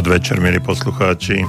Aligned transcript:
podvečer, 0.00 0.40
milí 0.40 0.56
poslucháči. 0.64 1.44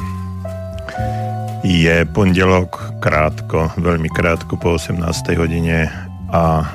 Je 1.64 1.96
pondelok 2.12 3.00
krátko, 3.00 3.72
veľmi 3.80 4.12
krátko 4.12 4.59
po 4.59 4.76
18. 4.76 5.00
hodine 5.40 5.88
a 6.28 6.68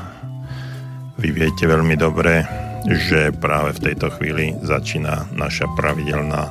vy 1.21 1.37
viete 1.37 1.69
veľmi 1.69 1.93
dobre, 2.01 2.49
že 2.89 3.29
práve 3.37 3.77
v 3.77 3.93
tejto 3.93 4.09
chvíli 4.17 4.57
začína 4.65 5.29
naša 5.37 5.69
pravidelná 5.77 6.49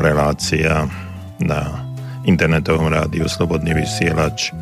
relácia 0.00 0.88
na 1.36 1.84
internetovom 2.24 2.88
rádiu 2.88 3.28
Slobodný 3.28 3.76
vysielač 3.76 4.56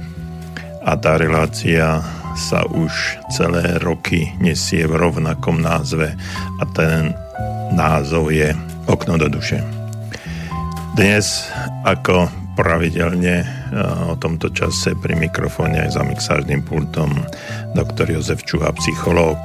a 0.83 0.99
tá 0.99 1.23
relácia 1.23 2.03
sa 2.35 2.67
už 2.67 2.91
celé 3.31 3.79
roky 3.79 4.27
nesie 4.43 4.91
v 4.91 5.07
rovnakom 5.07 5.63
názve 5.63 6.19
a 6.59 6.67
ten 6.75 7.15
názov 7.71 8.35
je 8.35 8.51
Okno 8.91 9.15
do 9.15 9.31
duše. 9.31 9.80
Dnes, 10.97 11.47
ako 11.87 12.29
pravidelne 12.59 13.47
o 14.11 14.15
tomto 14.19 14.51
čase 14.51 14.95
pri 14.99 15.15
mikrofóne 15.17 15.87
aj 15.87 15.97
za 15.97 16.03
mixážnym 16.03 16.63
pultom 16.67 17.15
doktor 17.75 18.11
Jozef 18.11 18.43
Čuha, 18.45 18.75
psychológ 18.79 19.39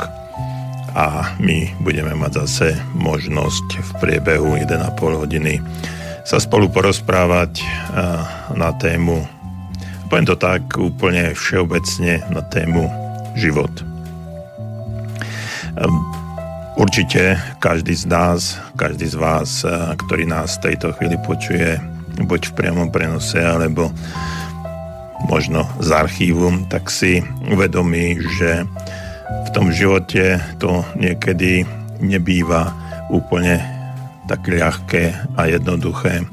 a 0.96 1.36
my 1.38 1.74
budeme 1.84 2.16
mať 2.16 2.46
zase 2.46 2.68
možnosť 2.96 3.68
v 3.78 3.90
priebehu 4.00 4.58
1,5 4.58 5.22
hodiny 5.22 5.62
sa 6.26 6.42
spolu 6.42 6.72
porozprávať 6.72 7.62
na 8.58 8.74
tému 8.82 9.36
poviem 10.10 10.32
to 10.32 10.38
tak 10.38 10.78
úplne 10.78 11.34
všeobecne 11.34 12.24
na 12.30 12.42
tému 12.48 12.88
život. 13.36 13.72
Určite 16.76 17.40
každý 17.64 17.96
z 17.96 18.04
nás, 18.12 18.60
každý 18.76 19.08
z 19.08 19.16
vás, 19.16 19.64
eh, 19.64 19.72
ktorý 19.96 20.28
nás 20.28 20.60
v 20.60 20.72
tejto 20.72 20.92
chvíli 21.00 21.16
počuje, 21.24 21.80
buď 22.20 22.52
v 22.52 22.56
priamom 22.60 22.92
prenose, 22.92 23.40
alebo 23.40 23.96
možno 25.32 25.64
z 25.80 25.90
archívu, 25.96 26.68
tak 26.68 26.92
si 26.92 27.24
uvedomí, 27.48 28.20
že 28.36 28.68
v 29.48 29.50
tom 29.56 29.72
živote 29.72 30.36
to 30.60 30.84
niekedy 31.00 31.64
nebýva 32.04 32.76
úplne 33.08 33.64
tak 34.28 34.44
ľahké 34.44 35.16
a 35.40 35.48
jednoduché, 35.48 36.28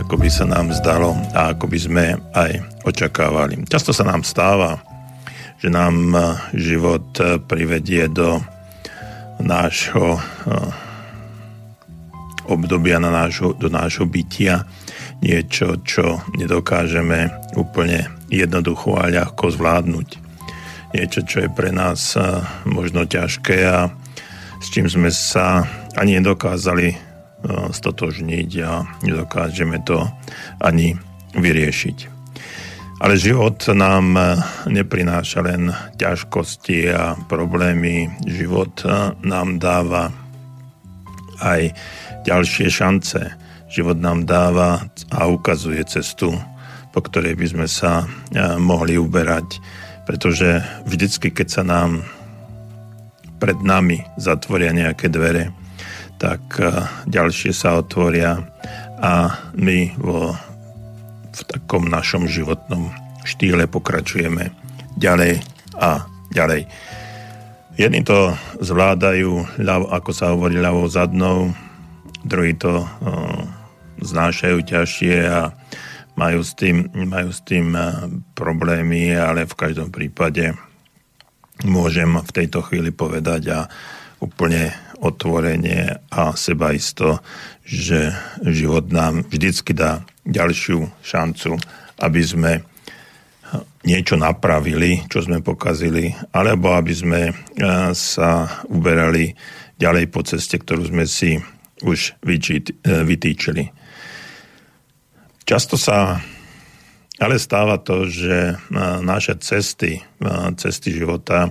ako 0.00 0.14
by 0.16 0.28
sa 0.32 0.48
nám 0.48 0.72
zdalo 0.72 1.12
a 1.36 1.52
ako 1.52 1.68
by 1.68 1.78
sme 1.78 2.04
aj 2.32 2.64
očakávali. 2.88 3.68
Často 3.68 3.92
sa 3.92 4.08
nám 4.08 4.24
stáva, 4.24 4.80
že 5.60 5.68
nám 5.68 6.16
eh, 6.16 6.24
život 6.56 7.12
eh, 7.20 7.36
privedie 7.36 8.08
do 8.08 8.40
nášho 9.42 10.18
eh, 10.18 10.52
obdobia 12.46 12.98
na 12.98 13.10
nášho, 13.10 13.54
do 13.54 13.70
nášho 13.70 14.06
bytia 14.06 14.66
niečo, 15.22 15.78
čo 15.86 16.18
nedokážeme 16.34 17.30
úplne 17.54 18.10
jednoducho 18.26 18.98
a 18.98 19.06
ľahko 19.06 19.54
zvládnuť. 19.54 20.08
Niečo, 20.92 21.20
čo 21.24 21.46
je 21.46 21.48
pre 21.50 21.70
nás 21.74 22.14
eh, 22.14 22.42
možno 22.66 23.06
ťažké 23.06 23.58
a 23.66 23.90
s 24.62 24.66
čím 24.70 24.86
sme 24.86 25.10
sa 25.10 25.66
ani 25.98 26.22
nedokázali 26.22 26.88
eh, 26.90 26.98
stotožniť 27.70 28.50
a 28.62 28.86
nedokážeme 29.02 29.82
to 29.82 30.06
ani 30.62 30.94
vyriešiť. 31.34 32.11
Ale 33.02 33.18
život 33.18 33.58
nám 33.74 34.14
eh, 34.14 34.38
neprináša 34.70 35.42
len 35.42 35.74
ťažkosti 35.98 36.86
a 36.94 37.18
problémy. 37.26 38.06
Život 38.22 38.86
eh, 38.86 39.10
nám 39.26 39.58
dáva 39.58 40.14
aj 41.42 41.74
ďalšie 42.22 42.70
šance. 42.70 43.34
Život 43.66 43.98
nám 43.98 44.22
dáva 44.22 44.86
a 45.10 45.26
ukazuje 45.26 45.82
cestu, 45.82 46.30
po 46.94 47.02
ktorej 47.02 47.34
by 47.34 47.46
sme 47.50 47.66
sa 47.66 48.06
eh, 48.06 48.54
mohli 48.62 48.94
uberať. 48.94 49.58
Pretože 50.06 50.62
vždycky, 50.86 51.34
keď 51.34 51.48
sa 51.50 51.62
nám 51.66 52.06
pred 53.42 53.58
nami 53.66 53.98
zatvoria 54.14 54.70
nejaké 54.70 55.10
dvere, 55.10 55.50
tak 56.22 56.54
ďalšie 57.10 57.50
sa 57.50 57.82
otvoria 57.82 58.38
a 59.02 59.42
my 59.58 59.90
vo 59.98 60.38
v 61.32 61.42
takom 61.48 61.88
našom 61.88 62.28
životnom 62.28 62.92
štýle 63.24 63.64
pokračujeme 63.66 64.52
ďalej 65.00 65.40
a 65.80 66.04
ďalej. 66.32 66.68
Jedni 67.80 68.04
to 68.04 68.36
zvládajú, 68.60 69.58
ako 69.88 70.10
sa 70.12 70.36
hovorí, 70.36 70.60
ľavou 70.60 70.84
zadnou, 70.92 71.56
druhí 72.20 72.52
to 72.52 72.84
o, 72.84 72.86
znášajú 74.04 74.60
ťažšie 74.60 75.24
a 75.24 75.56
majú 76.20 76.44
s 76.44 76.52
tým, 76.52 76.92
majú 77.08 77.32
s 77.32 77.40
tým 77.40 77.72
problémy, 78.36 79.16
ale 79.16 79.48
v 79.48 79.56
každom 79.56 79.88
prípade 79.88 80.52
môžem 81.64 82.12
v 82.20 82.30
tejto 82.36 82.60
chvíli 82.60 82.92
povedať 82.92 83.42
a 83.48 83.60
úplne 84.20 84.76
otvorenie 85.00 85.98
a 86.12 86.36
sebaisto, 86.36 87.24
že 87.64 88.12
život 88.44 88.92
nám 88.92 89.24
vždycky 89.26 89.72
dá 89.72 90.04
ďalšiu 90.22 91.02
šancu, 91.02 91.58
aby 92.02 92.22
sme 92.22 92.52
niečo 93.82 94.14
napravili, 94.14 95.02
čo 95.10 95.26
sme 95.26 95.42
pokazili, 95.42 96.14
alebo 96.30 96.72
aby 96.72 96.94
sme 96.94 97.20
e, 97.28 97.32
sa 97.92 98.62
uberali 98.70 99.34
ďalej 99.76 100.04
po 100.08 100.22
ceste, 100.22 100.62
ktorú 100.62 100.86
sme 100.88 101.04
si 101.04 101.36
už 101.82 102.14
e, 102.22 102.38
vytýčili. 103.02 103.64
Často 105.42 105.74
sa 105.74 106.22
ale 107.18 107.36
stáva 107.38 107.82
to, 107.82 108.06
že 108.06 108.54
e, 108.54 108.54
naše 109.02 109.34
cesty, 109.42 109.98
cesty 110.56 110.94
života 110.94 111.50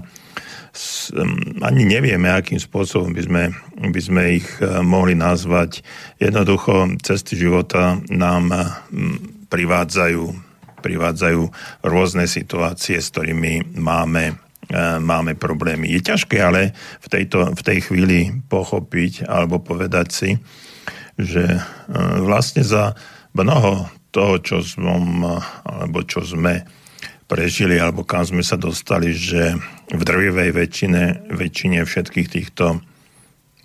ani 1.59 1.84
nevieme, 1.84 2.32
akým 2.32 2.56
spôsobom 2.56 3.12
by 3.12 3.22
sme, 3.28 3.44
by 3.92 4.02
sme 4.02 4.24
ich 4.40 4.48
e, 4.64 4.80
mohli 4.80 5.20
nazvať. 5.20 5.84
Jednoducho 6.16 6.96
cesty 7.04 7.36
života 7.36 8.00
nám 8.08 8.56
privádzajú, 9.52 10.24
privádzajú 10.80 11.42
rôzne 11.84 12.24
situácie, 12.24 13.04
s 13.04 13.12
ktorými 13.12 13.76
máme 13.76 14.32
e, 14.32 14.34
máme 15.04 15.36
problémy. 15.36 15.92
Je 15.92 16.08
ťažké 16.08 16.40
ale 16.40 16.72
v, 17.03 17.08
tejto, 17.12 17.52
v 17.52 17.62
tej 17.62 17.92
chvíli 17.92 18.20
pochopiť 18.48 19.28
alebo 19.28 19.59
povedať 19.59 20.08
si, 20.08 20.30
že 21.20 21.44
e, 21.52 21.62
vlastne 22.24 22.64
za 22.64 22.96
mnoho 23.36 23.92
toho, 24.12 24.40
čo 24.40 24.64
som, 24.64 25.23
alebo 25.64 26.03
čo 26.03 26.23
sme 26.23 26.64
prežili 27.32 27.80
alebo 27.80 28.04
kam 28.04 28.28
sme 28.28 28.44
sa 28.44 28.60
dostali, 28.60 29.16
že 29.16 29.56
v 29.88 30.02
drvivej 30.04 30.52
väčšine, 30.52 31.32
väčšine 31.32 31.80
všetkých 31.88 32.28
týchto 32.28 32.84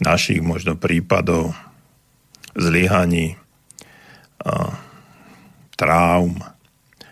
našich 0.07 0.39
možno 0.39 0.79
prípadov 0.79 1.51
zlyhaní, 2.55 3.35
traum 5.75 6.39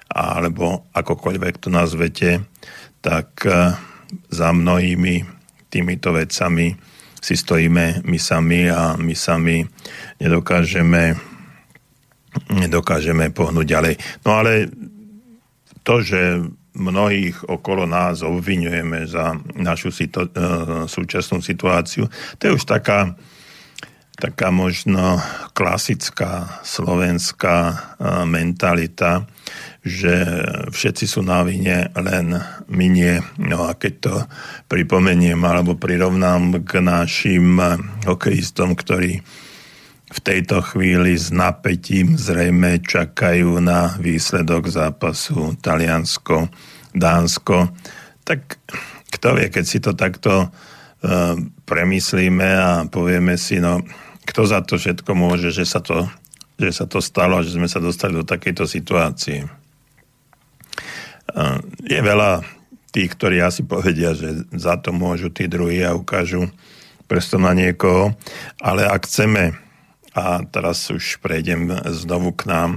alebo 0.06 0.86
akokoľvek 0.94 1.54
to 1.58 1.74
nazvete, 1.74 2.46
tak 3.02 3.42
za 4.30 4.48
mnohými 4.54 5.26
týmito 5.66 6.14
vecami 6.14 6.78
si 7.18 7.34
stojíme 7.34 8.06
my 8.06 8.18
sami 8.20 8.70
a 8.70 8.94
my 8.94 9.14
sami 9.18 9.66
nedokážeme, 10.22 11.18
nedokážeme 12.54 13.34
pohnúť 13.34 13.66
ďalej. 13.66 13.94
No 14.22 14.38
ale 14.38 14.70
to, 15.84 16.00
že 16.00 16.20
mnohých 16.74 17.46
okolo 17.46 17.86
nás 17.86 18.26
obvinujeme 18.26 19.06
za 19.06 19.38
našu 19.54 19.94
situ- 19.94 20.26
e, 20.26 20.88
súčasnú 20.90 21.38
situáciu, 21.38 22.10
to 22.40 22.42
je 22.50 22.56
už 22.58 22.64
taká, 22.66 23.14
taká 24.18 24.50
možno 24.50 25.22
klasická 25.54 26.58
slovenská 26.66 27.56
e, 27.70 27.74
mentalita, 28.26 29.30
že 29.84 30.24
všetci 30.72 31.04
sú 31.04 31.20
na 31.22 31.44
vine, 31.44 31.92
len 31.94 32.32
my 32.72 32.86
nie. 32.88 33.20
No 33.36 33.68
a 33.68 33.76
keď 33.76 33.92
to 34.00 34.14
pripomeniem 34.66 35.38
alebo 35.44 35.76
prirovnám 35.76 36.64
k 36.64 36.80
našim 36.80 37.60
hokejistom, 38.08 38.74
ktorí 38.74 39.20
v 40.04 40.18
tejto 40.20 40.60
chvíli 40.60 41.16
s 41.16 41.32
napätím 41.32 42.20
zrejme 42.20 42.84
čakajú 42.84 43.56
na 43.64 43.96
výsledok 43.96 44.68
zápasu 44.68 45.56
Taliansko, 45.64 46.52
Dánsko. 46.92 47.72
Tak 48.24 48.60
kto 49.08 49.28
vie, 49.40 49.48
keď 49.48 49.64
si 49.64 49.78
to 49.80 49.96
takto 49.96 50.48
uh, 50.48 51.34
premyslíme 51.64 52.48
a 52.52 52.70
povieme 52.84 53.40
si, 53.40 53.56
no 53.64 53.80
kto 54.28 54.40
za 54.44 54.60
to 54.60 54.76
všetko 54.76 55.10
môže, 55.16 55.52
že 55.52 55.64
sa 55.64 55.80
to, 55.80 56.08
že 56.60 56.70
sa 56.72 56.84
to 56.84 57.00
stalo 57.00 57.40
a 57.40 57.44
že 57.44 57.56
sme 57.56 57.68
sa 57.68 57.80
dostali 57.80 58.12
do 58.12 58.28
takejto 58.28 58.68
situácie. 58.68 59.48
Uh, 61.32 61.64
je 61.80 61.96
veľa 61.96 62.44
tých, 62.92 63.10
ktorí 63.16 63.40
asi 63.40 63.64
povedia, 63.64 64.12
že 64.12 64.46
za 64.52 64.76
to 64.78 64.92
môžu 64.92 65.32
tí 65.32 65.48
druhí 65.48 65.82
a 65.82 65.96
ukážu 65.96 66.52
prstom 67.08 67.48
na 67.48 67.52
niekoho, 67.56 68.14
ale 68.62 68.86
ak 68.86 69.08
chceme 69.08 69.63
a 70.14 70.46
teraz 70.46 70.88
už 70.94 71.18
prejdem 71.18 71.74
znovu 71.90 72.30
k 72.32 72.46
nám. 72.46 72.70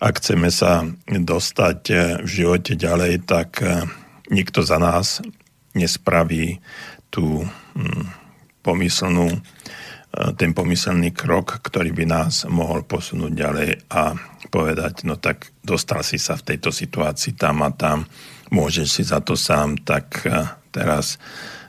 Ak 0.00 0.24
chceme 0.24 0.48
sa 0.48 0.88
dostať 1.04 1.80
v 2.24 2.28
živote 2.28 2.74
ďalej, 2.74 3.28
tak 3.28 3.60
nikto 4.32 4.64
za 4.64 4.80
nás 4.80 5.20
nespraví 5.76 6.64
tú 7.12 7.44
hm, 7.76 8.08
pomyslnú, 8.64 9.40
ten 10.40 10.56
pomyselný 10.56 11.12
krok, 11.12 11.60
ktorý 11.60 11.92
by 11.92 12.04
nás 12.08 12.48
mohol 12.48 12.82
posunúť 12.82 13.32
ďalej 13.36 13.70
a 13.92 14.16
povedať, 14.48 15.04
no 15.04 15.20
tak 15.20 15.52
dostal 15.60 16.00
si 16.00 16.16
sa 16.16 16.34
v 16.40 16.56
tejto 16.56 16.72
situácii 16.72 17.36
tam 17.36 17.60
a 17.60 17.70
tam, 17.70 18.08
môžeš 18.48 18.88
si 18.88 19.02
za 19.04 19.20
to 19.20 19.36
sám, 19.36 19.76
tak 19.84 20.24
teraz 20.72 21.20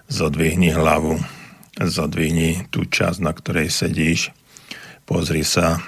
zodvihni 0.07 0.71
hlavu, 0.71 1.19
zodvihni 1.77 2.71
tú 2.71 2.87
časť, 2.87 3.19
na 3.19 3.35
ktorej 3.35 3.67
sedíš, 3.69 4.31
pozri 5.09 5.41
sa 5.41 5.81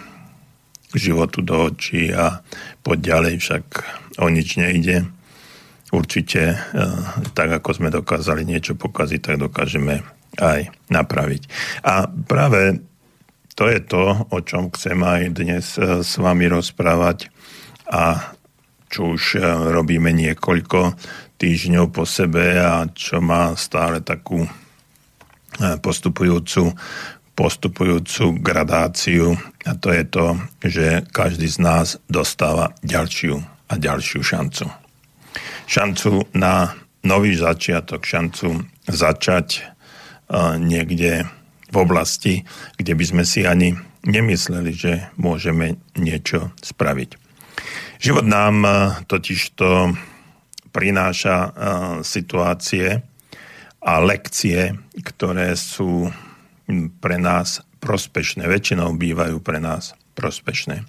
životu 0.98 1.46
do 1.46 1.70
očí 1.70 2.10
a 2.10 2.42
poď 2.82 3.14
ďalej, 3.14 3.34
však 3.38 3.64
o 4.18 4.28
nič 4.34 4.58
nejde. 4.58 5.06
Určite, 5.94 6.58
e, 6.58 6.58
tak 7.38 7.62
ako 7.62 7.70
sme 7.78 7.94
dokázali 7.94 8.42
niečo 8.42 8.74
pokaziť, 8.74 9.22
tak 9.22 9.38
dokážeme 9.38 10.02
aj 10.42 10.74
napraviť. 10.90 11.46
A 11.86 12.10
práve 12.10 12.82
to 13.54 13.70
je 13.70 13.80
to, 13.84 14.26
o 14.32 14.40
čom 14.42 14.74
chcem 14.74 14.98
aj 14.98 15.22
dnes 15.38 15.78
e, 15.78 16.02
s 16.02 16.18
vami 16.18 16.50
rozprávať 16.50 17.30
a 17.92 18.34
čo 18.90 19.14
už 19.14 19.38
e, 19.38 19.40
robíme 19.70 20.10
niekoľko 20.16 20.98
týždňov 21.38 21.94
po 21.94 22.10
sebe 22.10 22.58
a 22.58 22.90
čo 22.90 23.22
má 23.22 23.54
stále 23.54 24.02
takú 24.02 24.50
postupujúcu, 25.84 26.72
postupujúcu 27.42 28.38
gradáciu 28.38 29.34
a 29.66 29.74
to 29.74 29.90
je 29.90 30.06
to, 30.06 30.26
že 30.62 30.86
každý 31.10 31.50
z 31.50 31.58
nás 31.58 31.98
dostáva 32.06 32.78
ďalšiu 32.86 33.42
a 33.42 33.74
ďalšiu 33.82 34.22
šancu. 34.22 34.70
Šancu 35.66 36.30
na 36.38 36.78
nový 37.02 37.34
začiatok, 37.34 38.06
šancu 38.06 38.62
začať 38.86 39.66
uh, 39.66 40.62
niekde 40.62 41.26
v 41.74 41.76
oblasti, 41.82 42.46
kde 42.78 42.94
by 42.94 43.06
sme 43.10 43.24
si 43.26 43.42
ani 43.42 43.74
nemysleli, 44.06 44.72
že 44.78 44.94
môžeme 45.18 45.82
niečo 45.98 46.54
spraviť. 46.62 47.18
Život 47.98 48.26
nám 48.30 48.56
uh, 48.62 48.74
totiž 49.10 49.58
to 49.58 49.98
prináša 50.70 51.38
uh, 51.42 51.52
situácie 52.06 53.02
a 53.82 53.94
lekcie, 53.98 54.78
ktoré 55.02 55.58
sú 55.58 56.06
pre 57.02 57.18
nás 57.18 57.64
prospešné. 57.82 58.46
Väčšinou 58.46 58.94
bývajú 58.96 59.42
pre 59.42 59.58
nás 59.58 59.98
prospešné. 60.14 60.86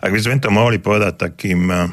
Ak 0.00 0.10
by 0.12 0.20
sme 0.20 0.36
to 0.38 0.48
mohli 0.52 0.78
povedať 0.78 1.18
takým 1.18 1.68
uh, 1.68 1.90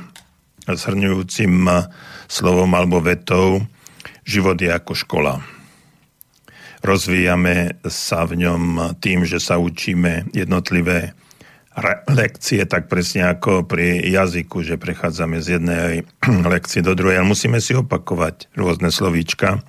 zhrňujúcim 0.69 1.53
uh, 1.67 1.87
slovom 2.29 2.71
alebo 2.75 3.03
vetou, 3.03 3.65
život 4.23 4.55
je 4.59 4.71
ako 4.71 4.93
škola. 4.95 5.33
Rozvíjame 6.83 7.79
sa 7.87 8.27
v 8.27 8.43
ňom 8.43 8.95
tým, 8.99 9.23
že 9.23 9.39
sa 9.39 9.55
učíme 9.55 10.35
jednotlivé 10.35 11.15
lekcie, 12.11 12.61
tak 12.69 12.85
presne 12.85 13.33
ako 13.33 13.65
pri 13.65 14.03
jazyku, 14.05 14.61
že 14.61 14.77
prechádzame 14.77 15.41
z 15.41 15.57
jednej 15.57 16.05
lekcie 16.53 16.85
do 16.85 16.93
druhej, 16.93 17.23
ale 17.23 17.31
musíme 17.31 17.57
si 17.57 17.73
opakovať 17.73 18.53
rôzne 18.53 18.93
slovíčka. 18.93 19.63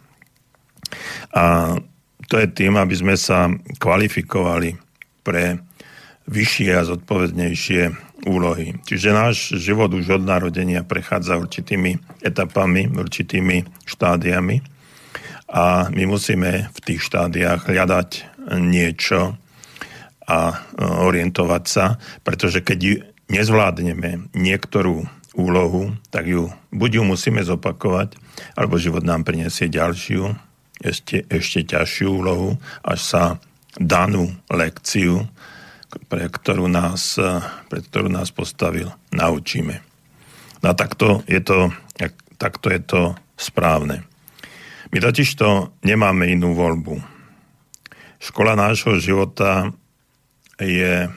A 1.33 1.79
to 2.29 2.41
je 2.41 2.49
tým, 2.49 2.77
aby 2.81 2.95
sme 2.95 3.15
sa 3.19 3.51
kvalifikovali 3.79 4.77
pre 5.25 5.61
vyššie 6.25 6.71
a 6.73 6.89
zodpovednejšie 6.89 7.83
úlohy. 8.25 8.81
Čiže 8.89 9.09
náš 9.13 9.37
život 9.61 9.93
už 9.93 10.21
od 10.21 10.25
narodenia 10.25 10.81
prechádza 10.81 11.37
určitými 11.37 12.25
etapami, 12.25 12.89
určitými 12.89 13.69
štádiami 13.85 14.57
a 15.53 15.93
my 15.93 16.05
musíme 16.09 16.73
v 16.73 16.79
tých 16.81 17.05
štádiách 17.05 17.69
hľadať 17.69 18.09
niečo, 18.61 19.37
a 20.25 20.39
e, 20.53 20.85
orientovať 20.85 21.65
sa, 21.69 22.01
pretože 22.25 22.65
keď 22.65 23.05
nezvládneme 23.29 24.33
niektorú 24.33 25.05
úlohu, 25.35 25.97
tak 26.15 26.31
ju 26.31 26.53
buď 26.71 27.01
ju 27.01 27.03
musíme 27.05 27.43
zopakovať, 27.43 28.15
alebo 28.55 28.81
život 28.81 29.03
nám 29.03 29.27
prinesie 29.27 29.67
ďalšiu, 29.67 30.33
ešte, 30.85 31.25
ešte 31.33 31.65
ťažšiu 31.65 32.07
úlohu, 32.13 32.61
až 32.85 33.01
sa 33.01 33.23
danú 33.81 34.31
lekciu, 34.53 35.25
pre 36.07 36.29
ktorú 36.29 36.69
nás, 36.69 37.17
pre 37.73 37.81
ktorú 37.81 38.13
nás 38.13 38.29
postavil, 38.31 38.93
naučíme. 39.11 39.81
No 40.61 40.73
a 40.73 40.75
takto 40.77 41.25
je 41.25 41.41
to, 41.41 41.73
takto 42.37 42.69
je 42.69 42.81
to 42.83 43.03
správne. 43.41 44.05
My 44.93 44.99
totiž 45.03 45.29
to 45.35 45.75
nemáme 45.83 46.29
inú 46.31 46.55
voľbu. 46.55 47.03
Škola 48.23 48.55
nášho 48.55 48.97
života 49.03 49.75
je 50.57 51.11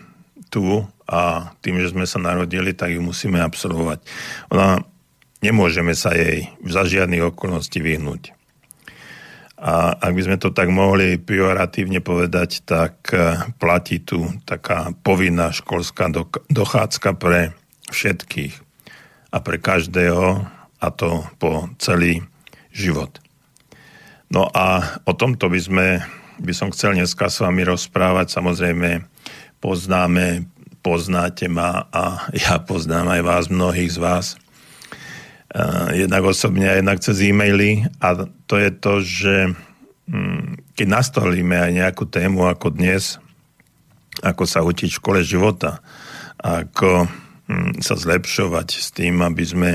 tu 0.49 0.85
a 1.07 1.53
tým, 1.63 1.79
že 1.79 1.95
sme 1.95 2.03
sa 2.03 2.19
narodili, 2.19 2.75
tak 2.75 2.91
ju 2.91 3.01
musíme 3.01 3.39
absolvovať. 3.39 4.03
Ona, 4.51 4.83
nemôžeme 5.39 5.95
sa 5.95 6.11
jej 6.11 6.51
za 6.67 6.83
žiadnych 6.83 7.31
okolností 7.31 7.79
vyhnúť. 7.79 8.36
A 9.57 9.97
ak 9.97 10.13
by 10.13 10.21
sme 10.21 10.37
to 10.37 10.53
tak 10.53 10.69
mohli 10.69 11.17
pejoratívne 11.17 11.97
povedať, 11.97 12.61
tak 12.61 13.09
e, 13.09 13.41
platí 13.57 13.97
tu 13.97 14.29
taká 14.45 14.93
povinná 15.01 15.49
školská 15.49 16.13
dochádzka 16.53 17.17
pre 17.17 17.57
všetkých 17.89 18.53
a 19.33 19.37
pre 19.41 19.57
každého, 19.57 20.45
a 20.77 20.87
to 20.93 21.25
po 21.41 21.73
celý 21.81 22.21
život. 22.69 23.17
No 24.29 24.45
a 24.53 25.01
o 25.09 25.17
tomto 25.17 25.49
by 25.49 25.57
sme 25.57 25.87
by 26.37 26.53
som 26.53 26.69
chcel 26.69 26.93
dneska 26.93 27.29
s 27.29 27.41
vami 27.41 27.65
rozprávať. 27.65 28.29
Samozrejme, 28.29 29.05
poznáme, 29.57 30.45
poznáte 30.85 31.49
ma 31.49 31.89
a 31.89 32.25
ja 32.45 32.61
poznám 32.61 33.19
aj 33.19 33.21
vás, 33.25 33.45
mnohých 33.49 33.91
z 33.93 33.99
vás. 33.99 34.25
Jednak 35.95 36.23
osobne 36.27 36.67
a 36.67 36.77
jednak 36.77 36.99
cez 36.99 37.23
e-maily. 37.23 37.87
A 38.03 38.27
to 38.45 38.55
je 38.59 38.71
to, 38.71 38.93
že 38.99 39.35
mm, 40.11 40.75
keď 40.75 40.87
nastolíme 40.87 41.55
aj 41.55 41.71
nejakú 41.71 42.03
tému 42.07 42.45
ako 42.51 42.75
dnes, 42.75 43.17
ako 44.21 44.43
sa 44.43 44.65
učiť 44.65 44.89
v 44.91 44.99
škole 44.99 45.19
života, 45.23 45.79
ako 46.41 47.07
mm, 47.47 47.79
sa 47.79 47.95
zlepšovať 47.95 48.67
s 48.75 48.91
tým, 48.91 49.23
aby 49.23 49.43
sme 49.47 49.69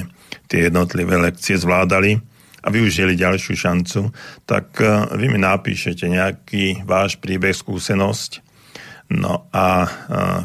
tie 0.46 0.68
jednotlivé 0.68 1.16
lekcie 1.16 1.56
zvládali, 1.56 2.20
a 2.62 2.70
využili 2.70 3.18
ďalšiu 3.18 3.54
šancu, 3.58 4.00
tak 4.46 4.78
vy 5.18 5.26
mi 5.26 5.38
napíšete 5.42 6.06
nejaký 6.06 6.86
váš 6.86 7.18
príbeh, 7.18 7.50
skúsenosť 7.50 8.51
No 9.12 9.52
a 9.52 9.84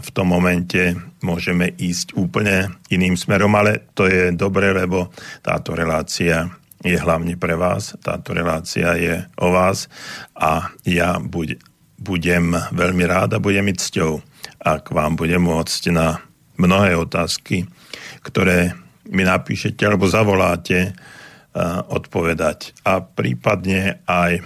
v 0.04 0.10
tom 0.12 0.36
momente 0.36 0.92
môžeme 1.24 1.72
ísť 1.72 2.20
úplne 2.20 2.68
iným 2.92 3.16
smerom, 3.16 3.56
ale 3.56 3.88
to 3.96 4.12
je 4.12 4.36
dobre, 4.36 4.76
lebo 4.76 5.08
táto 5.40 5.72
relácia 5.72 6.52
je 6.84 7.00
hlavne 7.00 7.40
pre 7.40 7.56
vás, 7.56 7.96
táto 8.04 8.36
relácia 8.36 8.94
je 9.00 9.24
o 9.40 9.50
vás 9.56 9.88
a 10.36 10.70
ja 10.84 11.16
buď, 11.18 11.58
budem 11.98 12.54
veľmi 12.54 13.08
rád 13.08 13.40
a 13.40 13.44
budem 13.44 13.66
mi 13.66 13.74
cťou, 13.74 14.20
ak 14.62 14.92
vám 14.94 15.16
budem 15.16 15.42
môcť 15.42 15.84
na 15.96 16.22
mnohé 16.60 16.94
otázky, 16.94 17.66
ktoré 18.22 18.76
mi 19.08 19.24
napíšete 19.24 19.80
alebo 19.88 20.12
zavoláte, 20.12 20.92
odpovedať. 21.90 22.78
A 22.86 23.02
prípadne 23.02 24.06
aj 24.06 24.46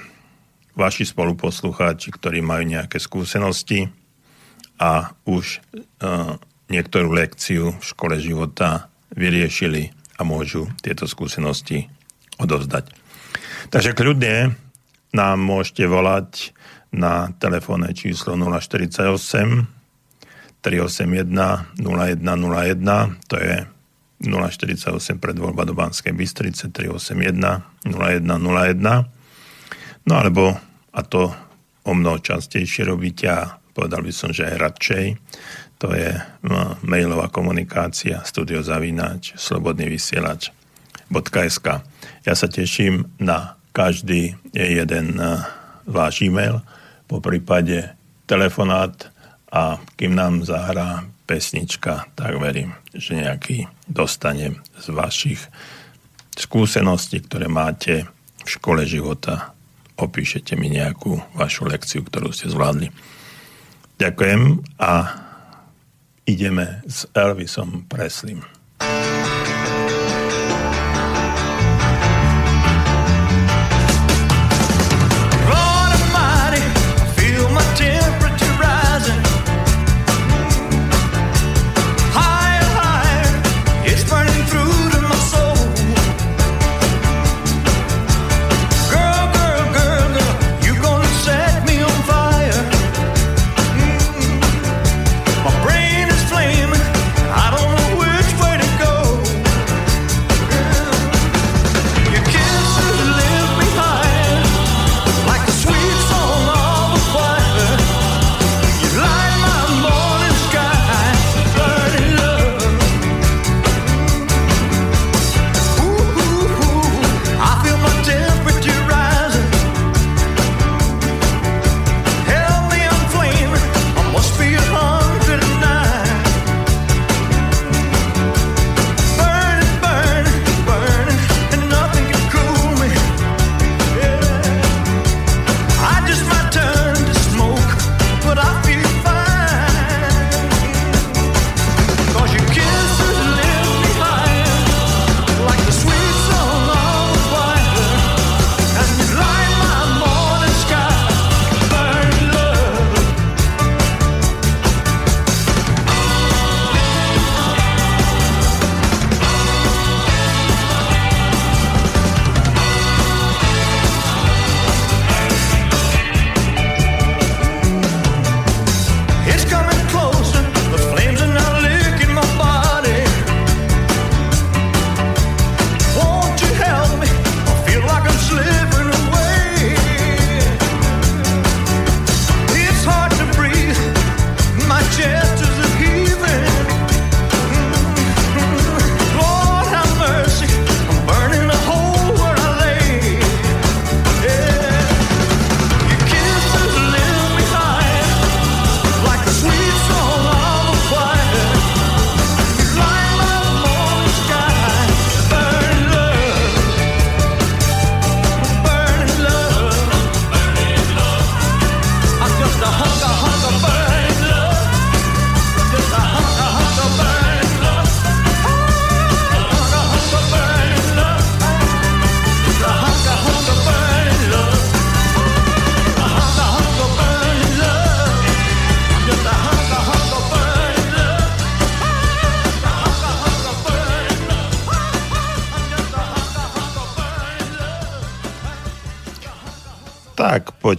vaši 0.71 1.03
spoluposlucháči, 1.03 2.15
ktorí 2.15 2.39
majú 2.39 2.63
nejaké 2.63 2.95
skúsenosti, 3.03 3.91
a 4.81 5.13
už 5.29 5.61
uh, 6.01 6.41
niektorú 6.73 7.13
lekciu 7.13 7.77
v 7.77 7.83
škole 7.85 8.17
života 8.17 8.89
vyriešili 9.13 9.93
a 10.17 10.25
môžu 10.25 10.65
tieto 10.81 11.05
skúsenosti 11.05 11.85
odovzdať. 12.41 12.89
Takže 13.69 13.93
kľudne 13.93 14.57
nám 15.13 15.37
môžete 15.37 15.85
volať 15.85 16.57
na 16.89 17.29
telefónne 17.37 17.93
číslo 17.93 18.33
048 18.33 19.69
381 20.61 21.81
0101, 21.81 23.25
to 23.29 23.35
je 23.37 23.55
048 24.21 25.17
predvoľba 25.17 25.65
do 25.65 25.73
Banskej 25.73 26.13
Bystrice 26.13 26.69
381 26.69 27.89
0101. 27.89 29.01
No 30.05 30.13
alebo, 30.13 30.53
a 30.93 31.01
to 31.01 31.33
o 31.81 31.91
mnoho 31.97 32.21
častejšie 32.21 32.85
robíte 32.85 33.25
a 33.29 33.60
povedal 33.81 34.05
by 34.05 34.13
som, 34.13 34.29
že 34.29 34.45
aj 34.45 34.61
radšej. 34.61 35.05
To 35.81 35.89
je 35.97 36.13
no, 36.45 36.77
mailová 36.85 37.33
komunikácia 37.33 38.21
studiozavináč 38.21 39.33
slobodný 39.33 39.89
vysielač 39.89 40.53
.sk. 41.09 41.67
Ja 42.21 42.33
sa 42.37 42.45
teším 42.45 43.09
na 43.17 43.57
každý 43.73 44.37
jeden 44.53 45.17
uh, 45.17 45.41
váš 45.89 46.21
e-mail, 46.21 46.61
po 47.09 47.17
prípade 47.19 47.97
telefonát 48.29 49.09
a 49.49 49.81
kým 49.97 50.13
nám 50.13 50.45
zahrá 50.45 51.03
pesnička, 51.27 52.07
tak 52.15 52.37
verím, 52.39 52.77
že 52.93 53.17
nejaký 53.17 53.67
dostanem 53.89 54.61
z 54.79 54.87
vašich 54.95 55.41
skúseností, 56.37 57.19
ktoré 57.25 57.51
máte 57.51 58.07
v 58.45 58.47
škole 58.47 58.87
života. 58.87 59.51
Opíšete 59.99 60.55
mi 60.55 60.71
nejakú 60.71 61.19
vašu 61.35 61.67
lekciu, 61.67 62.07
ktorú 62.07 62.31
ste 62.31 62.47
zvládli. 62.47 62.87
Ďakujem 64.01 64.65
a 64.81 65.13
ideme 66.25 66.81
s 66.89 67.05
Elvisom 67.13 67.85
Preslim. 67.85 68.41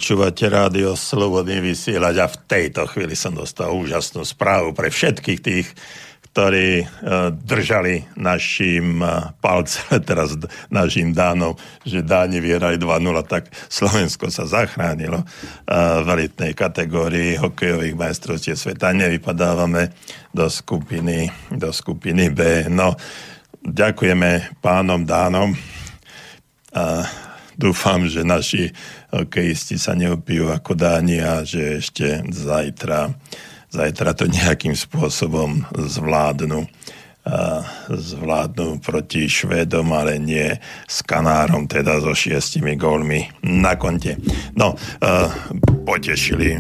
Počúvate 0.03 0.51
rádio 0.51 0.99
Slobodný 0.99 1.63
vysielať 1.63 2.15
a 2.19 2.27
v 2.27 2.37
tejto 2.51 2.91
chvíli 2.91 3.15
som 3.15 3.39
dostal 3.39 3.71
úžasnú 3.71 4.27
správu 4.27 4.75
pre 4.75 4.91
všetkých 4.91 5.39
tých, 5.39 5.71
ktorí 6.27 6.83
uh, 6.83 7.31
držali 7.31 8.11
našim 8.19 8.99
uh, 8.99 9.31
palce, 9.39 9.79
teraz 10.11 10.35
našim 10.75 11.15
dánom, 11.15 11.55
že 11.87 12.03
dáni 12.03 12.43
vyhrali 12.43 12.83
2-0, 12.83 12.99
tak 13.31 13.47
Slovensko 13.71 14.27
sa 14.27 14.43
zachránilo 14.43 15.23
uh, 15.23 16.03
v 16.03 16.07
elitnej 16.19 16.51
kategórii 16.59 17.39
hokejových 17.39 17.95
majstrovstiev 17.95 18.59
sveta. 18.59 18.91
Nevypadávame 18.91 19.95
do 20.35 20.51
skupiny, 20.51 21.31
do 21.55 21.71
skupiny 21.71 22.27
B. 22.35 22.67
No, 22.67 22.99
ďakujeme 23.63 24.59
pánom 24.59 25.07
dánom. 25.07 25.55
Dúfam, 27.57 28.09
že 28.09 28.25
naši 28.25 28.73
hokejisti 29.13 29.77
sa 29.77 29.93
neopijú 29.93 30.49
ako 30.53 30.73
dáni 30.77 31.21
a 31.21 31.45
že 31.45 31.85
ešte 31.85 32.25
zajtra, 32.33 33.13
zajtra 33.73 34.11
to 34.17 34.29
nejakým 34.29 34.73
spôsobom 34.73 35.65
zvládnu 35.77 36.67
zvládnu 37.87 38.83
proti 38.83 39.31
Švédom, 39.31 39.95
ale 39.95 40.19
nie 40.19 40.51
s 40.91 41.07
Kanárom, 41.07 41.71
teda 41.71 42.03
so 42.03 42.11
šiestimi 42.19 42.75
gólmi 42.75 43.31
na 43.47 43.79
konte. 43.79 44.19
No, 44.59 44.75
potešili 45.87 46.59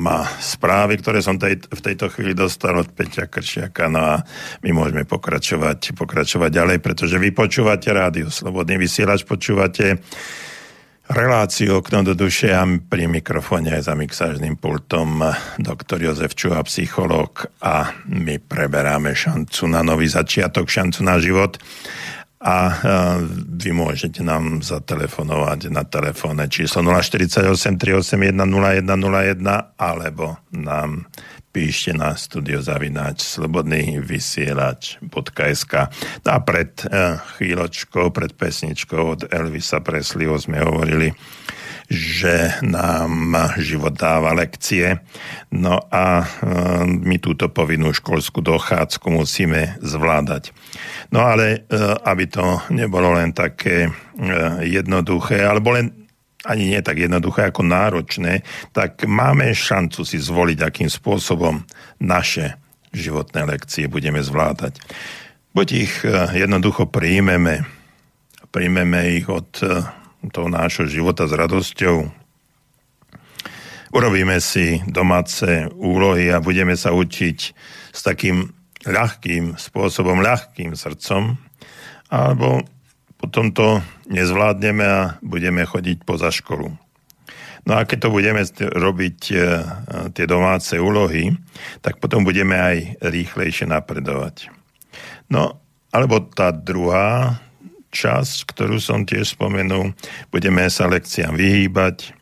ma 0.00 0.28
správy, 0.40 1.00
ktoré 1.00 1.24
som 1.24 1.40
tej, 1.40 1.64
v 1.64 1.80
tejto 1.80 2.12
chvíli 2.12 2.36
dostal 2.36 2.76
od 2.76 2.92
Peťa 2.92 3.32
Kršiaka, 3.32 3.88
no 3.88 4.00
a 4.00 4.14
my 4.60 4.70
môžeme 4.76 5.08
pokračovať, 5.08 5.96
pokračovať 5.96 6.50
ďalej, 6.52 6.78
pretože 6.84 7.16
vy 7.16 7.32
počúvate 7.32 7.88
rádio 7.88 8.28
Slobodný 8.28 8.76
vysielač, 8.76 9.24
počúvate 9.24 10.00
reláciu 11.10 11.82
Okno 11.82 12.06
do 12.06 12.14
duše 12.14 12.54
a 12.54 12.62
pri 12.64 13.10
mikrofóne 13.10 13.74
aj 13.74 13.90
za 13.90 13.94
mixážnym 13.98 14.54
pultom 14.54 15.18
doktor 15.58 15.98
Jozef 15.98 16.38
Čuha, 16.38 16.62
psychológ 16.62 17.50
a 17.58 17.90
my 18.06 18.38
preberáme 18.38 19.10
šancu 19.10 19.66
na 19.66 19.82
nový 19.82 20.06
začiatok, 20.06 20.70
šancu 20.70 21.02
na 21.02 21.18
život. 21.18 21.58
A 22.40 22.72
vy 23.60 23.76
môžete 23.76 24.24
nám 24.24 24.64
zatelefonovať 24.64 25.68
na 25.68 25.84
telefónne 25.84 26.48
číslo 26.48 26.80
048 26.80 27.76
381 27.76 28.32
0101 28.32 29.76
alebo 29.76 30.40
nám 30.56 31.04
píšte 31.50 31.90
na 31.92 32.14
studiozavináč 32.14 33.26
slobodný 33.26 33.98
vysielač.sk 33.98 35.74
a 36.24 36.36
pred 36.46 36.72
eh, 36.86 37.18
chvíľočkou, 37.38 38.14
pred 38.14 38.32
pesničkou 38.34 39.02
od 39.18 39.20
Elvisa 39.28 39.82
Presleyho 39.82 40.38
sme 40.38 40.62
hovorili, 40.62 41.10
že 41.90 42.62
nám 42.62 43.34
život 43.58 43.98
dáva 43.98 44.30
lekcie. 44.30 45.02
No 45.50 45.82
a 45.90 46.22
e, 46.22 46.26
my 46.86 47.18
túto 47.18 47.50
povinnú 47.50 47.90
školskú 47.90 48.38
dochádzku 48.46 49.10
musíme 49.10 49.74
zvládať. 49.82 50.54
No 51.10 51.26
ale 51.26 51.66
e, 51.66 51.82
aby 52.06 52.30
to 52.30 52.62
nebolo 52.70 53.18
len 53.18 53.34
také 53.34 53.90
jednoduché, 54.62 55.42
alebo 55.42 55.74
len 55.74 55.99
ani 56.44 56.72
nie 56.72 56.80
tak 56.80 56.96
jednoduché 56.96 57.52
ako 57.52 57.62
náročné, 57.66 58.40
tak 58.72 59.04
máme 59.04 59.52
šancu 59.52 60.08
si 60.08 60.16
zvoliť, 60.16 60.58
akým 60.64 60.88
spôsobom 60.88 61.64
naše 62.00 62.56
životné 62.96 63.44
lekcie 63.44 63.86
budeme 63.86 64.24
zvládať. 64.24 64.80
Buď 65.52 65.68
ich 65.76 65.94
e, 66.02 66.10
jednoducho 66.40 66.88
príjmeme, 66.88 67.66
príjmeme 68.54 69.20
ich 69.20 69.26
od 69.28 69.50
e, 69.60 69.84
toho 70.32 70.48
nášho 70.48 70.88
života 70.88 71.28
s 71.28 71.36
radosťou, 71.36 72.08
urobíme 73.92 74.38
si 74.40 74.80
domáce 74.86 75.68
úlohy 75.76 76.30
a 76.32 76.42
budeme 76.42 76.78
sa 76.78 76.94
učiť 76.94 77.38
s 77.90 78.00
takým 78.00 78.48
ľahkým 78.86 79.60
spôsobom, 79.60 80.24
ľahkým 80.24 80.72
srdcom, 80.72 81.36
alebo 82.08 82.64
potom 83.20 83.52
to 83.52 83.84
nezvládneme 84.08 84.84
a 84.84 85.20
budeme 85.20 85.62
chodiť 85.68 86.02
poza 86.08 86.32
školu. 86.32 86.72
No 87.68 87.76
a 87.76 87.84
keď 87.84 88.08
to 88.08 88.10
budeme 88.10 88.40
robiť 88.56 89.18
e, 89.30 89.34
tie 90.16 90.24
domáce 90.24 90.80
úlohy, 90.80 91.36
tak 91.84 92.00
potom 92.00 92.24
budeme 92.24 92.56
aj 92.56 93.04
rýchlejšie 93.04 93.68
napredovať. 93.68 94.48
No, 95.28 95.60
alebo 95.92 96.24
tá 96.24 96.50
druhá 96.50 97.36
časť, 97.92 98.48
ktorú 98.48 98.80
som 98.80 99.04
tiež 99.04 99.36
spomenul, 99.36 99.92
budeme 100.32 100.64
sa 100.72 100.88
lekciám 100.88 101.36
vyhýbať, 101.36 102.16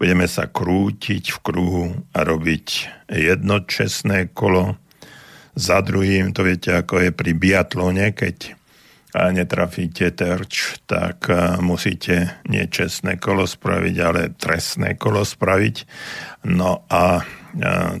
budeme 0.00 0.24
sa 0.24 0.48
krútiť 0.48 1.34
v 1.34 1.38
kruhu 1.44 1.86
a 2.16 2.24
robiť 2.24 2.66
jedno 3.12 3.60
čestné 3.68 4.32
kolo 4.32 4.80
za 5.52 5.82
druhým. 5.84 6.32
To 6.32 6.46
viete, 6.46 6.72
ako 6.72 7.04
je 7.04 7.10
pri 7.12 7.36
biatlone, 7.36 8.16
keď 8.16 8.56
a 9.14 9.30
netrafíte 9.34 10.14
terč, 10.14 10.78
tak 10.86 11.26
musíte 11.58 12.40
niečestné 12.46 13.18
kolo 13.18 13.42
spraviť, 13.46 13.96
ale 13.98 14.30
trestné 14.34 14.94
kolo 14.94 15.26
spraviť. 15.26 15.76
No 16.46 16.86
a 16.86 17.22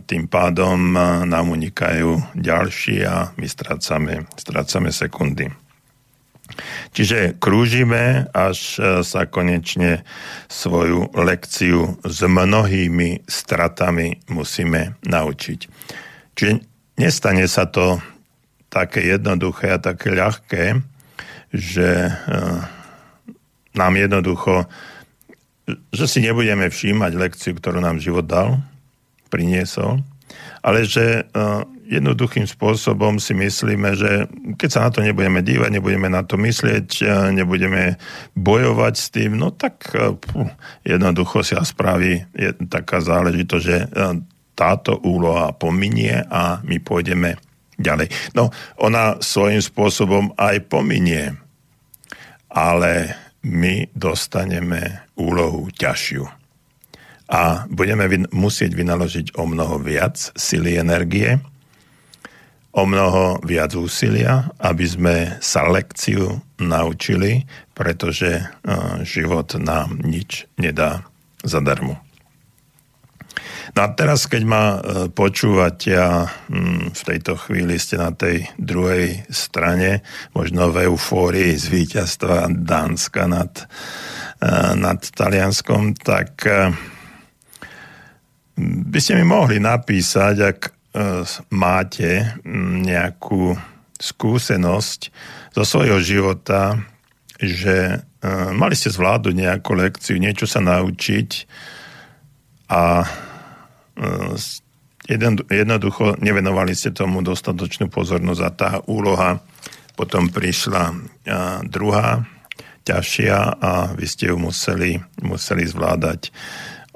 tým 0.06 0.24
pádom 0.30 0.94
nám 1.26 1.46
unikajú 1.50 2.38
ďalší 2.38 3.02
a 3.02 3.34
my 3.34 3.46
strácame, 3.50 4.30
strácame 4.38 4.94
sekundy. 4.94 5.50
Čiže 6.90 7.38
krúžime, 7.38 8.26
až 8.34 8.82
sa 9.06 9.22
konečne 9.26 10.02
svoju 10.50 11.14
lekciu 11.14 12.02
s 12.02 12.18
mnohými 12.26 13.22
stratami 13.30 14.18
musíme 14.30 14.98
naučiť. 15.06 15.60
Čiže 16.34 16.52
nestane 16.98 17.46
sa 17.46 17.70
to 17.70 18.02
také 18.66 19.06
jednoduché 19.14 19.78
a 19.78 19.82
také 19.82 20.10
ľahké, 20.10 20.64
že 21.50 22.08
e, 22.08 22.12
nám 23.74 23.92
jednoducho, 23.98 24.70
že 25.90 26.06
si 26.06 26.22
nebudeme 26.22 26.70
všímať 26.70 27.12
lekciu, 27.14 27.52
ktorú 27.58 27.82
nám 27.82 27.98
život 27.98 28.26
dal, 28.26 28.62
priniesol, 29.30 30.02
ale 30.62 30.86
že 30.86 31.26
e, 31.26 31.42
jednoduchým 31.90 32.46
spôsobom 32.46 33.18
si 33.18 33.34
myslíme, 33.34 33.98
že 33.98 34.30
keď 34.54 34.68
sa 34.70 34.80
na 34.86 34.90
to 34.94 35.02
nebudeme 35.02 35.42
dívať, 35.42 35.70
nebudeme 35.74 36.06
na 36.06 36.22
to 36.22 36.38
myslieť, 36.38 36.88
e, 37.02 37.34
nebudeme 37.34 37.98
bojovať 38.38 38.94
s 38.94 39.06
tým, 39.10 39.34
no 39.34 39.50
tak 39.50 39.90
jednoducho 40.86 41.42
sa 41.42 41.66
spraví 41.66 42.30
taká 42.70 43.02
záležitosť, 43.02 43.64
že 43.66 43.78
táto 44.54 45.00
úloha 45.02 45.50
pominie 45.56 46.20
a 46.30 46.60
my 46.62 46.78
pôjdeme 46.78 47.49
ďalej. 47.80 48.12
No, 48.36 48.52
ona 48.76 49.16
svojím 49.24 49.64
spôsobom 49.64 50.36
aj 50.36 50.68
pominie, 50.68 51.32
ale 52.52 53.16
my 53.40 53.88
dostaneme 53.96 55.08
úlohu 55.16 55.72
ťažšiu. 55.72 56.28
A 57.30 57.64
budeme 57.70 58.04
vyn- 58.10 58.28
musieť 58.34 58.74
vynaložiť 58.76 59.38
o 59.38 59.48
mnoho 59.48 59.80
viac 59.80 60.18
sily 60.34 60.76
energie, 60.76 61.40
o 62.70 62.82
mnoho 62.86 63.42
viac 63.42 63.74
úsilia, 63.74 64.50
aby 64.62 64.86
sme 64.86 65.16
sa 65.42 65.66
lekciu 65.66 66.38
naučili, 66.62 67.46
pretože 67.74 68.44
uh, 68.44 69.02
život 69.02 69.56
nám 69.58 69.98
nič 70.04 70.46
nedá 70.54 71.02
zadarmo. 71.42 72.09
No 73.70 73.86
a 73.86 73.88
teraz, 73.94 74.26
keď 74.26 74.42
ma 74.42 74.64
e, 74.74 74.78
počúvate 75.14 75.94
a 75.94 76.26
mm, 76.26 76.90
v 76.90 77.02
tejto 77.06 77.38
chvíli 77.38 77.78
ste 77.78 78.02
na 78.02 78.10
tej 78.10 78.50
druhej 78.58 79.22
strane, 79.30 80.02
možno 80.34 80.74
v 80.74 80.90
eufórii 80.90 81.54
z 81.54 81.70
víťazstva 81.70 82.50
Dánska 82.50 83.30
nad, 83.30 83.70
e, 84.42 84.46
nad 84.74 84.98
Talianskom, 84.98 85.94
tak 85.94 86.42
e, 86.50 86.74
by 88.90 88.98
ste 88.98 89.14
mi 89.14 89.24
mohli 89.24 89.62
napísať, 89.62 90.36
ak 90.42 90.60
máte 91.54 92.34
mm, 92.42 92.82
nejakú 92.82 93.54
skúsenosť 94.02 95.00
zo 95.54 95.62
svojho 95.62 96.02
života, 96.02 96.82
že 97.38 98.02
mali 98.50 98.74
ste 98.74 98.90
zvládnuť 98.90 99.34
nejakú 99.38 99.70
lekciu, 99.78 100.18
niečo 100.18 100.50
sa 100.50 100.58
naučiť 100.58 101.46
a 102.74 103.06
jednoducho 105.48 106.16
nevenovali 106.20 106.72
ste 106.72 106.94
tomu 106.94 107.20
dostatočnú 107.20 107.92
pozornosť 107.92 108.42
a 108.42 108.50
tá 108.50 108.70
úloha 108.88 109.44
potom 109.98 110.32
prišla 110.32 110.96
druhá, 111.68 112.24
ťažšia 112.88 113.38
a 113.60 113.92
vy 113.92 114.06
ste 114.08 114.32
ju 114.32 114.40
museli, 114.40 114.96
museli 115.20 115.68
zvládať 115.68 116.32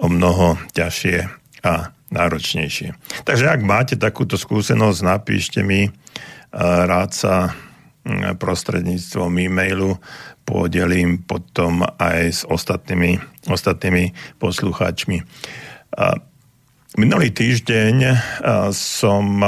o 0.00 0.08
mnoho 0.08 0.56
ťažšie 0.72 1.28
a 1.64 1.92
náročnejšie. 2.08 2.96
Takže 3.26 3.46
ak 3.52 3.60
máte 3.60 3.94
takúto 4.00 4.40
skúsenosť, 4.40 4.98
napíšte 5.04 5.60
mi, 5.60 5.92
rád 6.56 7.10
sa 7.12 7.52
prostredníctvom 8.36 9.32
e-mailu 9.48 10.00
podelím 10.44 11.24
potom 11.24 11.84
aj 12.00 12.20
s 12.30 12.40
ostatnými, 12.44 13.16
ostatnými 13.48 14.12
poslucháčmi. 14.40 15.24
Minulý 16.94 17.34
týždeň 17.34 17.96
som 18.70 19.42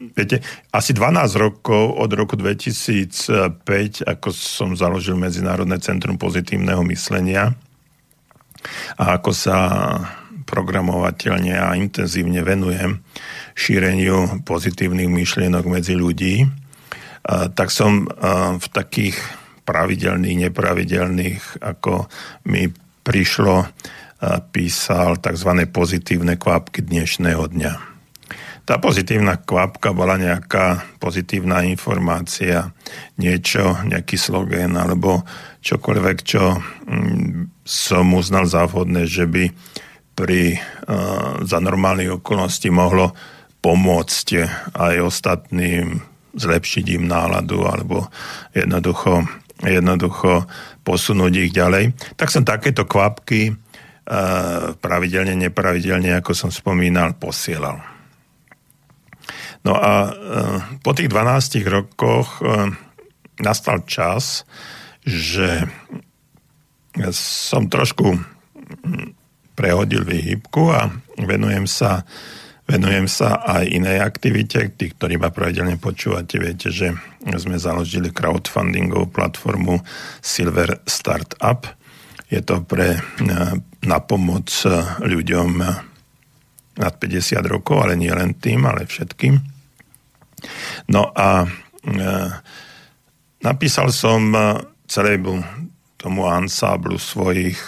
Viete, 0.00 0.42
asi 0.74 0.90
12 0.90 1.38
rokov 1.38 1.94
od 2.02 2.10
roku 2.16 2.34
2005, 2.34 3.62
ako 4.02 4.28
som 4.34 4.74
založil 4.74 5.14
Medzinárodné 5.14 5.78
centrum 5.78 6.18
pozitívneho 6.18 6.82
myslenia 6.90 7.54
a 8.98 9.20
ako 9.20 9.30
sa 9.30 9.58
programovateľne 10.50 11.54
a 11.54 11.78
intenzívne 11.78 12.42
venujem 12.42 13.04
šíreniu 13.54 14.42
pozitívnych 14.42 15.06
myšlienok 15.06 15.64
medzi 15.68 15.94
ľudí, 15.94 16.42
tak 17.54 17.70
som 17.70 18.10
v 18.58 18.66
takých 18.72 19.14
pravidelných, 19.62 20.50
nepravidelných, 20.50 21.62
ako 21.62 22.10
mi 22.50 22.66
prišlo 23.06 23.68
písal 24.52 25.16
tzv. 25.16 25.50
pozitívne 25.72 26.36
kvapky 26.36 26.84
dnešného 26.84 27.44
dňa. 27.48 27.72
Tá 28.68 28.78
pozitívna 28.78 29.40
kvapka 29.40 29.90
bola 29.96 30.14
nejaká 30.20 31.00
pozitívna 31.02 31.66
informácia, 31.66 32.70
niečo, 33.18 33.80
nejaký 33.82 34.14
slogan 34.14 34.78
alebo 34.78 35.26
čokoľvek, 35.64 36.16
čo 36.22 36.54
mm, 36.54 37.64
som 37.66 38.06
uznal 38.14 38.46
za 38.46 38.68
vhodné, 38.68 39.08
že 39.08 39.26
by 39.26 39.50
pri, 40.14 40.60
za 41.48 41.58
normálnych 41.64 42.20
okolností 42.20 42.68
mohlo 42.68 43.16
pomôcť 43.64 44.28
aj 44.76 44.94
ostatným, 45.00 46.04
zlepšiť 46.36 46.84
im 47.00 47.08
náladu 47.08 47.64
alebo 47.64 48.06
jednoducho, 48.52 49.24
jednoducho 49.64 50.44
posunúť 50.84 51.32
ich 51.48 51.50
ďalej. 51.56 51.96
Tak 52.20 52.28
som 52.30 52.44
takéto 52.44 52.84
kvapky 52.84 53.56
pravidelne, 54.82 55.38
nepravidelne, 55.38 56.18
ako 56.18 56.34
som 56.34 56.50
spomínal, 56.50 57.14
posielal. 57.14 57.78
No 59.62 59.76
a 59.76 59.92
e, 60.08 60.12
po 60.80 60.90
tých 60.96 61.12
12 61.12 61.62
rokoch 61.68 62.40
e, 62.40 62.74
nastal 63.44 63.84
čas, 63.84 64.48
že 65.04 65.68
som 67.14 67.70
trošku 67.70 68.18
prehodil 69.54 70.02
výhybku 70.02 70.62
a 70.72 70.90
venujem 71.20 71.68
sa, 71.70 72.02
venujem 72.66 73.06
sa 73.06 73.44
aj 73.46 73.64
inej 73.68 74.00
aktivite. 74.02 74.74
Tí, 74.74 74.90
ktorí 74.96 75.20
ma 75.20 75.30
pravidelne 75.30 75.78
počúvate, 75.78 76.40
viete, 76.40 76.72
že 76.72 76.96
sme 77.38 77.60
založili 77.60 78.10
crowdfundingovú 78.10 79.12
platformu 79.12 79.78
Silver 80.18 80.82
Startup. 80.88 81.62
Je 82.26 82.40
to 82.42 82.64
pre 82.64 82.98
na 83.84 83.98
pomoc 84.00 84.48
e, 84.64 84.68
ľuďom 85.04 85.50
e, 85.60 85.68
nad 86.80 86.94
50 86.96 87.44
rokov, 87.44 87.84
ale 87.84 87.96
nie 87.96 88.12
len 88.12 88.36
tým, 88.36 88.64
ale 88.68 88.88
všetkým. 88.88 89.40
No 90.92 91.12
a 91.12 91.44
e, 91.44 91.48
napísal 93.44 93.92
som 93.92 94.32
celý 94.88 95.20
tomu 96.00 96.24
ansáblu 96.24 96.96
svojich 96.96 97.60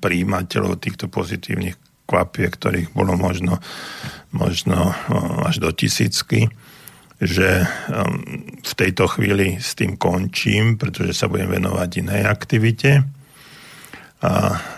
príjimateľov 0.00 0.80
týchto 0.80 1.12
pozitívnych 1.12 1.76
kvapiek, 2.08 2.48
ktorých 2.56 2.88
bolo 2.96 3.20
možno, 3.20 3.60
možno 4.32 4.96
až 5.44 5.60
do 5.60 5.68
tisícky, 5.68 6.48
že 7.20 7.68
v 8.64 8.72
tejto 8.74 9.12
chvíli 9.12 9.60
s 9.60 9.76
tým 9.76 10.00
končím, 10.00 10.80
pretože 10.80 11.12
sa 11.12 11.28
budem 11.28 11.52
venovať 11.52 11.90
inej 12.00 12.22
aktivite. 12.24 13.04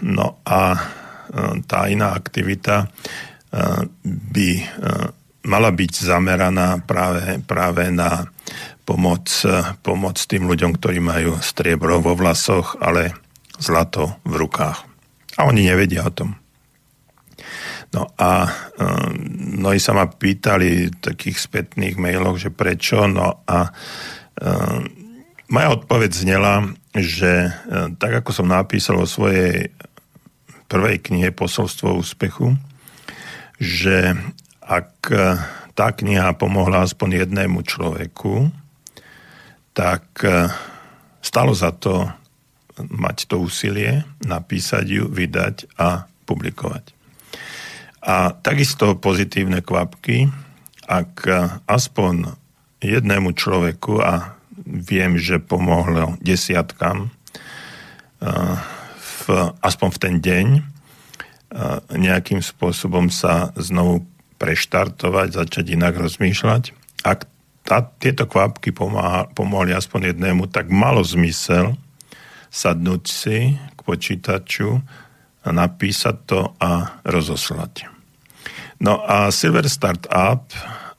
No 0.06 0.26
a 0.46 0.60
tá 1.66 1.80
iná 1.90 2.14
aktivita 2.14 2.88
by 4.04 4.50
mala 5.46 5.70
byť 5.70 5.92
zameraná 6.02 6.82
práve, 6.82 7.38
práve 7.46 7.90
na 7.94 8.26
pomoc, 8.86 9.30
pomoc 9.82 10.16
tým 10.26 10.46
ľuďom, 10.46 10.74
ktorí 10.78 10.98
majú 11.02 11.38
striebro 11.42 11.98
vo 12.02 12.14
vlasoch, 12.14 12.78
ale 12.78 13.14
zlato 13.58 14.18
v 14.26 14.34
rukách. 14.46 14.78
A 15.38 15.46
oni 15.46 15.66
nevedia 15.66 16.06
o 16.06 16.10
tom. 16.10 16.34
No 17.94 18.10
a 18.18 18.50
mnohí 19.56 19.78
sa 19.78 19.94
ma 19.94 20.10
pýtali 20.10 20.90
v 20.90 20.96
takých 20.98 21.38
spätných 21.38 21.96
mailoch, 21.96 22.36
že 22.36 22.50
prečo, 22.50 23.06
no 23.06 23.46
a 23.46 23.70
moja 25.46 25.68
odpoveď 25.70 26.10
znela, 26.10 26.66
že 26.96 27.52
um, 27.68 27.92
tak 27.96 28.24
ako 28.24 28.30
som 28.32 28.48
napísal 28.48 28.96
vo 28.96 29.08
svojej 29.08 29.68
prvej 30.66 30.98
knihe 31.04 31.30
Posolstvo 31.30 31.94
úspechu, 31.96 32.56
že 33.60 34.16
ak 34.64 34.92
uh, 35.12 35.40
tá 35.76 35.92
kniha 35.92 36.32
pomohla 36.34 36.84
aspoň 36.88 37.24
jednému 37.24 37.62
človeku, 37.62 38.48
tak 39.76 40.08
uh, 40.24 40.48
stalo 41.20 41.52
za 41.52 41.72
to 41.76 42.08
mať 42.76 43.28
to 43.32 43.40
úsilie, 43.40 44.04
napísať 44.20 44.84
ju, 44.84 45.04
vydať 45.08 45.80
a 45.80 46.04
publikovať. 46.28 46.92
A 48.04 48.36
takisto 48.36 48.94
pozitívne 49.00 49.64
kvapky, 49.64 50.28
ak 50.84 51.26
aspoň 51.66 52.36
jednému 52.84 53.32
človeku, 53.32 53.98
a 53.98 54.35
viem, 54.64 55.20
že 55.20 55.42
pomohlo 55.42 56.16
desiatkam, 56.24 57.12
v, 58.20 59.24
aspoň 59.60 59.88
v 59.92 59.98
ten 60.00 60.14
deň, 60.22 60.46
nejakým 61.92 62.40
spôsobom 62.40 63.12
sa 63.12 63.52
znovu 63.56 64.08
preštartovať, 64.36 65.28
začať 65.36 65.64
inak 65.72 65.96
rozmýšľať. 65.96 66.72
Ak 67.04 67.28
tá, 67.66 67.82
tieto 67.98 68.24
kvapky 68.28 68.70
pomáha, 68.70 69.28
pomohli 69.32 69.74
aspoň 69.74 70.14
jednému, 70.14 70.46
tak 70.48 70.70
malo 70.70 71.02
zmysel 71.02 71.74
sadnúť 72.52 73.02
si 73.04 73.38
k 73.56 73.80
počítaču, 73.82 74.80
napísať 75.46 76.16
to 76.26 76.40
a 76.58 76.98
rozoslať. 77.06 77.86
No 78.82 79.00
a 79.00 79.30
Silver 79.32 79.70
Startup 79.70 80.42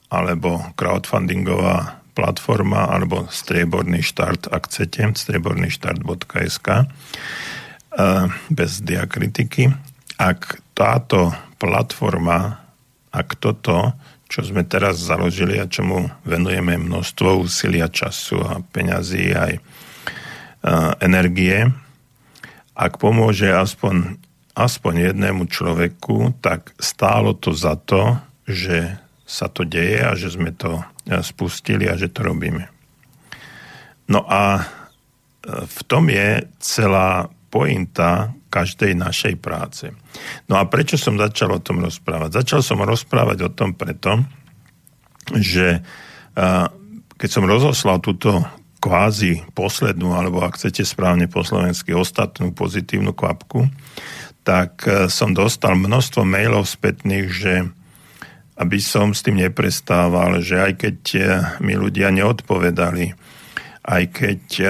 alebo 0.07 0.63
crowdfundingová 0.79 1.99
platforma 2.17 2.89
alebo 2.89 3.29
strieborný 3.29 4.01
štart, 4.01 4.49
ak 4.49 4.65
chcete, 4.65 5.13
striebornyštart.sk 5.13 6.67
eh, 6.73 6.85
bez 8.49 8.71
diakritiky. 8.81 9.69
Ak 10.17 10.57
táto 10.73 11.29
platforma, 11.61 12.65
ak 13.13 13.37
toto, 13.37 13.93
čo 14.25 14.41
sme 14.41 14.65
teraz 14.65 14.97
založili 14.97 15.61
a 15.61 15.69
čomu 15.69 16.09
venujeme 16.25 16.81
množstvo 16.81 17.45
úsilia, 17.45 17.85
času 17.85 18.41
a 18.41 18.65
peňazí 18.73 19.37
aj 19.37 19.53
eh, 19.53 19.61
energie, 21.05 21.69
ak 22.73 22.97
pomôže 22.97 23.53
aspoň 23.53 24.17
aspoň 24.57 25.13
jednému 25.13 25.45
človeku, 25.45 26.33
tak 26.41 26.73
stálo 26.81 27.37
to 27.37 27.53
za 27.53 27.77
to, 27.77 28.17
že 28.49 28.97
sa 29.29 29.45
to 29.53 29.61
deje 29.61 30.01
a 30.01 30.17
že 30.17 30.33
sme 30.33 30.49
to 30.49 30.81
spustili 31.23 31.87
a 31.87 31.95
že 31.95 32.11
to 32.11 32.27
robíme. 32.27 32.67
No 34.07 34.23
a 34.27 34.59
e, 34.59 34.63
v 35.63 35.79
tom 35.87 36.07
je 36.11 36.43
celá 36.59 37.27
pointa 37.47 38.31
každej 38.47 38.95
našej 38.95 39.35
práce. 39.39 39.91
No 40.47 40.55
a 40.59 40.63
prečo 40.67 40.95
som 40.95 41.19
začal 41.19 41.59
o 41.59 41.63
tom 41.63 41.83
rozprávať? 41.83 42.43
Začal 42.43 42.61
som 42.63 42.79
rozprávať 42.83 43.47
o 43.47 43.53
tom 43.53 43.75
preto, 43.75 44.23
že 45.35 45.79
e, 46.35 46.49
keď 47.17 47.29
som 47.29 47.43
rozoslal 47.43 47.99
túto 47.99 48.45
kvázi 48.77 49.43
poslednú, 49.57 50.13
alebo 50.13 50.39
ak 50.45 50.55
chcete 50.55 50.85
správne 50.85 51.27
po 51.27 51.43
slovensky, 51.43 51.91
ostatnú 51.91 52.53
pozitívnu 52.55 53.11
kvapku, 53.11 53.67
tak 54.47 54.87
e, 54.87 55.11
som 55.11 55.35
dostal 55.35 55.75
množstvo 55.75 56.23
mailov 56.23 56.63
spätných, 56.63 57.27
že 57.27 57.53
aby 58.57 58.77
som 58.81 59.13
s 59.13 59.21
tým 59.21 59.37
neprestával, 59.37 60.41
že 60.41 60.57
aj 60.57 60.73
keď 60.81 60.97
e, 61.13 61.21
mi 61.61 61.77
ľudia 61.77 62.09
neodpovedali, 62.09 63.13
aj 63.85 64.03
keď 64.09 64.43
e, 64.59 64.67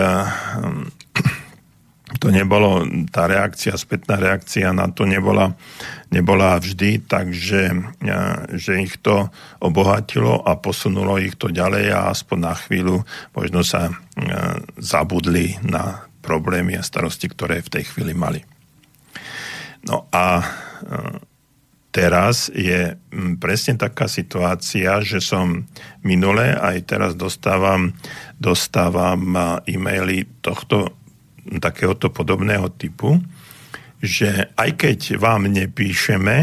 to 2.21 2.27
nebolo, 2.31 2.83
tá 3.07 3.31
reakcia, 3.31 3.79
spätná 3.79 4.19
reakcia 4.19 4.75
na 4.75 4.91
to 4.91 5.07
nebola, 5.07 5.55
nebola 6.11 6.59
vždy, 6.59 7.03
takže 7.03 7.75
že 8.55 8.73
ich 8.79 8.95
to 9.03 9.27
obohatilo 9.59 10.39
a 10.39 10.55
posunulo 10.55 11.19
ich 11.19 11.35
to 11.35 11.51
ďalej 11.51 11.91
a 11.91 12.11
aspoň 12.11 12.37
na 12.39 12.55
chvíľu 12.55 13.03
možno 13.35 13.59
sa 13.59 13.91
zabudli 14.79 15.59
na 15.67 16.07
problémy 16.23 16.79
a 16.79 16.83
starosti, 16.83 17.27
ktoré 17.27 17.59
v 17.59 17.71
tej 17.79 17.83
chvíli 17.91 18.15
mali. 18.15 18.43
No 19.87 20.11
a 20.11 20.43
teraz 21.97 22.53
je 22.53 22.93
presne 23.41 23.73
taká 23.73 24.05
situácia, 24.05 25.01
že 25.01 25.17
som 25.17 25.65
minule 26.05 26.53
aj 26.53 26.77
teraz 26.85 27.11
dostávam, 27.17 27.97
dostávam 28.37 29.33
e-maily 29.65 30.29
tohto 30.45 30.93
takéhoto 31.57 32.13
podobného 32.13 32.69
typu, 32.77 33.17
že 33.97 34.53
aj 34.53 34.77
keď 34.77 35.17
vám 35.17 35.49
nepíšeme, 35.49 36.37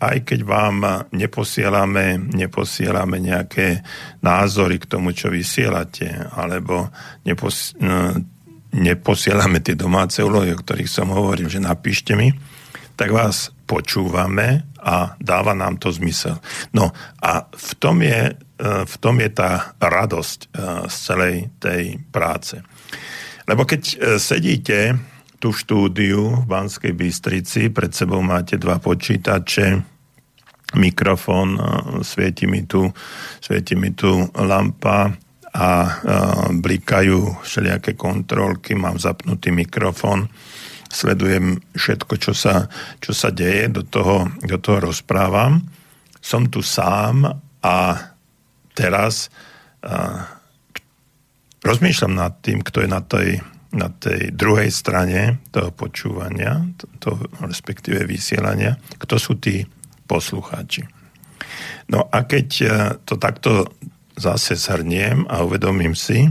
aj 0.00 0.18
keď 0.20 0.40
vám 0.44 1.08
neposielame, 1.16 2.20
neposielame 2.36 3.16
nejaké 3.24 3.80
názory 4.20 4.76
k 4.76 4.88
tomu, 4.90 5.16
čo 5.16 5.32
vysielate, 5.32 6.12
alebo 6.36 6.92
nepos, 7.24 7.72
neposielame 8.76 9.64
tie 9.64 9.76
domáce 9.76 10.20
úlohy, 10.20 10.52
o 10.52 10.60
ktorých 10.60 10.90
som 10.92 11.08
hovoril, 11.08 11.48
že 11.48 11.60
napíšte 11.62 12.12
mi, 12.12 12.32
tak 13.00 13.16
vás 13.16 13.48
počúvame 13.70 14.66
a 14.82 15.14
dáva 15.22 15.54
nám 15.54 15.78
to 15.78 15.94
zmysel. 15.94 16.42
No 16.74 16.90
a 17.22 17.46
v 17.46 17.70
tom 17.78 18.02
je, 18.02 18.34
e, 18.34 18.66
v 18.82 18.96
tom 18.98 19.22
je 19.22 19.30
tá 19.30 19.78
radosť 19.78 20.38
e, 20.42 20.46
z 20.90 20.96
celej 20.98 21.34
tej 21.62 22.02
práce. 22.10 22.58
Lebo 23.46 23.62
keď 23.62 23.82
e, 23.86 23.94
sedíte 24.18 24.98
tú 25.38 25.54
štúdiu 25.54 26.42
v 26.42 26.44
Banskej 26.50 26.92
Bystrici, 26.98 27.70
pred 27.70 27.94
sebou 27.94 28.18
máte 28.20 28.58
dva 28.58 28.82
počítače, 28.82 29.78
mikrofón, 30.70 31.58
svieti 32.04 32.46
mi 32.46 32.62
tu, 32.62 32.86
svieti 33.42 33.74
mi 33.74 33.90
tu 33.90 34.22
lampa 34.38 35.10
a 35.50 35.70
blikajú 36.54 37.42
všelijaké 37.42 37.98
kontrolky, 37.98 38.78
mám 38.78 39.02
zapnutý 39.02 39.50
mikrofón 39.50 40.30
sledujem 40.90 41.62
všetko, 41.78 42.14
čo 42.18 42.34
sa, 42.34 42.66
čo 42.98 43.14
sa 43.14 43.30
deje, 43.30 43.70
do 43.70 43.86
toho, 43.86 44.26
do 44.42 44.58
toho 44.58 44.90
rozprávam. 44.90 45.62
Som 46.18 46.50
tu 46.50 46.60
sám 46.60 47.24
a 47.62 47.76
teraz 48.74 49.30
a, 49.86 50.26
rozmýšľam 51.62 52.14
nad 52.18 52.42
tým, 52.42 52.60
kto 52.66 52.84
je 52.84 52.88
na 52.90 53.00
tej, 53.00 53.30
na 53.70 53.88
tej 53.88 54.34
druhej 54.34 54.68
strane 54.74 55.38
toho 55.54 55.70
počúvania, 55.70 56.66
to, 56.98 57.16
respektíve 57.38 58.02
vysielania, 58.04 58.76
kto 58.98 59.14
sú 59.16 59.38
tí 59.38 59.62
poslucháči. 60.10 60.84
No 61.90 62.10
a 62.10 62.26
keď 62.26 62.48
to 63.06 63.14
takto 63.14 63.70
zase 64.18 64.58
zhrniem 64.58 65.24
a 65.30 65.42
uvedomím 65.46 65.94
si, 65.94 66.28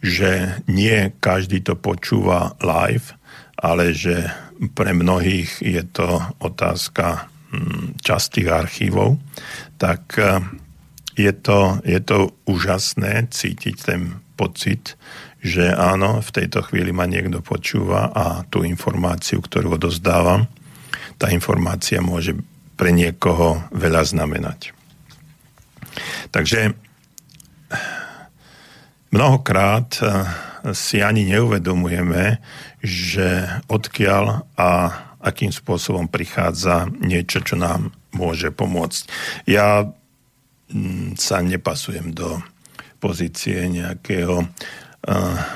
že 0.00 0.62
nie 0.68 1.12
každý 1.20 1.60
to 1.60 1.76
počúva 1.76 2.56
live, 2.64 3.12
ale 3.60 3.92
že 3.92 4.24
pre 4.72 4.96
mnohých 4.96 5.60
je 5.60 5.84
to 5.84 6.20
otázka 6.40 7.28
hm, 7.52 8.00
častých 8.00 8.48
archívov, 8.48 9.20
tak 9.76 10.16
eh, 10.16 10.40
je 11.16 11.32
to, 11.36 11.80
je 11.84 12.00
to 12.00 12.32
úžasné 12.48 13.28
cítiť 13.28 13.76
ten 13.76 14.24
pocit, 14.40 14.96
že 15.44 15.68
áno, 15.68 16.24
v 16.24 16.30
tejto 16.32 16.64
chvíli 16.64 16.92
ma 16.96 17.04
niekto 17.04 17.44
počúva 17.44 18.08
a 18.12 18.44
tú 18.48 18.64
informáciu, 18.64 19.44
ktorú 19.44 19.76
odozdávam, 19.76 20.48
tá 21.20 21.28
informácia 21.28 22.00
môže 22.00 22.32
pre 22.80 22.96
niekoho 22.96 23.60
veľa 23.76 24.08
znamenať. 24.08 24.72
Takže 26.32 26.72
mnohokrát 29.12 29.90
eh, 30.00 30.08
si 30.72 31.00
ani 31.00 31.28
neuvedomujeme, 31.28 32.40
že 32.80 33.60
odkiaľ 33.68 34.48
a 34.56 34.70
akým 35.20 35.52
spôsobom 35.52 36.08
prichádza 36.08 36.88
niečo, 36.96 37.44
čo 37.44 37.60
nám 37.60 37.92
môže 38.16 38.48
pomôcť. 38.48 39.02
Ja 39.44 39.84
mm, 40.72 41.20
sa 41.20 41.44
nepasujem 41.44 42.16
do 42.16 42.40
pozície 43.00 43.64
nejakého, 43.68 44.44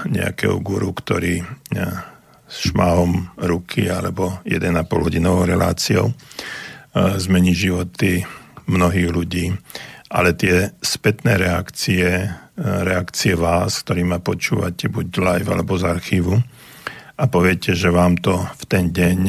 nejakého 0.09 0.57
guru, 0.65 0.97
ktorý 0.97 1.45
šmahom 2.49 3.29
ruky 3.37 3.89
alebo 3.93 4.41
1,5 4.49 4.89
hodinovou 4.89 5.45
reláciou 5.45 6.17
zmení 6.97 7.53
životy 7.53 8.25
mnohých 8.65 9.11
ľudí. 9.13 9.47
Ale 10.09 10.33
tie 10.33 10.73
spätné 10.81 11.37
reakcie, 11.37 12.33
reakcie 12.57 13.35
vás, 13.35 13.83
ktorí 13.83 14.07
ma 14.07 14.23
počúvate 14.23 14.89
buď 14.89 15.07
live 15.21 15.49
alebo 15.53 15.75
z 15.77 15.85
archívu 15.91 16.39
a 17.15 17.25
poviete, 17.31 17.79
že 17.79 17.95
vám 17.95 18.19
to 18.19 18.43
v 18.59 18.65
ten 18.67 18.91
deň 18.91 19.21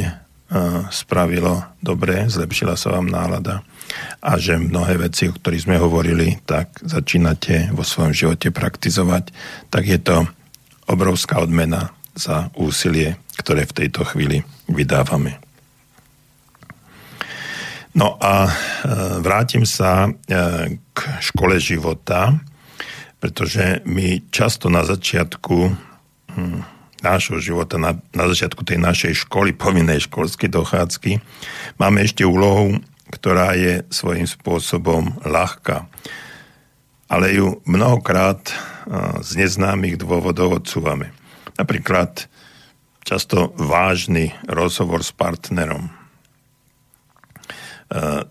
spravilo 0.93 1.65
dobre, 1.81 2.29
zlepšila 2.29 2.77
sa 2.77 2.93
vám 2.93 3.09
nálada 3.09 3.65
a 4.21 4.37
že 4.37 4.57
mnohé 4.57 4.97
veci, 5.09 5.29
o 5.29 5.35
ktorých 5.35 5.65
sme 5.65 5.77
hovorili, 5.81 6.37
tak 6.45 6.81
začínate 6.81 7.73
vo 7.73 7.85
svojom 7.85 8.13
živote 8.13 8.49
praktizovať, 8.49 9.33
tak 9.69 9.83
je 9.85 9.99
to 10.01 10.25
obrovská 10.89 11.41
odmena 11.41 11.93
za 12.13 12.49
úsilie, 12.57 13.17
ktoré 13.41 13.65
v 13.65 13.85
tejto 13.85 14.05
chvíli 14.05 14.45
vydávame. 14.69 15.41
No 17.95 18.19
a 18.19 18.47
e, 18.47 18.51
vrátim 19.23 19.63
sa 19.63 20.07
e, 20.07 20.11
k 20.91 20.99
škole 21.23 21.55
života, 21.63 22.35
pretože 23.23 23.79
my 23.87 24.27
často 24.35 24.67
na 24.67 24.83
začiatku 24.83 25.57
hm, 26.35 26.74
nášho 27.05 27.37
života, 27.37 27.77
na, 27.77 27.93
na 28.17 28.25
začiatku 28.25 28.65
tej 28.65 28.81
našej 28.81 29.29
školy, 29.29 29.53
povinnej 29.53 30.01
školskej 30.09 30.49
dochádzky, 30.49 31.21
máme 31.77 32.01
ešte 32.01 32.25
úlohu, 32.25 32.81
ktorá 33.13 33.53
je 33.53 33.85
svojím 33.93 34.25
spôsobom 34.25 35.21
ľahká. 35.21 35.85
Ale 37.05 37.37
ju 37.37 37.61
mnohokrát 37.69 38.49
z 39.21 39.31
neznámych 39.37 40.01
dôvodov 40.01 40.65
odsúvame. 40.65 41.13
Napríklad 41.53 42.25
často 43.05 43.53
vážny 43.55 44.33
rozhovor 44.49 45.05
s 45.05 45.13
partnerom. 45.13 45.93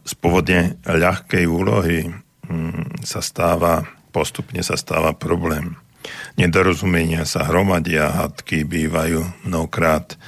Z 0.02 0.12
pôvodne 0.18 0.82
ľahkej 0.82 1.46
úlohy 1.46 2.10
hm, 2.10 3.06
sa 3.06 3.22
stáva, 3.22 3.87
postupne 4.10 4.58
sa 4.66 4.74
stáva 4.74 5.14
problém 5.14 5.78
Nedorozumenia 6.34 7.22
sa 7.22 7.46
hromadia, 7.46 8.10
hadky 8.10 8.66
bývajú 8.66 9.46
mnohokrát 9.46 10.18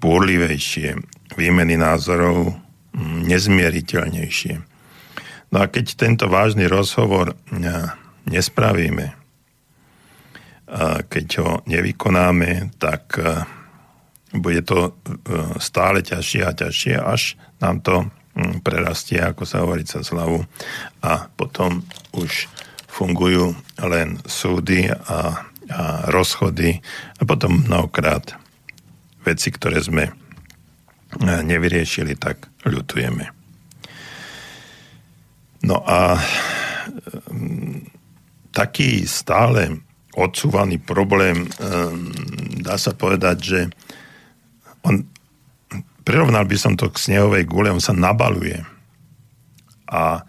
búrlivejšie, 0.00 0.96
výmeny 1.36 1.76
názorov 1.76 2.56
mm, 2.96 3.28
nezmieriteľnejšie. 3.28 4.54
No 5.50 5.56
a 5.60 5.66
keď 5.66 5.86
tento 5.98 6.26
vážny 6.30 6.70
rozhovor 6.70 7.34
nespravíme, 8.24 9.18
keď 11.10 11.26
ho 11.42 11.50
nevykonáme, 11.66 12.78
tak 12.78 13.18
bude 14.30 14.62
to 14.62 14.94
stále 15.58 15.98
ťažšie 16.06 16.42
a 16.46 16.54
ťažšie, 16.54 16.94
až 16.94 17.34
nám 17.58 17.82
to 17.82 18.06
mm, 18.06 18.62
prerastie, 18.62 19.18
ako 19.18 19.42
sa 19.42 19.66
hovorí, 19.66 19.82
cez 19.82 20.06
hlavu 20.14 20.46
a 21.02 21.26
potom 21.34 21.82
už 22.14 22.46
fungujú 22.86 23.58
len 23.82 24.22
súdy 24.30 24.86
a, 24.86 25.49
a 25.70 26.10
rozchody 26.10 26.82
a 27.18 27.22
potom 27.22 27.64
mnohokrát 27.64 28.34
veci, 29.22 29.48
ktoré 29.54 29.78
sme 29.78 30.10
e, 30.10 30.12
nevyriešili, 31.22 32.18
tak 32.18 32.50
ľutujeme. 32.66 33.30
No 35.64 35.84
a 35.84 36.18
mm, 37.30 37.86
taký 38.50 39.04
stále 39.06 39.84
odsúvaný 40.16 40.82
problém, 40.82 41.46
e, 41.46 41.48
dá 42.64 42.74
sa 42.80 42.96
povedať, 42.96 43.36
že 43.38 43.60
on, 44.82 45.06
prirovnal 46.02 46.48
by 46.48 46.56
som 46.56 46.74
to 46.74 46.90
k 46.90 46.98
snehovej 46.98 47.46
gule, 47.46 47.70
on 47.70 47.82
sa 47.82 47.94
nabaluje. 47.94 48.64
A 49.86 50.24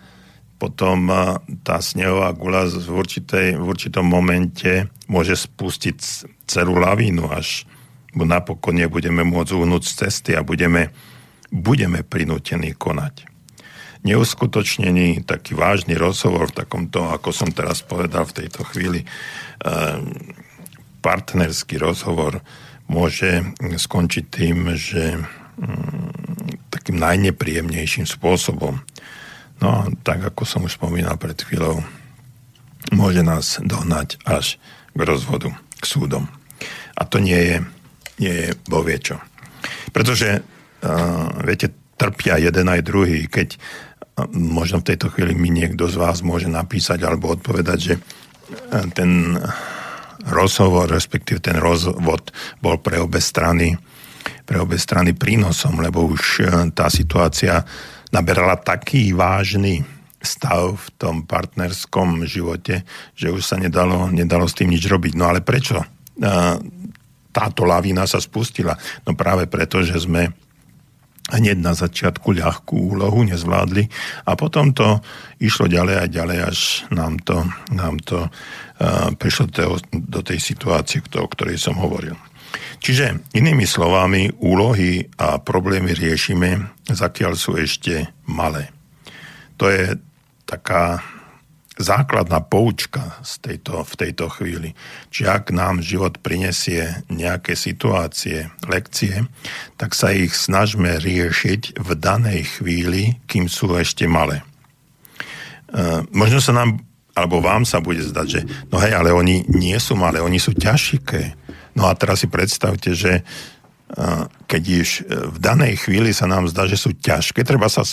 potom 0.62 1.10
tá 1.66 1.82
snehová 1.82 2.30
gula 2.38 2.70
v, 2.70 2.86
určitej, 2.86 3.58
v 3.58 3.66
určitom 3.66 4.06
momente 4.06 4.86
môže 5.10 5.34
spustiť 5.34 5.98
celú 6.46 6.78
lavínu, 6.78 7.26
až 7.34 7.66
napokon 8.14 8.78
nebudeme 8.78 9.26
môcť 9.26 9.58
uhnúť 9.58 9.84
z 9.90 9.94
cesty 10.06 10.32
a 10.38 10.46
budeme, 10.46 10.94
budeme 11.50 12.06
prinútení 12.06 12.78
konať. 12.78 13.26
Neuskutočnený 14.06 15.26
taký 15.26 15.58
vážny 15.58 15.98
rozhovor 15.98 16.54
v 16.54 16.62
takomto, 16.62 17.10
ako 17.10 17.34
som 17.34 17.50
teraz 17.50 17.82
povedal 17.82 18.30
v 18.30 18.46
tejto 18.46 18.62
chvíli, 18.70 19.02
partnerský 21.02 21.82
rozhovor 21.82 22.46
môže 22.86 23.42
skončiť 23.58 24.26
tým, 24.30 24.78
že 24.78 25.18
mm, 25.18 26.70
takým 26.70 27.02
najnepríjemnejším 27.02 28.06
spôsobom 28.06 28.78
No, 29.62 29.86
tak 30.02 30.26
ako 30.26 30.42
som 30.42 30.66
už 30.66 30.82
spomínal 30.82 31.22
pred 31.22 31.38
chvíľou, 31.38 31.86
môže 32.90 33.22
nás 33.22 33.62
dohnať 33.62 34.18
až 34.26 34.58
k 34.98 35.00
rozvodu, 35.06 35.54
k 35.78 35.84
súdom. 35.86 36.26
A 36.98 37.06
to 37.06 37.22
nie 37.22 37.38
je, 37.38 37.58
nie 38.18 38.34
je 38.34 38.48
boviečo. 38.66 39.22
Pretože, 39.94 40.42
uh, 40.42 41.30
viete, 41.46 41.70
trpia 41.94 42.42
jeden 42.42 42.74
aj 42.74 42.82
druhý. 42.82 43.30
Keď 43.30 43.50
uh, 43.54 44.26
možno 44.34 44.82
v 44.82 44.94
tejto 44.94 45.14
chvíli 45.14 45.38
mi 45.38 45.54
niekto 45.54 45.86
z 45.86 45.96
vás 46.02 46.26
môže 46.26 46.50
napísať 46.50 47.06
alebo 47.06 47.30
odpovedať, 47.38 47.78
že 47.78 47.94
uh, 48.02 48.90
ten 48.98 49.38
rozhovor, 50.26 50.90
respektíve 50.90 51.38
ten 51.38 51.62
rozvod 51.62 52.34
bol 52.62 52.82
pre 52.82 52.98
obe 52.98 53.22
strany 53.22 53.78
pre 54.46 54.62
obe 54.62 54.78
strany 54.78 55.16
prínosom, 55.16 55.80
lebo 55.82 56.12
už 56.12 56.44
tá 56.76 56.92
situácia 56.92 57.64
naberala 58.12 58.60
taký 58.60 59.16
vážny 59.16 59.84
stav 60.22 60.78
v 60.78 60.88
tom 61.02 61.16
partnerskom 61.26 62.30
živote, 62.30 62.86
že 63.18 63.34
už 63.34 63.42
sa 63.42 63.58
nedalo, 63.58 64.08
nedalo 64.14 64.46
s 64.46 64.54
tým 64.54 64.70
nič 64.70 64.86
robiť. 64.86 65.18
No 65.18 65.34
ale 65.34 65.42
prečo 65.42 65.82
táto 67.32 67.62
lavína 67.66 68.06
sa 68.06 68.22
spustila? 68.22 68.78
No 69.08 69.18
práve 69.18 69.50
preto, 69.50 69.82
že 69.82 69.98
sme 69.98 70.30
hneď 71.32 71.58
na 71.64 71.72
začiatku 71.72 72.36
ľahkú 72.36 72.92
úlohu 72.92 73.24
nezvládli 73.24 73.88
a 74.28 74.36
potom 74.36 74.76
to 74.76 75.00
išlo 75.40 75.72
ďalej 75.72 75.96
a 76.04 76.06
ďalej, 76.12 76.40
až 76.44 76.60
nám 76.92 77.24
to, 77.24 77.40
nám 77.72 78.04
to 78.04 78.28
uh, 78.28 79.10
prišlo 79.16 79.48
do, 79.90 80.20
tej 80.22 80.38
situácie, 80.44 81.00
o 81.00 81.28
ktorej 81.32 81.56
som 81.56 81.80
hovoril. 81.80 82.20
Čiže 82.82 83.34
inými 83.38 83.64
slovami, 83.64 84.32
úlohy 84.42 85.06
a 85.22 85.38
problémy 85.38 85.94
riešime, 85.94 86.72
zakiaľ 86.90 87.34
sú 87.38 87.56
ešte 87.56 88.10
malé. 88.26 88.74
To 89.62 89.70
je 89.70 89.96
taká 90.50 91.00
základná 91.82 92.40
poučka 92.44 93.18
z 93.26 93.42
tejto, 93.42 93.82
v 93.88 93.94
tejto 93.98 94.26
chvíli. 94.30 94.70
Čiže 95.10 95.28
ak 95.28 95.46
nám 95.52 95.82
život 95.82 96.22
prinesie 96.22 97.04
nejaké 97.10 97.58
situácie, 97.58 98.54
lekcie, 98.70 99.26
tak 99.76 99.98
sa 99.98 100.14
ich 100.14 100.38
snažme 100.38 101.02
riešiť 101.02 101.82
v 101.82 101.90
danej 101.98 102.60
chvíli, 102.60 103.18
kým 103.26 103.50
sú 103.50 103.74
ešte 103.76 104.06
malé. 104.06 104.46
E, 105.72 106.06
možno 106.14 106.44
sa 106.44 106.54
nám, 106.54 106.84
alebo 107.18 107.42
vám 107.42 107.66
sa 107.66 107.82
bude 107.82 108.04
zdať, 108.06 108.28
že 108.28 108.42
no 108.70 108.78
hej, 108.78 108.94
ale 108.94 109.16
oni 109.16 109.50
nie 109.50 109.76
sú 109.82 109.98
malé, 109.98 110.22
oni 110.22 110.38
sú 110.38 110.54
ťažké. 110.54 111.41
No 111.76 111.88
a 111.88 111.96
teraz 111.96 112.24
si 112.24 112.28
predstavte, 112.28 112.92
že 112.92 113.24
keď 114.48 114.64
už 114.64 114.90
e, 114.90 115.02
v 115.36 115.38
danej 115.40 115.84
chvíli 115.84 116.16
sa 116.16 116.24
nám 116.24 116.48
zdá, 116.48 116.64
že 116.64 116.80
sú 116.80 116.96
ťažké, 116.96 117.44
treba 117.44 117.68
sa 117.68 117.84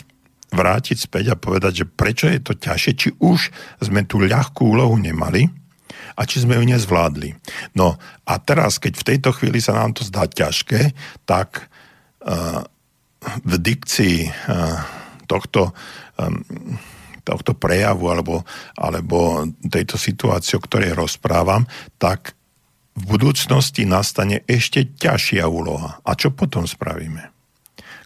vrátiť 0.55 1.11
späť 1.11 1.35
a 1.35 1.41
povedať, 1.41 1.85
že 1.85 1.91
prečo 1.91 2.31
je 2.31 2.41
to 2.41 2.55
ťažšie, 2.55 2.93
či 2.95 3.09
už 3.19 3.51
sme 3.83 4.07
tú 4.07 4.23
ľahkú 4.23 4.79
úlohu 4.79 4.97
nemali 4.97 5.51
a 6.15 6.23
či 6.25 6.43
sme 6.43 6.57
ju 6.57 6.65
nezvládli. 6.65 7.35
No 7.75 7.99
a 8.25 8.35
teraz, 8.39 8.79
keď 8.79 8.95
v 8.95 9.07
tejto 9.15 9.31
chvíli 9.35 9.61
sa 9.61 9.77
nám 9.77 9.99
to 9.99 10.07
zdá 10.07 10.25
ťažké, 10.31 10.95
tak 11.27 11.69
uh, 12.25 12.63
v 13.43 13.55
dikcii 13.59 14.31
tohto 15.27 15.75
tohto 17.29 17.53
prejavu 17.53 18.09
alebo, 18.09 18.41
alebo 18.73 19.45
tejto 19.69 20.01
situácie, 20.01 20.57
o 20.57 20.65
ktorej 20.65 20.97
rozprávam, 20.97 21.69
tak 22.01 22.38
v 22.99 23.03
budúcnosti 23.07 23.87
nastane 23.87 24.43
ešte 24.51 24.83
ťažšia 24.99 25.47
úloha. 25.47 26.03
A 26.03 26.19
čo 26.19 26.35
potom 26.35 26.67
spravíme? 26.67 27.31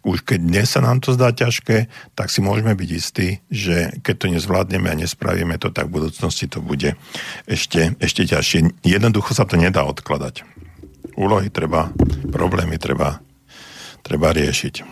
už 0.03 0.27
keď 0.27 0.41
dnes 0.43 0.67
sa 0.67 0.83
nám 0.83 0.99
to 0.99 1.15
zdá 1.15 1.31
ťažké, 1.31 1.87
tak 2.19 2.27
si 2.27 2.43
môžeme 2.43 2.75
byť 2.75 2.91
istí, 2.91 3.39
že 3.47 3.95
keď 4.03 4.15
to 4.19 4.27
nezvládneme 4.35 4.91
a 4.91 4.99
nespravíme 4.99 5.55
to, 5.63 5.71
tak 5.71 5.87
v 5.87 6.03
budúcnosti 6.03 6.51
to 6.51 6.59
bude 6.59 6.99
ešte, 7.47 7.95
ešte 8.03 8.27
ťažšie. 8.27 8.83
Jednoducho 8.83 9.31
sa 9.31 9.47
to 9.47 9.55
nedá 9.55 9.87
odkladať. 9.87 10.43
Úlohy 11.15 11.55
treba, 11.55 11.95
problémy 12.35 12.83
treba, 12.83 13.23
treba 14.03 14.35
riešiť. 14.35 14.83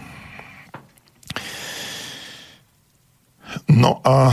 No 3.66 3.98
a 4.06 4.30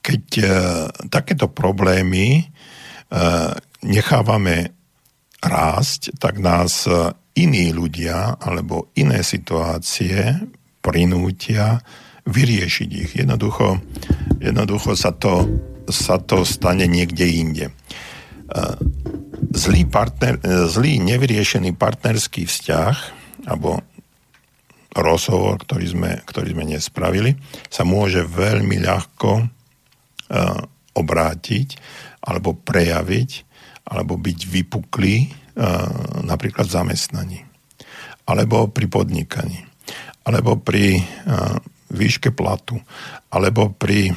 keď 0.00 0.24
e, 0.40 0.44
takéto 1.12 1.44
problémy 1.44 2.48
nechávame 3.82 4.80
rásť, 5.40 6.20
tak 6.20 6.38
nás 6.38 6.84
e, 6.84 7.16
iní 7.40 7.72
ľudia 7.72 8.36
alebo 8.36 8.92
iné 9.00 9.24
situácie 9.24 10.36
prinútia 10.84 11.80
vyriešiť 12.28 12.90
ich. 12.92 13.12
Jednoducho, 13.16 13.80
jednoducho 14.38 14.92
sa, 14.92 15.16
to, 15.16 15.48
sa 15.88 16.20
to 16.20 16.44
stane 16.44 16.84
niekde 16.84 17.24
inde. 17.24 17.66
E, 17.68 17.74
zlý, 19.56 19.88
partner, 19.88 20.36
zlý 20.68 21.00
nevyriešený 21.00 21.72
partnerský 21.80 22.44
vzťah 22.44 22.96
alebo 23.48 23.80
rozhovor, 24.92 25.56
ktorý 25.64 25.86
sme, 25.86 26.10
ktorý 26.28 26.52
sme 26.52 26.64
nespravili, 26.76 27.32
sa 27.70 27.86
môže 27.86 28.26
veľmi 28.26 28.82
ľahko 28.82 29.30
obrátiť 30.94 31.68
alebo 32.24 32.56
prejaviť 32.56 33.30
alebo 33.90 34.14
byť 34.14 34.40
vypuklý 34.46 35.14
napríklad 36.24 36.68
v 36.68 36.76
zamestnaní, 36.78 37.40
alebo 38.24 38.70
pri 38.70 38.86
podnikaní, 38.86 39.66
alebo 40.22 40.56
pri 40.56 41.02
výške 41.90 42.30
platu, 42.30 42.78
alebo 43.34 43.74
pri 43.74 44.14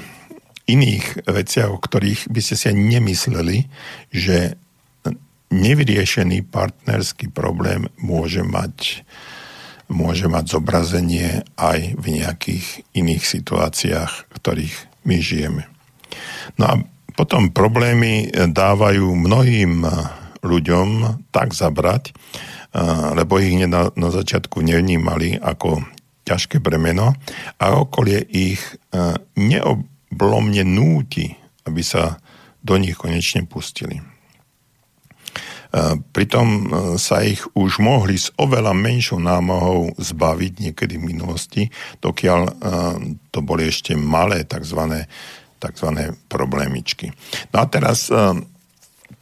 iných 0.69 1.25
veciach, 1.25 1.73
o 1.73 1.81
ktorých 1.81 2.29
by 2.29 2.39
ste 2.39 2.55
si 2.55 2.65
ani 2.69 2.95
nemysleli, 2.95 3.65
že 4.13 4.55
nevyriešený 5.49 6.53
partnerský 6.53 7.33
problém 7.33 7.89
môže 7.97 8.45
mať, 8.45 9.01
môže 9.89 10.29
mať 10.29 10.53
zobrazenie 10.53 11.43
aj 11.57 11.97
v 11.97 12.05
nejakých 12.21 12.85
iných 12.93 13.23
situáciách, 13.25 14.11
v 14.29 14.31
ktorých 14.37 14.75
my 15.03 15.17
žijeme. 15.17 15.63
No 16.61 16.63
a 16.69 16.73
potom 17.13 17.53
problémy 17.53 18.29
dávajú 18.33 19.13
mnohým 19.13 19.85
ľuďom 20.43 20.87
tak 21.31 21.55
zabrať, 21.55 22.11
lebo 23.15 23.39
ich 23.39 23.55
na, 23.69 23.93
na 23.95 24.09
začiatku 24.11 24.59
nevnímali 24.59 25.39
ako 25.39 25.85
ťažké 26.27 26.59
bremeno 26.59 27.15
a 27.59 27.65
okolie 27.79 28.23
ich 28.27 28.59
neoblomne 29.39 30.63
núti, 30.67 31.31
aby 31.63 31.81
sa 31.83 32.19
do 32.63 32.75
nich 32.79 32.95
konečne 32.99 33.47
pustili. 33.47 34.03
Pritom 36.13 36.47
sa 37.01 37.25
ich 37.25 37.41
už 37.57 37.81
mohli 37.81 38.13
s 38.13 38.29
oveľa 38.37 38.77
menšou 38.77 39.17
námahou 39.17 39.97
zbaviť 39.97 40.53
niekedy 40.69 41.01
v 41.01 41.07
minulosti, 41.17 41.63
dokiaľ 41.97 42.41
to 43.33 43.39
boli 43.41 43.73
ešte 43.73 43.97
malé 43.97 44.45
tzv. 44.45 45.09
Tzv. 45.63 46.19
problémičky. 46.27 47.15
No 47.55 47.63
a 47.63 47.65
teraz 47.71 48.11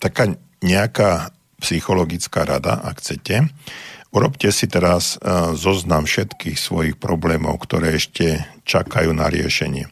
taká 0.02 0.34
nejaká 0.66 1.30
psychologická 1.62 2.46
rada, 2.46 2.82
ak 2.82 2.98
chcete. 3.02 3.50
Urobte 4.12 4.50
si 4.52 4.68
teraz 4.68 5.16
e, 5.16 5.56
zoznam 5.56 6.04
všetkých 6.04 6.58
svojich 6.58 6.96
problémov, 7.00 7.64
ktoré 7.64 7.96
ešte 7.96 8.44
čakajú 8.68 9.14
na 9.16 9.30
riešenie. 9.32 9.88
E, 9.88 9.90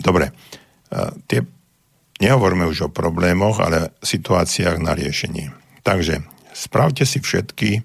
dobre, 0.00 0.32
e, 0.32 0.32
tie, 1.28 1.44
nehovoríme 2.22 2.64
už 2.70 2.88
o 2.88 2.94
problémoch, 2.94 3.60
ale 3.60 3.92
situáciách 4.00 4.80
na 4.80 4.96
riešenie. 4.96 5.52
Takže 5.84 6.24
spravte 6.56 7.04
si 7.04 7.20
všetky, 7.20 7.84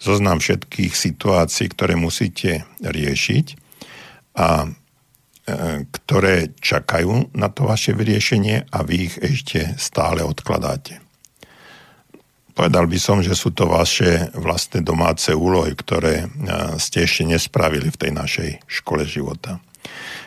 zoznam 0.00 0.40
všetkých 0.40 0.94
situácií, 0.96 1.68
ktoré 1.76 1.98
musíte 1.98 2.64
riešiť 2.80 3.46
a 4.38 4.70
E, 4.70 4.81
ktoré 5.90 6.54
čakajú 6.62 7.34
na 7.34 7.50
to 7.50 7.66
vaše 7.66 7.90
vyriešenie 7.98 8.70
a 8.70 8.78
vy 8.86 9.10
ich 9.10 9.14
ešte 9.18 9.74
stále 9.74 10.22
odkladáte. 10.22 11.02
Povedal 12.52 12.84
by 12.84 12.98
som, 13.00 13.24
že 13.24 13.32
sú 13.32 13.50
to 13.50 13.64
vaše 13.64 14.28
vlastné 14.36 14.84
domáce 14.84 15.32
úlohy, 15.32 15.72
ktoré 15.72 16.28
e, 16.28 16.76
ste 16.76 17.08
ešte 17.08 17.24
nespravili 17.24 17.88
v 17.88 17.96
tej 17.96 18.12
našej 18.12 18.50
škole 18.68 19.08
života. 19.08 19.58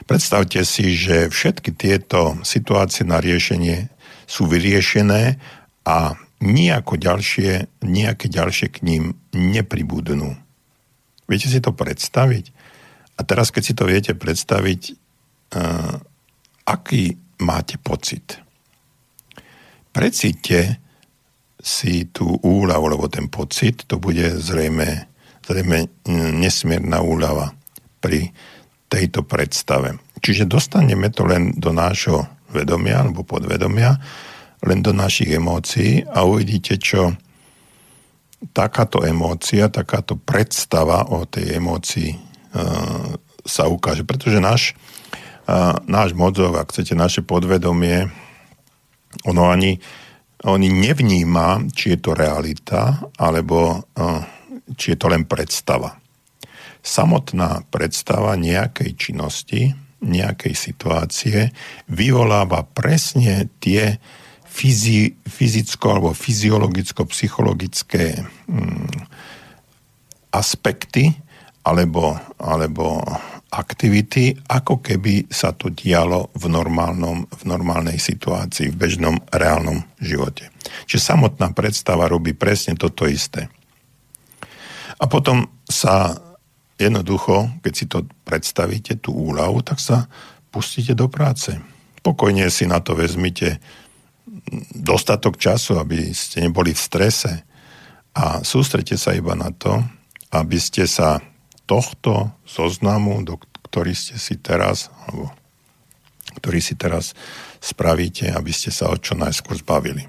Predstavte 0.09 0.65
si, 0.65 0.97
že 0.97 1.29
všetky 1.29 1.71
tieto 1.77 2.35
situácie 2.41 3.05
na 3.05 3.21
riešenie 3.21 3.93
sú 4.25 4.49
vyriešené 4.49 5.37
a 5.85 6.17
ďalšie, 6.97 7.69
nejaké 7.85 8.27
ďalšie 8.27 8.67
k 8.73 8.77
ním 8.83 9.03
nepribudnú. 9.31 10.33
Viete 11.29 11.47
si 11.47 11.61
to 11.61 11.71
predstaviť? 11.71 12.51
A 13.15 13.23
teraz, 13.23 13.53
keď 13.53 13.63
si 13.63 13.73
to 13.77 13.87
viete 13.87 14.13
predstaviť, 14.17 15.04
aký 16.65 17.15
máte 17.41 17.79
pocit. 17.79 18.39
Precíte 19.95 20.79
si 21.65 22.05
tú 22.11 22.35
úľavu, 22.45 22.85
lebo 22.93 23.05
ten 23.07 23.31
pocit 23.31 23.87
to 23.89 23.97
bude 23.97 24.37
zrejme, 24.37 25.07
zrejme 25.47 25.89
nesmierna 26.35 27.01
úľava 27.01 27.55
pri 28.03 28.29
tejto 28.85 29.25
predstave. 29.25 29.97
Čiže 30.21 30.45
dostaneme 30.45 31.09
to 31.09 31.25
len 31.25 31.57
do 31.57 31.73
nášho 31.73 32.27
vedomia 32.53 33.01
alebo 33.01 33.25
podvedomia, 33.25 33.97
len 34.61 34.79
do 34.85 34.93
našich 34.93 35.33
emócií 35.33 36.05
a 36.05 36.21
uvidíte, 36.21 36.77
čo 36.77 37.17
takáto 38.53 39.01
emócia, 39.01 39.73
takáto 39.73 40.19
predstava 40.19 41.07
o 41.09 41.25
tej 41.25 41.57
emócii 41.57 42.09
e, 42.13 42.17
sa 43.41 43.63
ukáže. 43.65 44.05
Pretože 44.05 44.37
náš 44.37 44.77
náš 45.85 46.17
mozog, 46.17 46.57
ak 46.57 46.73
chcete, 46.73 46.97
naše 46.97 47.21
podvedomie, 47.21 48.09
ono 49.25 49.47
ani, 49.47 49.79
oni 50.43 50.67
nevníma, 50.69 51.69
či 51.71 51.95
je 51.95 51.99
to 52.01 52.11
realita, 52.17 53.05
alebo 53.17 53.85
či 54.73 54.93
je 54.93 54.97
to 54.97 55.07
len 55.09 55.29
predstava. 55.29 55.97
Samotná 56.85 57.65
predstava 57.69 58.37
nejakej 58.37 58.91
činnosti, 58.97 59.73
nejakej 60.05 60.53
situácie 60.53 61.49
vyvoláva 61.89 62.65
presne 62.65 63.49
tie 63.57 63.97
fyzi, 64.45 65.17
fyzicko- 65.25 65.97
alebo 65.97 66.13
fyziologicko-psychologické 66.13 68.21
mm, 68.21 69.09
aspekty 70.31 71.09
alebo, 71.65 72.13
alebo 72.37 73.01
aktivity, 73.55 74.35
ako 74.51 74.83
keby 74.83 75.31
sa 75.31 75.55
to 75.55 75.71
dialo 75.71 76.29
v, 76.35 76.51
normálnom, 76.51 77.23
v 77.23 77.43
normálnej 77.47 77.95
situácii, 77.95 78.71
v 78.71 78.79
bežnom 78.79 79.15
reálnom 79.31 79.79
živote. 80.03 80.51
Čiže 80.85 81.15
samotná 81.15 81.55
predstava 81.55 82.11
robí 82.11 82.35
presne 82.35 82.75
toto 82.75 83.07
isté. 83.07 83.47
A 84.99 85.07
potom 85.07 85.47
sa 85.63 86.15
jednoducho, 86.75 87.63
keď 87.63 87.73
si 87.73 87.85
to 87.87 88.03
predstavíte, 88.27 88.99
tú 88.99 89.15
úľavu, 89.15 89.63
tak 89.63 89.79
sa 89.79 90.11
pustíte 90.51 90.91
do 90.91 91.07
práce. 91.07 91.55
Pokojne 92.03 92.51
si 92.51 92.67
na 92.67 92.83
to 92.83 92.95
vezmite 92.95 93.59
dostatok 94.75 95.39
času, 95.39 95.79
aby 95.79 96.11
ste 96.13 96.43
neboli 96.43 96.75
v 96.75 96.83
strese 96.83 97.31
a 98.15 98.45
sústrete 98.45 98.95
sa 98.95 99.11
iba 99.11 99.33
na 99.35 99.51
to, 99.51 99.83
aby 100.31 100.59
ste 100.59 100.87
sa 100.87 101.19
tohto 101.65 102.31
zoznamu, 102.45 103.25
do 103.25 103.41
ktorý 103.69 103.91
ste 103.91 104.15
si 104.21 104.37
teraz, 104.37 104.93
alebo 105.09 105.33
ktorý 106.39 106.59
si 106.61 106.77
teraz 106.77 107.17
spravíte, 107.59 108.29
aby 108.29 108.53
ste 108.53 108.69
sa 108.69 108.93
o 108.93 108.95
čo 108.95 109.17
najskôr 109.17 109.57
zbavili. 109.57 110.05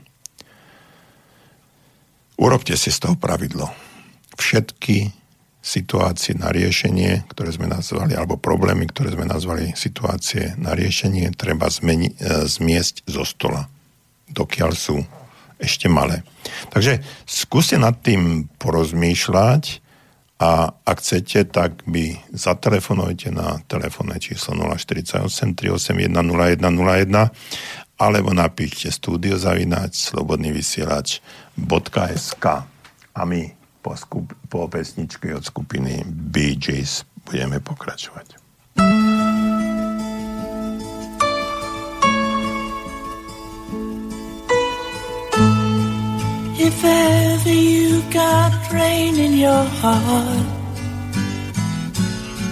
Urobte 2.37 2.77
si 2.77 2.93
z 2.93 3.01
toho 3.01 3.17
pravidlo. 3.17 3.73
Všetky 4.37 5.09
situácie 5.67 6.39
na 6.39 6.55
riešenie, 6.55 7.27
ktoré 7.27 7.51
sme 7.51 7.67
nazvali, 7.67 8.15
alebo 8.15 8.39
problémy, 8.39 8.87
ktoré 8.87 9.17
sme 9.17 9.27
nazvali 9.27 9.75
situácie 9.75 10.55
na 10.61 10.79
riešenie, 10.79 11.35
treba 11.35 11.67
zmeni, 11.67 12.15
e, 12.15 12.47
zmiesť 12.47 13.09
zo 13.11 13.27
stola, 13.27 13.67
dokiaľ 14.31 14.71
sú 14.79 15.03
ešte 15.59 15.91
malé. 15.91 16.23
Takže 16.71 17.03
skúste 17.27 17.81
nad 17.83 17.99
tým 17.99 18.47
porozmýšľať, 18.63 19.83
a 20.37 20.68
ak 20.68 20.97
chcete, 21.01 21.49
tak 21.49 21.80
by 21.89 22.12
zatelefonujte 22.28 23.32
na 23.32 23.57
telefónne 23.64 24.20
číslo 24.20 24.53
048 24.76 25.57
381 25.57 26.12
0101 26.12 27.97
alebo 27.97 28.37
napíšte 28.37 28.93
studiozavináč 28.93 30.12
slobodný 30.12 30.53
vysielač.sk 30.53 32.45
a 33.16 33.20
my 33.24 33.41
po, 33.80 33.97
skup, 33.97 34.28
po 34.53 34.68
pesničke 34.68 35.32
od 35.32 35.41
skupiny 35.41 36.05
Bee 36.05 36.61
Gees 36.61 37.09
budeme 37.24 37.57
pokračovať. 37.64 38.45
If 46.59 46.83
ever 46.83 47.53
you 47.53 48.01
got 48.11 48.73
rain 48.73 49.17
in 49.17 49.35
your 49.35 49.65
heart 49.81 50.47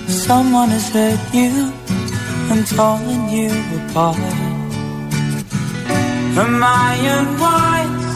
Someone 0.07 0.69
has 0.69 0.91
hurt 0.91 1.21
you 1.33 1.73
and 2.53 2.67
torn 2.67 3.29
you 3.31 3.49
apart. 3.81 4.19
Am 6.37 6.63
I 6.63 6.93
unwise 7.17 8.13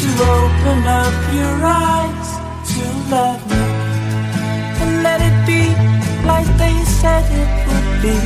to 0.00 0.08
open 0.36 0.80
up 1.02 1.16
your 1.38 1.56
eyes 1.64 2.30
to 2.72 2.82
love 3.12 3.42
me 3.50 3.64
And 4.80 5.02
let 5.02 5.20
it 5.20 5.36
be 5.44 5.62
like 6.26 6.48
they 6.56 6.76
said 7.00 7.24
it 7.42 7.50
would 7.68 7.90
be? 8.04 8.18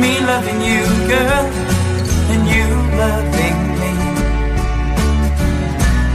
Me 0.00 0.12
loving 0.20 0.60
you, 0.60 0.82
girl, 1.08 1.46
and 2.32 2.42
you 2.54 2.66
loving 3.02 3.55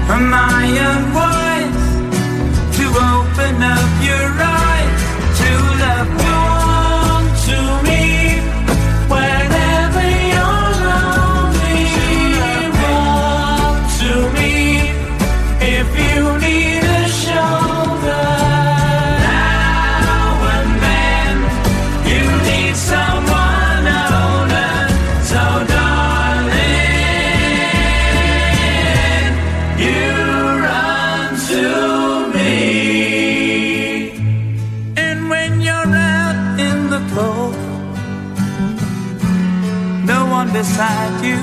Am 0.10 0.34
I 0.34 0.66
unwise 0.90 1.86
to 2.78 2.86
open 2.88 3.64
up 3.64 4.04
your 4.04 4.42
eyes 4.42 4.51
beside 40.82 41.24
you, 41.24 41.40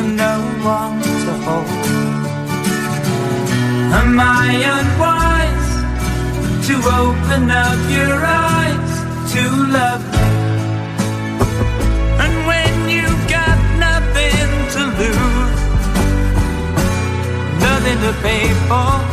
and 0.00 0.16
no 0.16 0.34
one 0.64 1.00
to 1.24 1.32
hold. 1.46 1.86
Am 4.00 4.18
I 4.18 4.48
unwise 4.78 5.72
to 6.66 6.74
open 7.02 7.42
up 7.50 7.80
your 7.96 8.16
eyes 8.46 8.92
to 9.32 9.42
love 9.78 10.02
me? 10.12 10.28
And 12.22 12.34
when 12.50 12.74
you've 12.94 13.24
got 13.38 13.58
nothing 13.86 14.50
to 14.74 14.82
lose, 15.00 15.60
nothing 17.62 17.98
to 18.06 18.12
pay 18.26 18.46
for, 18.66 19.11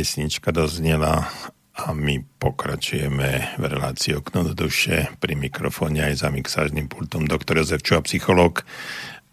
Pesnička 0.00 0.48
doznela 0.48 1.28
a 1.76 1.92
my 1.92 2.24
pokračujeme 2.40 3.60
v 3.60 3.64
relácii 3.68 4.16
Okno 4.16 4.48
do 4.48 4.56
duše. 4.56 5.12
Pri 5.20 5.36
mikrofóne 5.36 6.00
aj 6.08 6.24
za 6.24 6.32
mixážnym 6.32 6.88
pultom 6.88 7.28
doktor 7.28 7.60
Jozef 7.60 7.84
Čuha, 7.84 8.00
psychológ. 8.08 8.64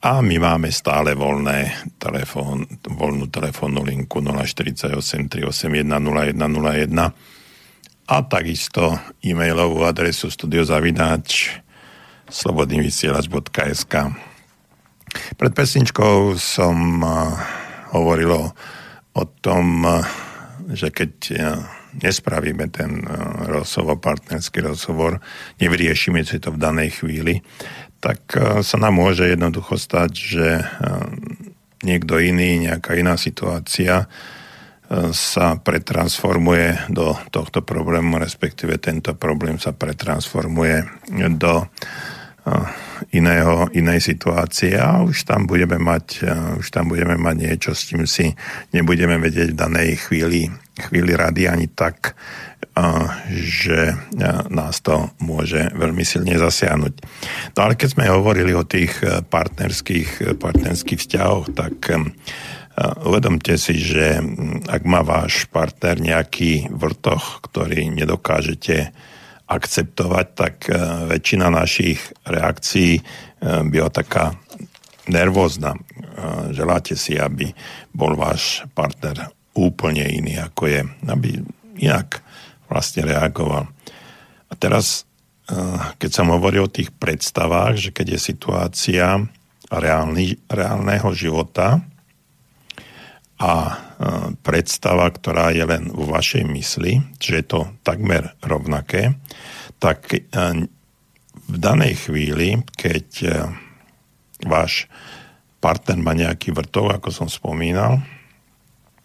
A 0.03 0.19
my 0.19 0.35
máme 0.35 0.67
stále 0.75 1.15
voľné 1.15 1.71
telefón, 1.95 2.67
voľnú 2.83 3.31
telefónnu 3.31 3.79
linku 3.79 4.19
048 4.19 4.91
381 5.31 5.87
0101 5.87 7.15
a 8.11 8.17
takisto 8.27 8.99
e-mailovú 9.23 9.87
adresu 9.87 10.27
studiozavináč 10.27 11.63
slobodnývysielač.sk 12.27 13.93
Pred 15.31 15.53
pesničkou 15.55 16.35
som 16.35 16.75
uh, 16.99 17.39
hovoril 17.95 18.51
o, 19.15 19.23
tom, 19.39 19.87
uh, 19.87 20.26
že 20.67 20.91
keď 20.91 21.11
uh, 21.31 21.37
nespravíme 22.03 22.67
ten 22.67 23.03
uh, 23.03 23.47
rozhovor, 23.47 23.99
partnerský 23.99 24.63
rozhovor, 24.63 25.23
nevyriešime 25.63 26.23
si 26.27 26.37
to 26.43 26.51
v 26.51 26.61
danej 26.61 27.01
chvíli, 27.03 27.39
tak 28.03 28.19
uh, 28.35 28.59
sa 28.61 28.77
nám 28.77 28.99
môže 28.99 29.27
jednoducho 29.27 29.79
stať, 29.79 30.11
že 30.11 30.47
niekto 31.85 32.19
iný, 32.19 32.67
nejaká 32.67 32.97
iná 32.97 33.15
situácia 33.15 34.09
sa 35.11 35.59
pretransformuje 35.59 36.87
do 36.87 37.11
tohto 37.27 37.59
problému, 37.59 38.23
respektíve 38.23 38.79
tento 38.79 39.19
problém 39.19 39.59
sa 39.59 39.75
pretransformuje 39.75 40.87
do 41.35 41.67
uh, 41.67 41.67
iného, 43.11 43.69
inej 43.71 44.13
situácie 44.13 44.75
a 44.75 45.03
už 45.03 45.27
tam 45.27 45.47
budeme 45.47 45.77
mať, 45.77 46.05
uh, 46.23 46.59
už 46.59 46.67
tam 46.73 46.91
budeme 46.91 47.15
mať 47.15 47.35
niečo, 47.37 47.71
s 47.75 47.87
čím 47.87 48.03
si 48.09 48.33
nebudeme 48.73 49.19
vedieť 49.21 49.53
v 49.53 49.59
danej 49.59 49.89
chvíli, 50.07 50.49
chvíli 50.89 51.11
rady 51.15 51.47
ani 51.47 51.67
tak, 51.71 52.13
uh, 52.13 53.07
že 53.31 53.93
uh, 53.93 54.47
nás 54.49 54.81
to 54.81 55.11
môže 55.21 55.71
veľmi 55.75 56.03
silne 56.03 56.35
zasiahnuť. 56.35 56.93
No 57.55 57.59
ale 57.63 57.73
keď 57.75 57.89
sme 57.95 58.11
hovorili 58.11 58.51
o 58.55 58.67
tých 58.67 58.97
partnerských, 59.27 60.39
partnerských 60.41 60.99
vzťahoch, 60.99 61.53
tak 61.53 61.75
uvedomte 63.01 63.57
si, 63.57 63.73
že 63.81 64.21
ak 64.69 64.85
má 64.85 65.01
váš 65.01 65.49
partner 65.49 65.97
nejaký 65.97 66.69
vrtoch, 66.69 67.41
ktorý 67.49 67.89
nedokážete 67.89 68.93
akceptovať, 69.47 70.27
tak 70.35 70.55
uh, 70.67 71.07
väčšina 71.07 71.47
našich 71.47 71.99
reakcií 72.27 72.99
uh, 72.99 73.63
byla 73.63 73.89
taká 73.89 74.35
nervózna. 75.07 75.75
Uh, 75.75 76.51
Želáte 76.51 76.99
si, 76.99 77.15
aby 77.15 77.51
bol 77.95 78.19
váš 78.19 78.67
partner 78.75 79.31
úplne 79.57 80.05
iný, 80.05 80.37
ako 80.37 80.69
je, 80.69 80.81
aby 81.09 81.41
inak 81.81 82.21
vlastne 82.69 83.09
reagoval. 83.09 83.65
A 84.47 84.53
teraz, 84.53 85.03
keď 85.97 86.11
som 86.13 86.29
hovoril 86.29 86.67
o 86.67 86.71
tých 86.71 86.93
predstavách, 86.93 87.79
že 87.79 87.89
keď 87.89 88.15
je 88.15 88.19
situácia 88.21 89.05
reálny, 89.67 90.39
reálneho 90.47 91.09
života 91.11 91.81
a 93.37 93.53
predstava, 94.41 95.05
ktorá 95.13 95.53
je 95.53 95.61
len 95.61 95.93
vo 95.93 96.09
vašej 96.09 96.43
mysli, 96.49 97.01
že 97.21 97.41
je 97.41 97.45
to 97.45 97.59
takmer 97.85 98.33
rovnaké, 98.41 99.13
tak 99.77 100.09
v 101.47 101.55
danej 101.61 102.09
chvíli, 102.09 102.65
keď 102.73 103.07
váš 104.41 104.89
partner 105.61 106.01
má 106.01 106.17
nejaký 106.17 106.49
vrtov, 106.49 106.89
ako 106.97 107.09
som 107.13 107.29
spomínal, 107.29 108.01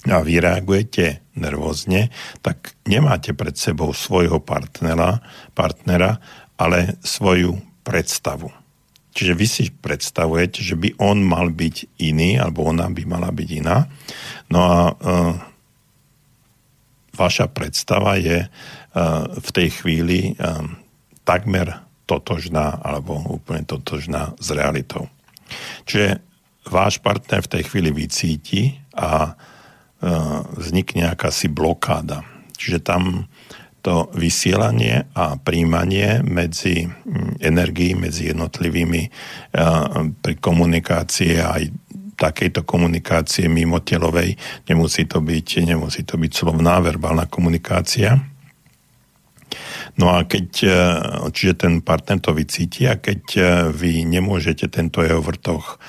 a 0.09 0.19
vy 0.19 0.43
reagujete 0.43 1.23
nervózne, 1.39 2.11
tak 2.43 2.75
nemáte 2.89 3.37
pred 3.37 3.55
sebou 3.55 3.95
svojho 3.95 4.43
partnera, 4.43 5.23
partnera 5.55 6.19
ale 6.59 6.99
svoju 7.05 7.61
predstavu. 7.87 8.62
Čiže 9.13 9.33
vy 9.37 9.47
si 9.47 9.65
predstavujete, 9.69 10.65
že 10.65 10.77
by 10.77 10.97
on 11.01 11.21
mal 11.21 11.53
byť 11.53 12.01
iný, 12.01 12.41
alebo 12.41 12.65
ona 12.65 12.89
by 12.89 13.03
mala 13.05 13.29
byť 13.29 13.49
iná. 13.61 13.85
No 14.49 14.59
a 14.65 14.79
e, 14.89 14.93
vaša 17.13 17.53
predstava 17.53 18.17
je 18.17 18.45
e, 18.45 18.49
v 19.37 19.49
tej 19.53 19.69
chvíli 19.81 20.33
e, 20.33 20.45
takmer 21.29 21.85
totožná, 22.09 22.81
alebo 22.81 23.21
úplne 23.29 23.69
totožná 23.69 24.33
s 24.41 24.49
realitou. 24.51 25.13
Čiže 25.85 26.25
váš 26.67 26.97
partner 26.99 27.45
v 27.45 27.53
tej 27.61 27.63
chvíli 27.69 27.93
vycíti 27.93 28.81
a 28.97 29.37
E, 30.03 30.11
vznikne 30.59 31.15
akási 31.15 31.47
blokáda. 31.47 32.27
Čiže 32.59 32.83
tam 32.83 33.31
to 33.83 34.09
vysielanie 34.15 35.11
a 35.13 35.35
príjmanie 35.37 36.23
medzi 36.23 36.87
energií, 37.43 37.99
medzi 37.99 38.31
jednotlivými 38.31 39.03
e, 39.03 39.11
pri 40.23 40.35
komunikácii 40.39 41.43
aj 41.43 41.63
takejto 42.15 42.63
komunikácie 42.63 43.51
mimo 43.51 43.83
telovej, 43.83 44.39
nemusí 44.71 45.11
to 45.11 45.19
byť, 45.19 45.67
nemusí 45.67 46.07
to 46.07 46.15
byť 46.15 46.33
slovná, 46.33 46.79
verbálna 46.79 47.27
komunikácia. 47.27 48.23
No 49.99 50.15
a 50.15 50.23
keď, 50.25 50.49
e, 50.63 50.79
čiže 51.35 51.67
ten 51.67 51.83
partner 51.83 52.23
to 52.23 52.31
vycíti 52.31 52.87
a 52.87 52.97
keď 53.03 53.23
vy 53.75 54.07
nemôžete 54.07 54.71
tento 54.71 55.03
jeho 55.03 55.19
vrtoch 55.19 55.83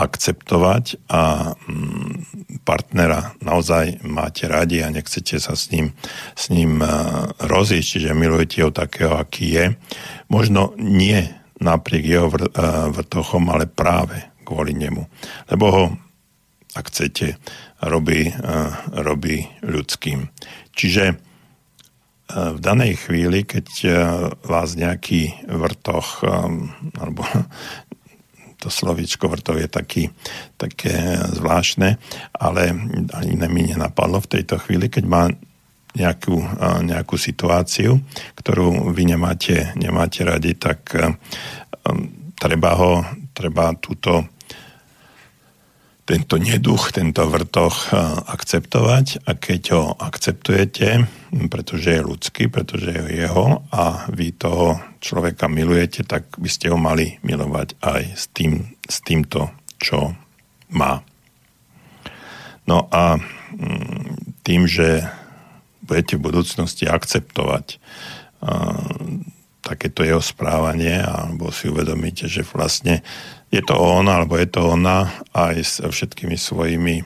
akceptovať 0.00 1.12
a 1.12 1.52
mm, 1.52 2.64
partnera 2.64 3.36
naozaj 3.44 4.00
máte 4.08 4.48
radi 4.48 4.80
a 4.80 4.88
nechcete 4.88 5.36
sa 5.36 5.52
s 5.52 5.68
ním, 5.68 5.92
s 6.32 6.48
ním 6.48 6.80
e, 6.80 6.88
rozísť, 7.36 7.88
čiže 8.00 8.16
milujete 8.16 8.64
ho 8.64 8.72
takého, 8.72 9.20
aký 9.20 9.46
je. 9.52 9.66
Možno 10.32 10.72
nie 10.80 11.28
napriek 11.60 12.04
jeho 12.08 12.32
e, 12.32 12.40
vrtochom, 12.96 13.52
ale 13.52 13.68
práve 13.68 14.24
kvôli 14.48 14.72
nemu. 14.72 15.04
Lebo 15.52 15.64
ho, 15.68 15.84
ak 16.72 16.88
chcete, 16.88 17.36
robí, 17.84 18.32
e, 18.32 18.34
robí 19.04 19.44
ľudským. 19.60 20.32
Čiže 20.72 21.20
v 22.30 22.62
danej 22.62 23.10
chvíli, 23.10 23.42
keď 23.42 23.66
vás 24.46 24.78
nejaký 24.78 25.50
vrtoch 25.50 26.22
alebo 26.94 27.26
to 28.60 28.68
slovíčko 28.68 29.26
vrtov 29.32 29.56
je 29.56 29.68
taký, 29.72 30.02
také 30.60 31.16
zvláštne, 31.32 31.96
ale 32.36 32.62
ani 33.16 33.34
mi 33.48 33.72
nenapadlo 33.72 34.20
v 34.20 34.30
tejto 34.38 34.60
chvíli, 34.60 34.92
keď 34.92 35.04
má 35.08 35.32
nejakú, 35.96 36.38
nejakú 36.86 37.18
situáciu, 37.18 37.98
ktorú 38.38 38.94
vy 38.94 39.16
nemáte, 39.16 39.74
nemáte 39.74 40.22
radi, 40.22 40.54
tak 40.54 40.86
treba 42.38 42.70
ho, 42.78 43.02
treba 43.34 43.74
túto 43.74 44.28
tento 46.10 46.42
neduch, 46.42 46.90
tento 46.90 47.22
vrtoch 47.30 47.94
akceptovať 48.26 49.30
a 49.30 49.38
keď 49.38 49.62
ho 49.78 49.84
akceptujete, 49.94 51.06
pretože 51.46 51.94
je 51.94 52.02
ľudský, 52.02 52.50
pretože 52.50 52.90
je 52.90 53.22
jeho 53.22 53.62
a 53.70 54.10
vy 54.10 54.34
toho 54.34 54.82
človeka 54.98 55.46
milujete, 55.46 56.02
tak 56.02 56.34
by 56.34 56.50
ste 56.50 56.74
ho 56.74 56.78
mali 56.82 57.22
milovať 57.22 57.78
aj 57.78 58.02
s, 58.18 58.26
tým, 58.34 58.74
s 58.82 58.98
týmto, 59.06 59.54
čo 59.78 60.18
má. 60.74 61.06
No 62.66 62.90
a 62.90 63.14
mm, 63.14 64.42
tým, 64.42 64.66
že 64.66 65.06
budete 65.86 66.18
v 66.18 66.26
budúcnosti 66.26 66.90
akceptovať 66.90 67.78
takéto 69.60 70.00
jeho 70.00 70.24
správanie 70.24 70.96
alebo 70.96 71.52
si 71.52 71.68
uvedomíte, 71.68 72.26
že 72.26 72.40
vlastne 72.42 73.04
je 73.50 73.62
to 73.66 73.74
on 73.74 74.06
alebo 74.06 74.38
je 74.38 74.46
to 74.46 74.62
ona 74.62 75.10
aj 75.34 75.56
s 75.58 75.74
všetkými 75.82 76.38
svojimi, 76.38 77.02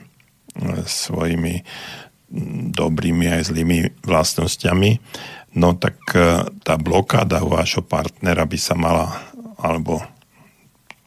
svojimi 0.85 1.65
dobrými 2.73 3.25
aj 3.29 3.53
zlými 3.53 4.01
vlastnosťami, 4.05 4.91
no 5.61 5.77
tak 5.77 5.97
e, 6.13 6.43
tá 6.65 6.75
blokáda 6.75 7.41
u 7.45 7.53
vášho 7.53 7.85
partnera 7.85 8.43
by 8.43 8.57
sa 8.59 8.75
mala 8.75 9.13
alebo 9.61 10.01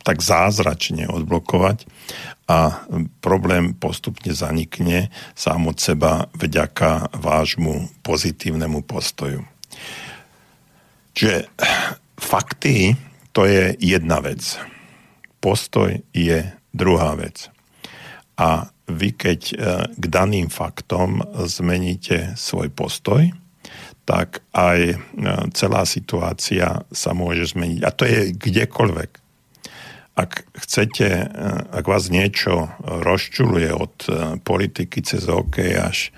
tak 0.06 0.24
zázračne 0.24 1.04
odblokovať 1.10 1.84
a 2.48 2.88
problém 3.20 3.76
postupne 3.76 4.32
zanikne 4.32 5.12
sám 5.36 5.68
od 5.68 5.76
seba 5.76 6.32
vďaka 6.32 7.12
vášmu 7.12 8.00
pozitívnemu 8.00 8.80
postoju. 8.88 9.44
Čiže 11.12 11.52
fakty 12.16 12.96
to 13.36 13.44
je 13.44 13.76
jedna 13.76 14.24
vec 14.24 14.40
postoj 15.38 15.98
je 16.12 16.38
druhá 16.74 17.14
vec. 17.18 17.50
A 18.38 18.70
vy 18.88 19.12
keď 19.12 19.40
e, 19.50 19.54
k 19.92 20.04
daným 20.08 20.48
faktom 20.48 21.20
zmeníte 21.44 22.32
svoj 22.38 22.72
postoj, 22.72 23.28
tak 24.08 24.40
aj 24.56 24.80
e, 24.94 24.96
celá 25.52 25.84
situácia 25.84 26.86
sa 26.88 27.10
môže 27.12 27.52
zmeniť. 27.52 27.80
A 27.84 27.90
to 27.92 28.08
je 28.08 28.32
kdekoľvek. 28.32 29.10
Ak 30.16 30.48
chcete, 30.64 31.08
e, 31.08 31.24
ak 31.68 31.84
vás 31.84 32.08
niečo 32.08 32.72
rozčuluje 32.80 33.68
od 33.74 33.94
politiky 34.40 35.04
cez 35.04 35.28
OK 35.28 35.60
až 35.76 36.14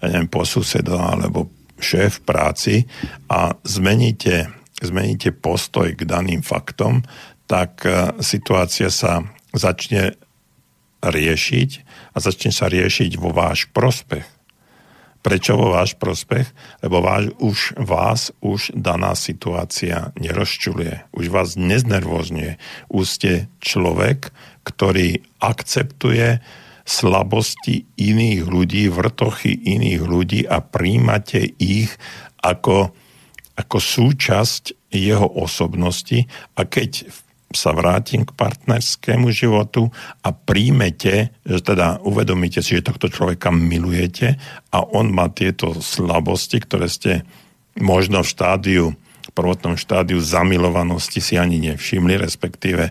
ja 0.00 0.08
neviem, 0.08 0.28
po 0.32 0.48
susedo 0.48 0.96
alebo 0.96 1.52
šéf 1.80 2.24
práci 2.24 2.88
a 3.28 3.52
zmeníte, 3.64 4.48
zmeníte 4.80 5.32
postoj 5.32 5.92
k 5.92 6.08
daným 6.08 6.40
faktom, 6.40 7.04
tak 7.50 7.82
e, 7.82 8.14
situácia 8.22 8.94
sa 8.94 9.26
začne 9.50 10.14
riešiť 11.02 11.70
a 12.14 12.16
začne 12.22 12.54
sa 12.54 12.70
riešiť 12.70 13.18
vo 13.18 13.34
váš 13.34 13.66
prospech. 13.74 14.22
Prečo 15.20 15.58
vo 15.58 15.74
váš 15.74 15.98
prospech? 15.98 16.48
Lebo 16.80 17.02
váš, 17.04 17.34
už 17.42 17.58
vás 17.76 18.32
už 18.40 18.72
daná 18.72 19.12
situácia 19.18 20.16
nerozčuluje. 20.16 21.04
Už 21.12 21.28
vás 21.28 21.60
neznervozňuje. 21.60 22.56
Už 22.88 23.04
ste 23.04 23.32
človek, 23.60 24.32
ktorý 24.64 25.20
akceptuje 25.42 26.40
slabosti 26.88 27.84
iných 28.00 28.48
ľudí, 28.48 28.88
vrtochy 28.88 29.52
iných 29.60 30.02
ľudí 30.02 30.40
a 30.48 30.64
príjmate 30.64 31.52
ich 31.60 31.92
ako, 32.40 32.96
ako 33.60 33.76
súčasť 33.76 34.88
jeho 34.88 35.28
osobnosti 35.36 36.24
a 36.56 36.64
keď 36.64 37.12
v 37.12 37.20
sa 37.50 37.74
vrátim 37.74 38.22
k 38.22 38.30
partnerskému 38.38 39.34
životu 39.34 39.90
a 40.22 40.30
príjmete, 40.30 41.34
že 41.42 41.58
teda 41.58 41.98
uvedomíte 42.06 42.62
si, 42.62 42.78
že 42.78 42.86
tohto 42.86 43.10
človeka 43.10 43.50
milujete 43.50 44.38
a 44.70 44.78
on 44.86 45.10
má 45.10 45.26
tieto 45.34 45.74
slabosti, 45.82 46.62
ktoré 46.62 46.86
ste 46.86 47.26
možno 47.74 48.22
v 48.22 48.30
štádiu 48.30 48.86
v 49.20 49.38
prvotnom 49.38 49.78
štádiu 49.78 50.18
zamilovanosti 50.18 51.22
si 51.22 51.38
ani 51.38 51.62
nevšimli, 51.62 52.18
respektíve 52.18 52.90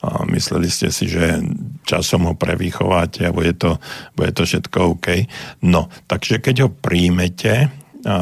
a 0.00 0.24
mysleli 0.32 0.68
ste 0.72 0.88
si, 0.88 1.04
že 1.04 1.44
časom 1.84 2.24
ho 2.24 2.34
prevýchováte 2.36 3.28
a 3.28 3.34
bude 3.36 3.52
to, 3.52 3.76
bude 4.16 4.32
to 4.32 4.48
všetko 4.48 4.96
OK. 4.96 5.28
No, 5.60 5.92
takže 6.08 6.40
keď 6.40 6.56
ho 6.64 6.68
príjmete, 6.72 7.68
a, 7.68 8.16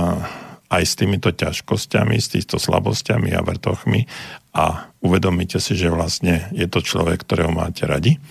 aj 0.75 0.83
s 0.83 0.95
týmito 0.99 1.31
ťažkosťami, 1.31 2.19
s 2.19 2.35
týmito 2.35 2.59
slabosťami 2.59 3.31
a 3.31 3.45
vrtochmi 3.47 4.01
a 4.59 4.92
uvedomíte 5.03 5.59
si, 5.59 5.75
že 5.75 5.91
vlastne 5.91 6.49
je 6.55 6.65
to 6.71 6.81
človek, 6.81 7.27
ktorého 7.27 7.51
máte 7.51 7.85
radi, 7.85 8.23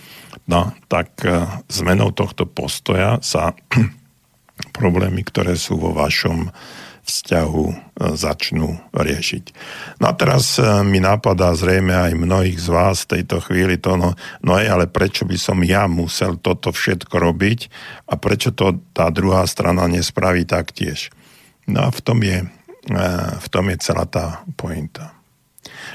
no 0.48 0.72
tak 0.88 1.12
e, 1.22 1.44
zmenou 1.68 2.10
tohto 2.10 2.48
postoja 2.48 3.20
sa 3.20 3.52
problémy, 4.76 5.22
ktoré 5.22 5.54
sú 5.54 5.76
vo 5.76 5.92
vašom 5.92 6.48
vzťahu 7.02 7.64
e, 7.68 7.74
začnú 8.16 8.80
riešiť. 8.96 9.44
No 10.00 10.10
a 10.10 10.12
teraz 10.16 10.56
e, 10.56 10.64
mi 10.82 10.98
napadá 10.98 11.52
zrejme 11.52 11.92
aj 11.92 12.12
mnohých 12.16 12.58
z 12.58 12.68
vás 12.72 13.04
v 13.04 13.20
tejto 13.20 13.44
chvíli 13.44 13.76
to, 13.76 14.00
no, 14.00 14.16
no 14.40 14.50
aj, 14.56 14.66
ale 14.66 14.84
prečo 14.88 15.28
by 15.28 15.36
som 15.36 15.60
ja 15.60 15.84
musel 15.86 16.40
toto 16.40 16.72
všetko 16.72 17.12
robiť 17.12 17.60
a 18.08 18.16
prečo 18.16 18.56
to 18.56 18.80
tá 18.96 19.12
druhá 19.12 19.44
strana 19.44 19.84
nespraví 19.92 20.48
taktiež. 20.48 21.12
No 21.68 21.86
a 21.86 21.88
v 21.94 22.00
tom 22.02 22.18
je, 22.26 22.42
v 23.38 23.48
tom 23.54 23.70
je 23.70 23.76
celá 23.78 24.02
tá 24.02 24.42
pointa. 24.58 25.21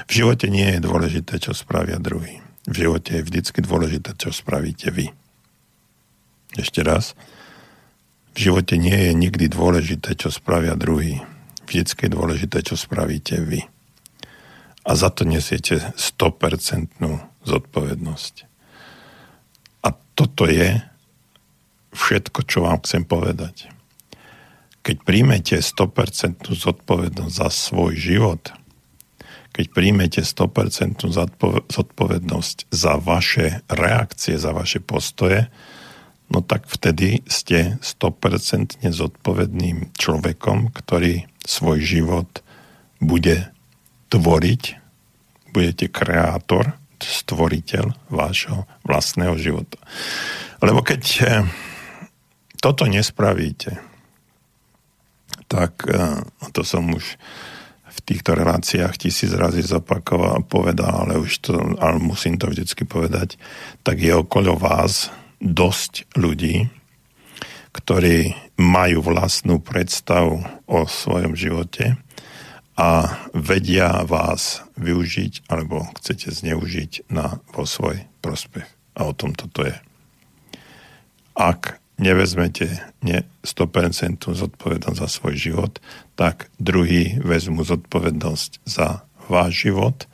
V 0.08 0.24
živote 0.24 0.48
nie 0.48 0.64
je 0.72 0.80
dôležité, 0.80 1.36
čo 1.36 1.52
spravia 1.52 2.00
druhý. 2.00 2.40
V 2.64 2.74
živote 2.84 3.20
je 3.20 3.26
vždycky 3.28 3.60
dôležité, 3.60 4.16
čo 4.16 4.32
spravíte 4.32 4.88
vy. 4.88 5.12
Ešte 6.56 6.80
raz. 6.80 7.12
V 8.32 8.48
živote 8.48 8.80
nie 8.80 8.96
je 8.96 9.12
nikdy 9.12 9.52
dôležité, 9.52 10.16
čo 10.16 10.32
spravia 10.32 10.80
druhý. 10.80 11.20
Vždycky 11.68 12.08
je 12.08 12.16
dôležité, 12.16 12.64
čo 12.64 12.80
spravíte 12.80 13.36
vy. 13.44 13.68
A 14.88 14.96
za 14.96 15.12
to 15.12 15.28
nesiete 15.28 15.92
100% 16.00 16.96
zodpovednosť. 17.44 18.34
A 19.84 19.92
toto 20.16 20.48
je 20.48 20.80
všetko, 21.92 22.48
čo 22.48 22.64
vám 22.64 22.80
chcem 22.80 23.04
povedať. 23.04 23.68
Keď 24.80 24.96
príjmete 25.04 25.60
100% 25.60 26.48
zodpovednosť 26.48 27.34
za 27.36 27.52
svoj 27.52 27.92
život, 27.92 28.56
keď 29.58 29.74
príjmete 29.74 30.22
100% 30.22 31.02
zodpovednosť 31.66 32.70
za 32.70 32.94
vaše 32.94 33.66
reakcie, 33.66 34.38
za 34.38 34.54
vaše 34.54 34.78
postoje, 34.78 35.50
no 36.30 36.46
tak 36.46 36.70
vtedy 36.70 37.26
ste 37.26 37.74
100% 37.82 38.78
zodpovedným 38.86 39.90
človekom, 39.98 40.70
ktorý 40.70 41.26
svoj 41.42 41.82
život 41.82 42.46
bude 43.02 43.50
tvoriť, 44.14 44.62
budete 45.50 45.90
kreátor, 45.90 46.78
stvoriteľ 47.02 48.14
vášho 48.14 48.62
vlastného 48.86 49.34
života. 49.42 49.82
Lebo 50.62 50.86
keď 50.86 51.02
eh, 51.18 51.42
toto 52.62 52.86
nespravíte, 52.86 53.82
tak 55.50 55.82
eh, 55.90 56.22
to 56.54 56.62
som 56.62 56.94
už 56.94 57.18
v 57.98 58.06
týchto 58.14 58.38
reláciách 58.38 58.94
tisíc 58.94 59.34
razy 59.34 59.66
zopakoval, 59.66 60.46
povedal, 60.46 61.06
ale 61.06 61.18
už 61.18 61.42
to, 61.42 61.54
ale 61.82 61.98
musím 61.98 62.38
to 62.38 62.46
vždycky 62.46 62.86
povedať, 62.86 63.34
tak 63.82 63.98
je 63.98 64.14
okolo 64.14 64.54
vás 64.54 65.10
dosť 65.42 66.06
ľudí, 66.14 66.70
ktorí 67.74 68.34
majú 68.58 69.02
vlastnú 69.02 69.58
predstavu 69.58 70.42
o 70.70 70.78
svojom 70.86 71.34
živote 71.34 71.98
a 72.78 73.18
vedia 73.34 74.06
vás 74.06 74.62
využiť 74.78 75.50
alebo 75.50 75.82
chcete 75.98 76.30
zneužiť 76.30 77.10
na, 77.10 77.42
vo 77.50 77.66
svoj 77.66 78.06
prospech. 78.22 78.66
A 78.98 79.10
o 79.10 79.12
tom 79.14 79.34
toto 79.34 79.66
je. 79.66 79.74
Ak 81.34 81.82
nevezmete 81.98 82.82
nie 83.02 83.22
100% 83.42 84.22
zodpovednosť 84.22 84.98
za 84.98 85.08
svoj 85.10 85.34
život, 85.34 85.72
tak 86.14 86.50
druhý 86.62 87.18
vezmu 87.22 87.66
zodpovednosť 87.66 88.64
za 88.64 89.02
váš 89.28 89.68
život, 89.68 90.06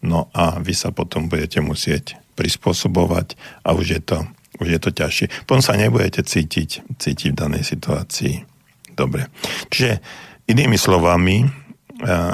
no 0.00 0.30
a 0.32 0.58
vy 0.62 0.72
sa 0.72 0.94
potom 0.94 1.28
budete 1.28 1.60
musieť 1.60 2.16
prispôsobovať 2.38 3.36
a 3.66 3.76
už 3.76 3.86
je 3.98 4.02
to 4.02 4.18
už 4.60 4.68
je 4.68 4.80
to 4.80 4.90
ťažšie. 4.92 5.48
Potom 5.48 5.64
sa 5.64 5.74
nebudete 5.74 6.22
cítiť, 6.22 6.84
cítiť 7.00 7.30
v 7.32 7.40
danej 7.40 7.64
situácii. 7.66 8.44
Dobre. 8.92 9.26
Čiže 9.72 9.98
inými 10.46 10.76
slovami, 10.76 11.48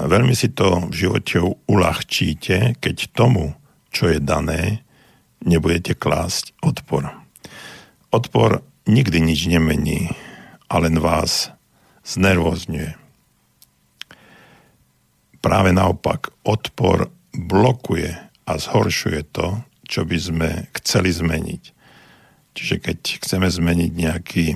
veľmi 0.04 0.34
si 0.34 0.50
to 0.52 0.90
v 0.90 0.94
živote 0.94 1.38
uľahčíte, 1.70 2.76
keď 2.82 2.96
tomu, 3.14 3.54
čo 3.94 4.10
je 4.10 4.18
dané, 4.18 4.82
nebudete 5.46 5.94
klásť 5.94 6.58
odpor. 6.60 7.06
Odpor 8.10 8.66
nikdy 8.88 9.20
nič 9.20 9.46
nemení 9.46 10.10
a 10.66 10.80
len 10.80 10.96
vás 10.98 11.52
znervozňuje. 12.08 12.96
Práve 15.44 15.70
naopak, 15.70 16.32
odpor 16.42 17.12
blokuje 17.36 18.16
a 18.48 18.52
zhoršuje 18.56 19.28
to, 19.30 19.60
čo 19.86 20.08
by 20.08 20.18
sme 20.18 20.50
chceli 20.80 21.12
zmeniť. 21.12 21.62
Čiže 22.56 22.76
keď 22.82 22.98
chceme 23.22 23.46
zmeniť 23.46 23.92
nejaký 23.94 24.46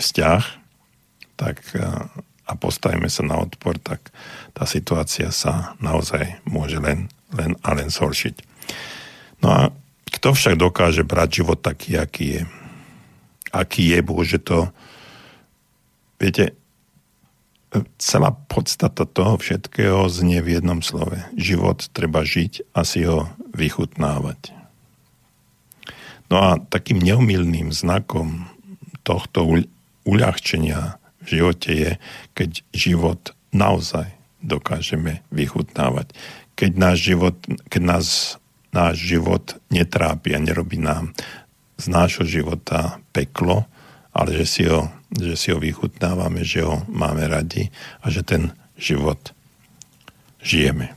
vzťah 0.00 0.42
tak, 1.34 1.60
a 2.44 2.52
postavíme 2.54 3.10
sa 3.10 3.26
na 3.26 3.40
odpor, 3.40 3.76
tak 3.80 4.12
tá 4.52 4.64
situácia 4.64 5.32
sa 5.32 5.76
naozaj 5.80 6.40
môže 6.46 6.76
len, 6.80 7.10
len 7.32 7.58
a 7.64 7.72
len 7.72 7.88
zhoršiť. 7.88 8.36
No 9.40 9.48
a 9.50 9.60
kto 10.08 10.32
však 10.32 10.56
dokáže 10.56 11.02
brať 11.04 11.42
život 11.42 11.60
taký, 11.60 11.98
aký 11.98 12.40
je? 12.40 12.42
Aký 13.54 13.94
je, 13.94 14.02
môže 14.02 14.42
to... 14.42 14.74
Viete, 16.18 16.58
celá 17.98 18.30
podstata 18.30 19.06
toho 19.06 19.38
všetkého 19.38 20.06
znie 20.06 20.42
v 20.42 20.58
jednom 20.58 20.82
slove. 20.82 21.14
Život 21.34 21.90
treba 21.90 22.22
žiť 22.22 22.70
a 22.74 22.86
si 22.86 23.06
ho 23.06 23.30
vychutnávať. 23.54 24.54
No 26.30 26.36
a 26.38 26.50
takým 26.58 27.02
neumilným 27.02 27.74
znakom 27.74 28.50
tohto 29.06 29.62
uľahčenia 30.08 30.98
v 31.22 31.26
živote 31.26 31.70
je, 31.72 31.90
keď 32.36 32.50
život 32.72 33.22
naozaj 33.50 34.12
dokážeme 34.44 35.24
vychutnávať. 35.32 36.12
Keď 36.54 36.70
náš 36.76 36.98
život, 37.00 37.36
keď 37.68 37.82
nás 37.82 38.06
náš 38.74 38.98
život 39.00 39.56
netrápi 39.70 40.34
a 40.34 40.42
nerobí 40.42 40.76
nám 40.82 41.14
z 41.78 41.86
nášho 41.90 42.24
života 42.26 43.02
peklo, 43.10 43.66
ale 44.14 44.38
že 44.38 44.46
si, 44.46 44.62
ho, 44.66 44.90
že 45.10 45.34
si 45.34 45.50
ho 45.50 45.58
vychutnávame, 45.58 46.46
že 46.46 46.62
ho 46.62 46.86
máme 46.86 47.26
radi 47.26 47.70
a 48.02 48.10
že 48.10 48.22
ten 48.22 48.54
život 48.78 49.34
žijeme. 50.38 50.94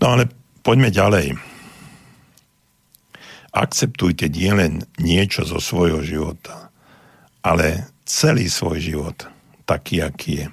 No 0.00 0.16
ale 0.16 0.32
poďme 0.64 0.88
ďalej 0.88 1.36
akceptujte 3.52 4.32
nielen 4.32 4.88
niečo 4.96 5.44
zo 5.44 5.60
svojho 5.60 6.00
života, 6.00 6.72
ale 7.44 7.92
celý 8.08 8.48
svoj 8.48 8.80
život 8.80 9.28
taký, 9.68 10.00
aký 10.00 10.32
je. 10.44 10.46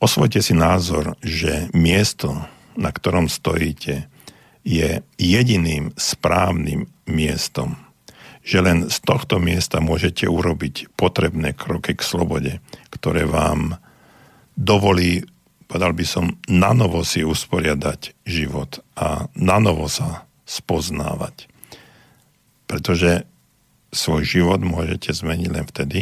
Osvojte 0.00 0.40
si 0.40 0.56
názor, 0.56 1.16
že 1.20 1.68
miesto, 1.76 2.44
na 2.74 2.90
ktorom 2.90 3.28
stojíte, 3.28 4.08
je 4.64 5.04
jediným 5.20 5.92
správnym 5.94 6.88
miestom. 7.04 7.76
Že 8.44 8.58
len 8.60 8.78
z 8.88 8.96
tohto 9.04 9.36
miesta 9.40 9.80
môžete 9.80 10.28
urobiť 10.28 10.96
potrebné 10.96 11.52
kroky 11.52 11.96
k 11.96 12.02
slobode, 12.04 12.60
ktoré 12.92 13.28
vám 13.28 13.76
dovolí, 14.56 15.24
povedal 15.68 15.92
by 15.92 16.04
som, 16.04 16.36
nanovo 16.48 17.04
si 17.04 17.24
usporiadať 17.24 18.16
život 18.24 18.80
a 18.96 19.28
nanovo 19.36 19.88
sa 19.88 20.28
spoznávať. 20.44 21.48
Pretože 22.68 23.28
svoj 23.92 24.24
život 24.24 24.60
môžete 24.64 25.12
zmeniť 25.12 25.48
len 25.52 25.64
vtedy, 25.68 26.00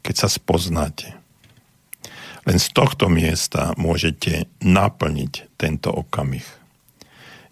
keď 0.00 0.14
sa 0.26 0.28
spoznáte. 0.28 1.16
Len 2.46 2.58
z 2.62 2.68
tohto 2.70 3.10
miesta 3.10 3.74
môžete 3.74 4.46
naplniť 4.62 5.58
tento 5.58 5.90
okamih. 5.90 6.46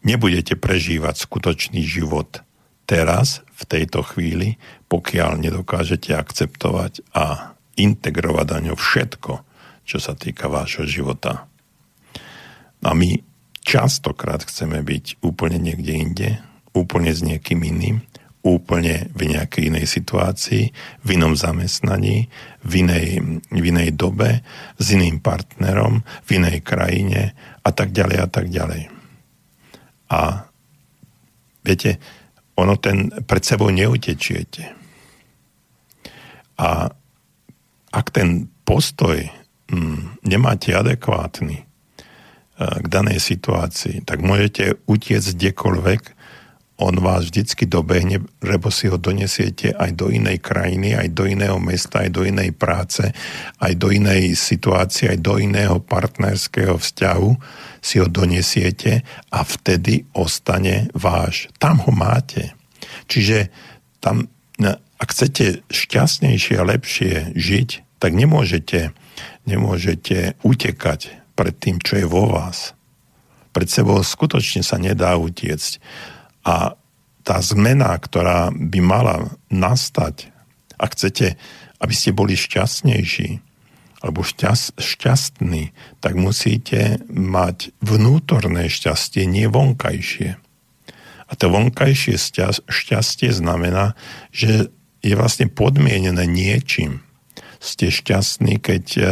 Nebudete 0.05 0.55
prežívať 0.61 1.25
skutočný 1.25 1.81
život 1.81 2.45
teraz, 2.85 3.41
v 3.55 3.63
tejto 3.65 4.03
chvíli, 4.05 4.59
pokiaľ 4.91 5.41
nedokážete 5.41 6.13
akceptovať 6.13 7.07
a 7.15 7.57
integrovať 7.79 8.47
do 8.47 8.59
ňo 8.71 8.75
všetko, 8.77 9.33
čo 9.87 9.99
sa 10.03 10.13
týka 10.19 10.51
vášho 10.51 10.85
života. 10.85 11.47
A 12.85 12.91
my 12.93 13.17
častokrát 13.65 14.45
chceme 14.45 14.85
byť 14.85 15.25
úplne 15.25 15.57
niekde 15.57 15.93
inde, 15.97 16.29
úplne 16.77 17.15
s 17.15 17.25
niekým 17.25 17.65
iným, 17.65 18.05
úplne 18.45 19.09
v 19.17 19.33
nejakej 19.33 19.73
inej 19.73 19.89
situácii, 19.89 20.69
v 21.01 21.09
inom 21.17 21.33
zamestnaní, 21.33 22.29
v 22.61 22.73
inej, 22.85 23.25
v 23.49 23.65
inej 23.65 23.97
dobe, 23.97 24.45
s 24.77 24.87
iným 24.93 25.25
partnerom, 25.25 26.05
v 26.29 26.31
inej 26.37 26.61
krajine 26.61 27.33
a 27.65 27.71
tak 27.73 27.97
ďalej 27.97 28.19
a 28.21 28.29
tak 28.29 28.53
ďalej. 28.53 28.94
A 30.11 30.49
viete, 31.65 31.99
ono 32.55 32.77
ten 32.79 33.11
pred 33.25 33.43
sebou 33.43 33.71
neutečiete. 33.71 34.63
A 36.61 36.87
ak 37.95 38.07
ten 38.11 38.51
postoj 38.63 39.27
hm, 39.71 40.23
nemáte 40.27 40.75
adekvátny 40.75 41.57
eh, 41.63 41.67
k 42.57 42.87
danej 42.87 43.19
situácii, 43.23 44.07
tak 44.07 44.23
môžete 44.23 44.79
utiecť 44.87 45.31
kdekoľvek 45.35 46.03
on 46.75 46.99
vás 46.99 47.31
vždycky 47.31 47.71
dobehne, 47.71 48.27
lebo 48.43 48.67
si 48.67 48.91
ho 48.91 48.99
donesiete 48.99 49.71
aj 49.71 49.95
do 49.95 50.11
inej 50.11 50.43
krajiny, 50.43 50.99
aj 50.99 51.09
do 51.15 51.25
iného 51.31 51.59
mesta, 51.63 52.03
aj 52.03 52.11
do 52.11 52.27
inej 52.27 52.51
práce, 52.51 53.15
aj 53.63 53.73
do 53.79 53.95
inej 53.95 54.35
situácie, 54.35 55.15
aj 55.15 55.23
do 55.23 55.39
iného 55.39 55.79
partnerského 55.79 56.75
vzťahu 56.75 57.31
si 57.79 58.03
ho 58.03 58.11
donesiete 58.11 59.07
a 59.31 59.47
vtedy 59.47 60.03
ostane 60.19 60.91
váš. 60.99 61.47
Tam 61.63 61.79
ho 61.79 61.95
máte. 61.95 62.59
Čiže 63.07 63.55
tam, 64.03 64.27
ak 64.99 65.09
chcete 65.15 65.63
šťastnejšie 65.71 66.55
a 66.59 66.67
lepšie 66.67 67.39
žiť, 67.39 68.03
tak 68.03 68.19
nemôžete, 68.19 68.91
nemôžete 69.47 70.35
utekať 70.43 71.23
pred 71.39 71.55
tým, 71.55 71.79
čo 71.79 72.03
je 72.03 72.07
vo 72.07 72.35
vás. 72.35 72.75
Pred 73.55 73.71
sebou 73.71 74.03
skutočne 74.03 74.67
sa 74.67 74.83
nedá 74.83 75.15
utiecť. 75.15 75.79
A 76.45 76.77
tá 77.25 77.37
zmena, 77.41 77.97
ktorá 77.97 78.53
by 78.53 78.81
mala 78.85 79.33
nastať, 79.49 80.29
ak 80.77 80.93
chcete, 80.93 81.41
aby 81.81 81.95
ste 81.97 82.13
boli 82.13 82.37
šťastnejší 82.37 83.41
alebo 84.05 84.21
šťast, 84.21 84.77
šťastní, 84.77 85.73
tak 86.05 86.13
musíte 86.21 87.01
mať 87.09 87.73
vnútorné 87.81 88.69
šťastie, 88.69 89.25
nie 89.25 89.49
vonkajšie. 89.49 90.37
A 91.25 91.33
to 91.33 91.49
vonkajšie 91.49 92.21
šťastie 92.69 93.33
znamená, 93.33 93.97
že 94.29 94.69
je 95.01 95.15
vlastne 95.17 95.49
podmienené 95.49 96.29
niečím. 96.29 97.01
Ste 97.65 97.89
šťastní, 97.89 98.61
keď 98.61 98.85
e, 98.97 99.03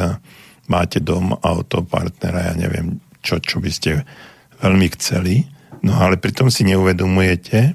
máte 0.68 1.00
dom, 1.00 1.40
auto, 1.40 1.80
partnera, 1.80 2.52
ja 2.52 2.54
neviem, 2.56 3.00
čo, 3.24 3.40
čo 3.40 3.64
by 3.64 3.70
ste 3.72 4.04
veľmi 4.60 4.92
chceli, 4.92 5.48
no 5.82 5.98
ale 5.98 6.18
pritom 6.18 6.48
si 6.48 6.66
neuvedomujete, 6.66 7.74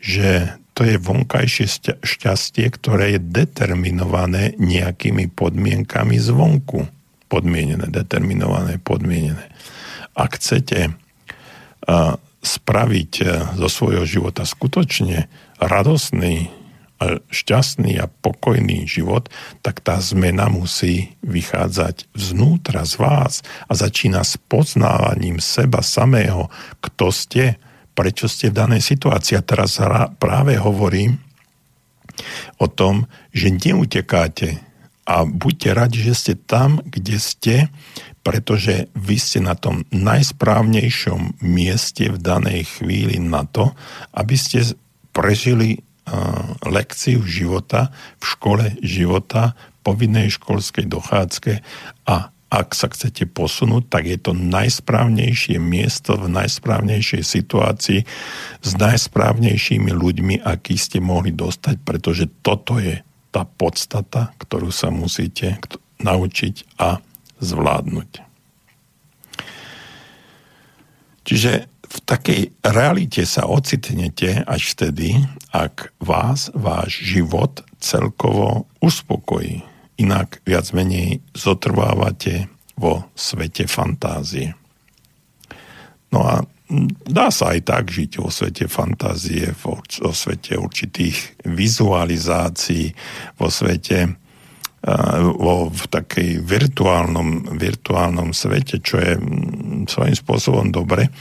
že 0.00 0.56
to 0.72 0.88
je 0.88 0.96
vonkajšie 0.96 2.00
šťastie, 2.00 2.66
ktoré 2.72 3.18
je 3.18 3.20
determinované 3.20 4.56
nejakými 4.56 5.28
podmienkami 5.28 6.16
zvonku. 6.16 6.88
Podmienené, 7.28 7.84
determinované, 7.92 8.80
podmienené. 8.80 9.52
Ak 10.16 10.40
chcete 10.40 10.96
spraviť 12.40 13.12
e, 13.20 13.24
zo 13.60 13.68
svojho 13.68 14.04
života 14.08 14.48
skutočne 14.48 15.28
radosný, 15.60 16.48
šťastný 17.32 17.96
a 17.96 18.06
pokojný 18.08 18.84
život, 18.84 19.32
tak 19.64 19.80
tá 19.80 19.96
zmena 20.04 20.52
musí 20.52 21.16
vychádzať 21.24 22.12
vznútra 22.12 22.84
z 22.84 22.94
vás 23.00 23.32
a 23.68 23.72
začína 23.72 24.20
s 24.20 24.36
poznávaním 24.36 25.40
seba 25.40 25.80
samého, 25.80 26.52
kto 26.84 27.08
ste, 27.08 27.56
prečo 27.96 28.28
ste 28.28 28.52
v 28.52 28.58
danej 28.60 28.82
situácii. 28.84 29.40
A 29.40 29.46
teraz 29.46 29.80
práve 30.20 30.60
hovorím 30.60 31.16
o 32.60 32.68
tom, 32.68 33.08
že 33.32 33.48
neutekáte 33.48 34.60
a 35.08 35.24
buďte 35.24 35.70
radi, 35.72 35.98
že 36.04 36.14
ste 36.14 36.34
tam, 36.36 36.84
kde 36.84 37.16
ste, 37.16 37.56
pretože 38.20 38.92
vy 38.92 39.16
ste 39.16 39.40
na 39.40 39.56
tom 39.56 39.88
najsprávnejšom 39.88 41.40
mieste 41.40 42.12
v 42.12 42.20
danej 42.20 42.68
chvíli 42.78 43.16
na 43.16 43.48
to, 43.48 43.72
aby 44.12 44.36
ste 44.36 44.76
prežili 45.16 45.80
lekciu 46.66 47.22
života 47.22 47.94
v 48.18 48.24
škole 48.24 48.66
života, 48.82 49.54
povinnej 49.80 50.28
školskej 50.34 50.86
dochádzke 50.90 51.52
a 52.04 52.34
ak 52.50 52.74
sa 52.74 52.90
chcete 52.90 53.30
posunúť, 53.30 53.86
tak 53.86 54.10
je 54.10 54.18
to 54.18 54.34
najsprávnejšie 54.34 55.62
miesto 55.62 56.18
v 56.18 56.26
najsprávnejšej 56.34 57.22
situácii 57.22 58.00
s 58.58 58.70
najsprávnejšími 58.74 59.94
ľuďmi, 59.94 60.42
aký 60.42 60.74
ste 60.74 60.98
mohli 60.98 61.30
dostať, 61.30 61.78
pretože 61.86 62.26
toto 62.42 62.82
je 62.82 62.98
tá 63.30 63.46
podstata, 63.46 64.34
ktorú 64.42 64.74
sa 64.74 64.90
musíte 64.90 65.62
naučiť 66.02 66.82
a 66.82 66.98
zvládnuť. 67.38 68.10
Čiže 71.22 71.70
v 71.90 71.98
takej 72.06 72.42
realite 72.62 73.26
sa 73.26 73.50
ocitnete 73.50 74.46
až 74.46 74.78
vtedy, 74.78 75.18
ak 75.50 75.90
vás 75.98 76.54
váš 76.54 77.02
život 77.02 77.66
celkovo 77.82 78.70
uspokojí. 78.78 79.66
Inak 79.98 80.38
viac 80.46 80.70
menej 80.70 81.18
zotrvávate 81.34 82.46
vo 82.78 83.10
svete 83.18 83.66
fantázie. 83.66 84.54
No 86.14 86.22
a 86.22 86.46
dá 87.10 87.34
sa 87.34 87.58
aj 87.58 87.60
tak 87.66 87.90
žiť 87.90 88.22
vo 88.22 88.30
svete 88.30 88.70
fantázie, 88.70 89.50
vo, 89.58 89.82
svete 90.14 90.54
určitých 90.56 91.42
vizualizácií, 91.42 92.94
vo 93.34 93.50
svete 93.50 94.14
vo, 95.36 95.68
v 95.68 95.84
takej 95.92 96.40
virtuálnom, 96.40 97.52
virtuálnom 97.60 98.32
svete, 98.32 98.80
čo 98.80 98.96
je 98.96 99.12
svojím 99.84 100.16
spôsobom 100.16 100.72
dobre, 100.72 101.12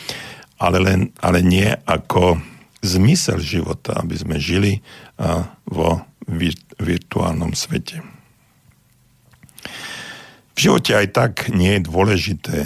ale, 0.60 0.78
len, 0.84 1.02
ale 1.24 1.40
nie 1.40 1.72
ako 1.88 2.38
zmysel 2.84 3.40
života, 3.40 3.96
aby 4.00 4.16
sme 4.16 4.36
žili 4.40 4.84
vo 5.68 6.04
virtuálnom 6.80 7.56
svete. 7.56 8.04
V 10.56 10.58
živote 10.68 10.92
aj 10.96 11.08
tak 11.16 11.34
nie 11.56 11.80
je 11.80 11.88
dôležité, 11.88 12.58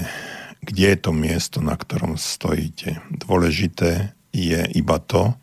kde 0.65 0.85
je 0.93 0.97
to 0.97 1.11
miesto, 1.13 1.61
na 1.61 1.77
ktorom 1.77 2.17
stojíte. 2.17 2.97
Dôležité 3.13 4.17
je 4.33 4.65
iba 4.73 4.97
to, 4.97 5.37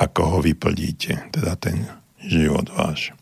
ako 0.00 0.20
ho 0.24 0.38
vyplníte, 0.40 1.28
teda 1.28 1.52
ten 1.60 1.84
život 2.24 2.72
váš. 2.72 3.12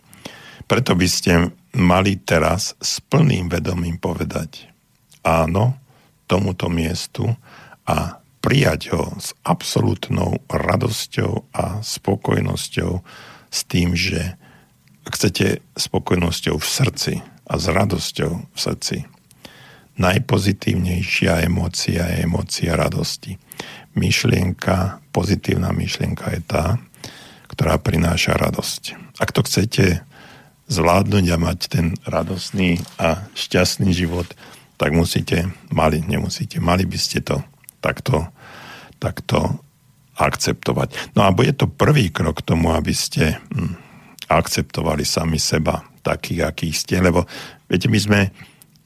Preto 0.71 0.95
by 0.95 1.09
ste 1.11 1.51
mali 1.75 2.23
teraz 2.23 2.79
s 2.79 3.03
plným 3.03 3.51
vedomím 3.51 3.99
povedať 3.99 4.71
áno 5.27 5.75
tomuto 6.31 6.71
miestu 6.71 7.27
a 7.83 8.20
prijať 8.41 8.97
ho 8.97 9.15
s 9.21 9.37
absolútnou 9.45 10.41
radosťou 10.49 11.53
a 11.53 11.85
spokojnosťou 11.85 12.93
s 13.53 13.61
tým, 13.69 13.93
že 13.93 14.37
chcete 15.09 15.61
spokojnosťou 15.77 16.57
v 16.57 16.67
srdci 16.67 17.15
a 17.49 17.55
s 17.61 17.65
radosťou 17.69 18.33
v 18.49 18.59
srdci. 18.59 18.97
Najpozitívnejšia 20.01 21.45
emócia 21.45 22.09
je 22.09 22.25
emócia 22.25 22.73
radosti. 22.73 23.37
Myšlienka, 23.93 25.05
pozitívna 25.13 25.77
myšlienka 25.77 26.33
je 26.33 26.41
tá, 26.47 26.65
ktorá 27.53 27.77
prináša 27.77 28.39
radosť. 28.39 28.97
Ak 29.21 29.37
to 29.37 29.45
chcete 29.45 30.01
zvládnuť 30.71 31.25
a 31.35 31.37
mať 31.37 31.59
ten 31.69 31.87
radostný 32.07 32.81
a 32.97 33.27
šťastný 33.35 33.91
život, 33.91 34.31
tak 34.79 34.95
musíte, 34.97 35.53
mali, 35.69 36.01
nemusíte, 36.01 36.63
mali 36.63 36.89
by 36.89 36.97
ste 36.97 37.21
to 37.21 37.43
takto, 37.81 38.29
takto 39.03 39.61
akceptovať. 40.21 41.17
No 41.17 41.25
a 41.25 41.33
bude 41.33 41.57
to 41.57 41.65
prvý 41.67 42.13
krok 42.13 42.45
k 42.45 42.53
tomu, 42.53 42.77
aby 42.77 42.93
ste 42.93 43.41
hm, 43.53 43.75
akceptovali 44.29 45.03
sami 45.03 45.41
seba 45.41 45.81
takých, 46.05 46.49
akých 46.49 46.77
ste, 46.77 46.97
lebo 47.01 47.25
viete, 47.69 47.89
my 47.89 47.99
sme 48.01 48.21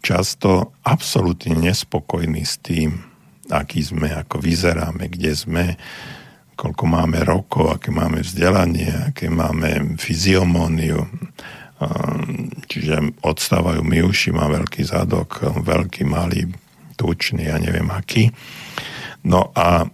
často 0.04 0.76
absolútne 0.86 1.56
nespokojní 1.58 2.42
s 2.44 2.60
tým, 2.60 3.02
aký 3.48 3.80
sme, 3.80 4.12
ako 4.12 4.40
vyzeráme, 4.40 5.08
kde 5.08 5.32
sme, 5.32 5.64
koľko 6.54 6.84
máme 6.86 7.24
rokov, 7.24 7.80
aké 7.80 7.90
máme 7.90 8.22
vzdelanie, 8.22 9.10
aké 9.10 9.32
máme 9.32 9.98
fyziomóniu. 9.98 11.02
Čiže 12.70 13.20
odstávajú 13.20 13.82
mi 13.82 14.00
uši, 14.00 14.30
má 14.30 14.46
veľký 14.46 14.86
zadok, 14.86 15.42
veľký, 15.60 16.06
malý, 16.06 16.52
tučný, 16.94 17.50
ja 17.50 17.58
neviem 17.58 17.90
aký. 17.90 18.30
No 19.24 19.50
a 19.54 19.88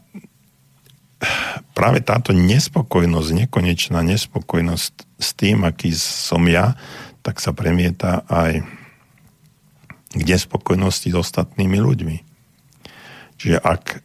práve 1.76 2.00
táto 2.02 2.32
nespokojnosť, 2.32 3.46
nekonečná 3.46 4.00
nespokojnosť 4.04 4.92
s 5.20 5.28
tým, 5.36 5.64
aký 5.68 5.92
som 5.96 6.44
ja, 6.48 6.74
tak 7.20 7.38
sa 7.38 7.52
premieta 7.52 8.24
aj 8.26 8.64
k 10.10 10.20
nespokojnosti 10.26 11.08
s 11.12 11.16
ostatnými 11.16 11.78
ľuďmi. 11.78 12.16
Čiže 13.38 13.56
ak 13.62 13.82
eh, 13.96 14.00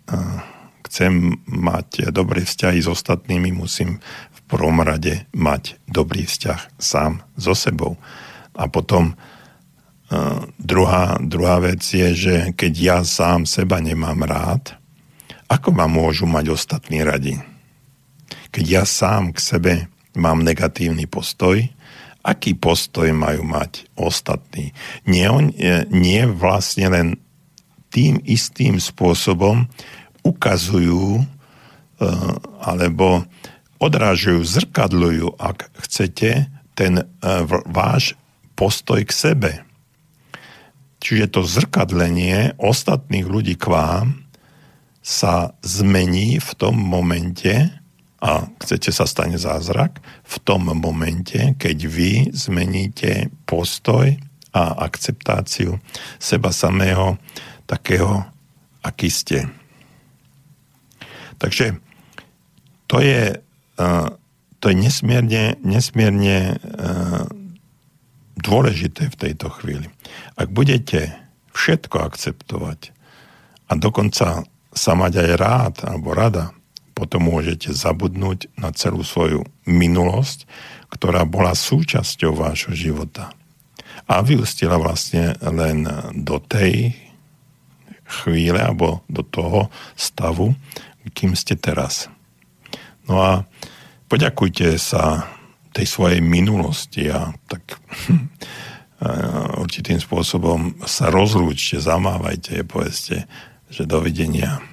chcem 0.85 1.41
mať 1.49 2.13
dobré 2.13 2.45
vzťahy 2.45 2.79
s 2.79 2.87
ostatnými, 2.87 3.51
musím 3.51 3.99
v 4.31 4.39
prvom 4.45 4.79
rade 4.85 5.25
mať 5.33 5.81
dobrý 5.89 6.29
vzťah 6.29 6.77
sám 6.77 7.25
so 7.35 7.57
sebou. 7.57 7.97
A 8.55 8.69
potom 8.69 9.17
uh, 10.11 10.45
druhá, 10.57 11.17
druhá 11.21 11.61
vec 11.63 11.81
je, 11.81 12.09
že 12.13 12.35
keď 12.53 12.73
ja 12.75 12.97
sám 13.01 13.49
seba 13.49 13.81
nemám 13.81 14.25
rád, 14.25 14.77
ako 15.45 15.73
ma 15.73 15.85
môžu 15.85 16.25
mať 16.25 16.49
ostatní 16.49 17.05
radi? 17.05 17.37
Keď 18.49 18.65
ja 18.65 18.83
sám 18.87 19.35
k 19.35 19.39
sebe 19.39 19.73
mám 20.17 20.41
negatívny 20.41 21.05
postoj, 21.05 21.61
aký 22.25 22.57
postoj 22.57 23.13
majú 23.13 23.45
mať 23.45 23.85
ostatní? 23.93 24.73
Nie, 25.05 25.29
on, 25.29 25.53
nie 25.93 26.21
vlastne 26.25 26.89
len 26.89 27.07
tým 27.93 28.17
istým 28.25 28.81
spôsobom 28.81 29.69
ukazujú 30.25 31.21
e, 31.21 31.23
alebo 32.65 33.23
odrážajú, 33.77 34.41
zrkadľujú, 34.41 35.37
ak 35.37 35.69
chcete, 35.85 36.49
ten 36.73 36.93
e, 36.99 37.03
váš 37.69 38.17
postoj 38.57 39.03
k 39.05 39.11
sebe. 39.13 39.51
Čiže 41.05 41.37
to 41.37 41.45
zrkadlenie 41.45 42.57
ostatných 42.57 43.29
ľudí 43.29 43.53
k 43.61 43.69
vám 43.69 44.25
sa 45.05 45.53
zmení 45.61 46.41
v 46.41 46.51
tom 46.57 46.81
momente, 46.81 47.69
a 48.25 48.49
chcete 48.57 48.89
sa 48.89 49.05
stane 49.05 49.37
zázrak, 49.37 50.01
v 50.25 50.35
tom 50.41 50.65
momente, 50.65 51.53
keď 51.61 51.77
vy 51.85 52.33
zmeníte 52.33 53.29
postoj 53.45 54.17
a 54.49 54.81
akceptáciu 54.81 55.77
seba 56.17 56.49
samého 56.49 57.21
takého, 57.69 58.25
aký 58.81 59.13
ste. 59.13 59.45
Takže 61.37 61.77
to 62.89 62.97
je, 62.97 63.37
to 64.57 64.65
je 64.73 64.75
nesmierne, 64.79 65.61
nesmierne 65.61 66.57
dôležité 68.41 69.13
v 69.13 69.19
tejto 69.21 69.53
chvíli. 69.53 69.85
Ak 70.35 70.51
budete 70.51 71.15
všetko 71.55 72.03
akceptovať 72.03 72.91
a 73.69 73.71
dokonca 73.79 74.43
sa 74.75 74.91
mať 74.93 75.13
aj 75.23 75.29
rád 75.39 75.75
alebo 75.87 76.11
rada, 76.11 76.51
potom 76.95 77.27
môžete 77.27 77.75
zabudnúť 77.75 78.55
na 78.55 78.71
celú 78.71 79.03
svoju 79.03 79.43
minulosť, 79.67 80.47
ktorá 80.91 81.27
bola 81.27 81.51
súčasťou 81.51 82.35
vášho 82.35 82.71
života. 82.71 83.35
A 84.07 84.23
vyústila 84.23 84.79
vlastne 84.79 85.35
len 85.43 85.83
do 86.15 86.39
tej 86.39 86.95
chvíle 88.05 88.61
alebo 88.61 89.01
do 89.11 89.25
toho 89.25 89.67
stavu, 89.97 90.53
kým 91.11 91.33
ste 91.33 91.57
teraz. 91.57 92.07
No 93.09 93.21
a 93.21 93.31
poďakujte 94.07 94.77
sa 94.77 95.25
tej 95.75 95.85
svojej 95.89 96.21
minulosti 96.23 97.11
a 97.11 97.35
tak 97.51 97.75
určitým 99.59 99.99
spôsobom 99.99 100.79
sa 100.87 101.11
rozlúčte, 101.11 101.83
zamávajte, 101.83 102.63
povedzte, 102.63 103.27
že 103.67 103.83
dovidenia. 103.83 104.63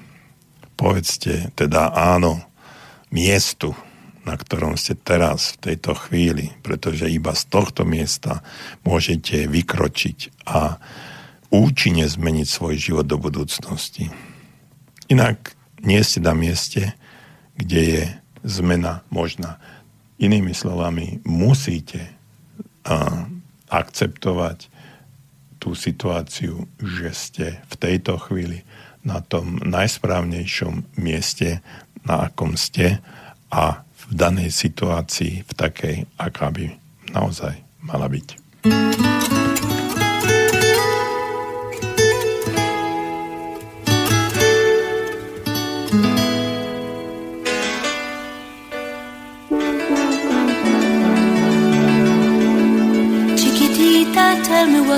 Povedzte 0.79 1.51
teda 1.53 1.91
áno 1.91 2.41
miestu, 3.11 3.75
na 4.23 4.39
ktorom 4.39 4.79
ste 4.79 4.95
teraz 4.95 5.59
v 5.59 5.71
tejto 5.71 5.93
chvíli, 6.07 6.55
pretože 6.63 7.11
iba 7.11 7.35
z 7.35 7.43
tohto 7.51 7.83
miesta 7.83 8.39
môžete 8.87 9.51
vykročiť 9.51 10.47
a 10.47 10.79
účinne 11.51 12.07
zmeniť 12.07 12.47
svoj 12.47 12.75
život 12.79 13.05
do 13.05 13.19
budúcnosti. 13.19 14.09
Inak 15.11 15.53
nie 15.83 15.99
ste 16.01 16.23
na 16.23 16.33
mieste, 16.33 16.95
kde 17.59 17.81
je 17.83 18.03
zmena 18.47 19.03
možná. 19.11 19.59
Inými 20.17 20.55
slovami, 20.55 21.19
musíte 21.27 22.15
a, 22.87 23.27
akceptovať 23.73 24.69
tú 25.57 25.73
situáciu, 25.73 26.69
že 26.77 27.09
ste 27.15 27.45
v 27.71 27.75
tejto 27.81 28.21
chvíli 28.21 28.61
na 29.01 29.19
tom 29.25 29.57
najsprávnejšom 29.63 30.99
mieste, 31.01 31.65
na 32.05 32.29
akom 32.29 32.53
ste 32.53 33.01
a 33.49 33.81
v 33.81 34.03
danej 34.11 34.51
situácii, 34.51 35.47
v 35.47 35.51
takej, 35.55 35.95
aká 36.19 36.51
by 36.51 36.75
naozaj 37.15 37.55
mala 37.81 38.11
byť. 38.11 38.27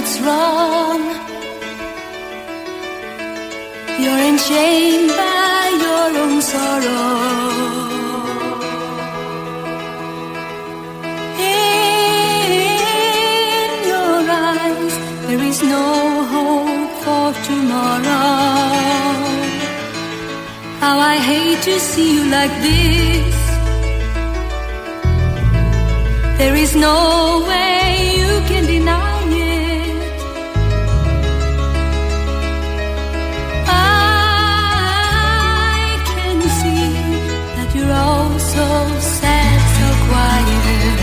What's 0.06 0.20
wrong. 0.22 1.02
You're 4.02 4.24
enchained 4.32 5.10
by 5.10 5.62
your 5.86 6.08
own 6.24 6.42
sorrow. 6.54 7.10
In 11.40 12.54
your 13.92 14.20
eyes, 14.50 14.96
there 15.26 15.44
is 15.52 15.60
no 15.64 15.88
hope 16.34 16.92
for 17.04 17.28
tomorrow. 17.50 18.36
How 20.82 20.96
I 21.00 21.18
hate 21.30 21.62
to 21.64 21.80
see 21.80 22.10
you 22.18 22.24
like 22.38 22.56
this. 22.68 23.38
There 26.38 26.56
is 26.56 26.76
no 26.76 27.44
way 27.48 27.85
so 38.56 38.68
sad, 39.20 39.60
so 39.78 39.88
quiet. 40.08 40.98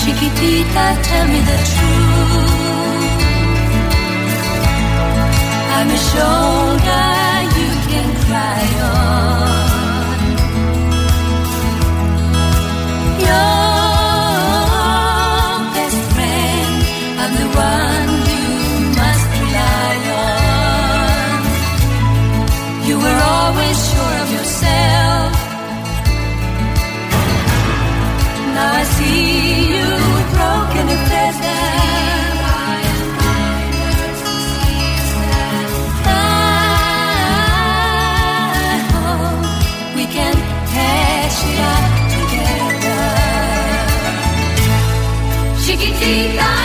Chiquitita, 0.00 0.86
tell 1.08 1.26
me 1.32 1.40
the 1.50 1.58
truth. 1.72 3.16
I'm 5.76 5.88
a 5.98 6.00
shoulder 6.10 7.08
you 7.58 7.70
can 7.90 8.08
cry 8.24 8.64
on. 8.92 9.48
Your 13.26 13.67
Música 46.08 46.57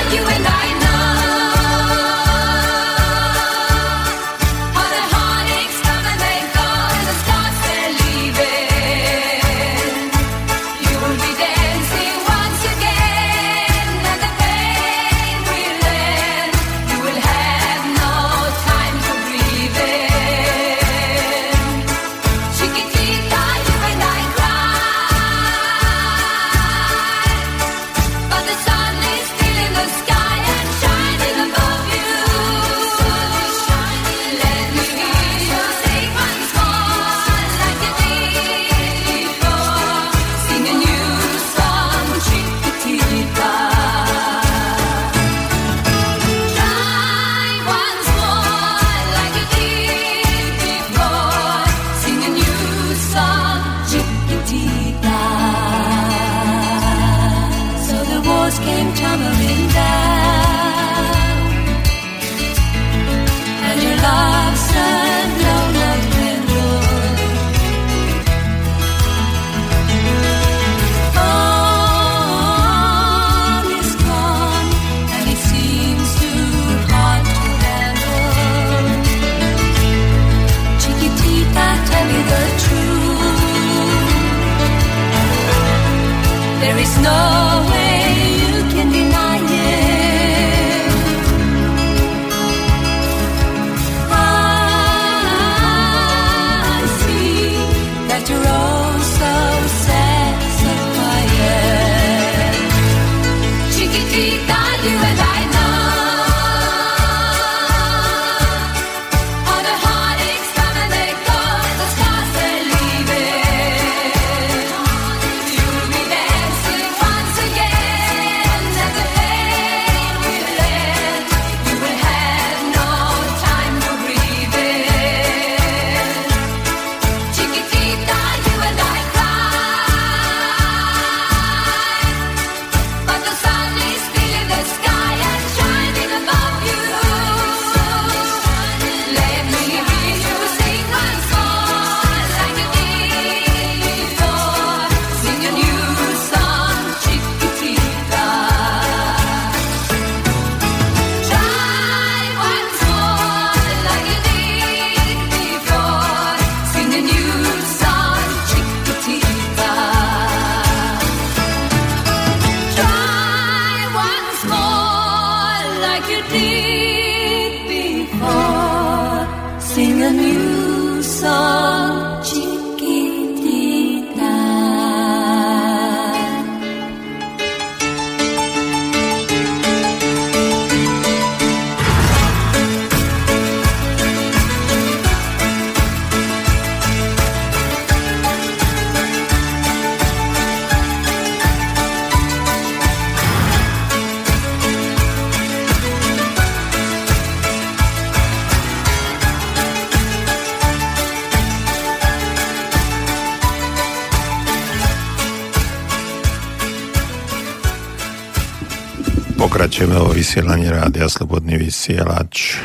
Pokračujeme 209.53 210.01
o 210.01 210.09
vysielaní 210.09 210.65
Rádia 210.65 211.05
Slobodný 211.05 211.61
vysielač 211.61 212.57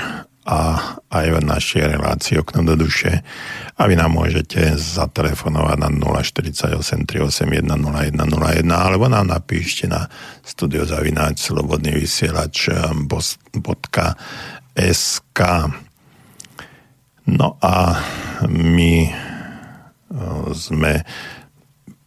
a 0.48 0.80
aj 1.12 1.26
v 1.36 1.44
našej 1.44 1.84
relácii 1.84 2.40
Okno 2.40 2.64
do 2.64 2.80
duše. 2.80 3.20
A 3.76 3.84
vy 3.84 3.92
nám 3.92 4.16
môžete 4.16 4.72
zatelefonovať 4.72 5.84
na 5.84 5.92
048 5.92 7.04
381 7.04 7.68
0101 7.68 8.72
alebo 8.72 9.04
nám 9.04 9.28
napíšte 9.28 9.84
na 9.84 10.08
studiozavináč 10.40 11.52
slobodný 11.52 11.92
vysielač 11.92 12.72
SK. 14.72 15.40
No 17.28 17.60
a 17.60 18.00
my 18.48 18.94
e, 19.04 19.12
sme 20.56 21.04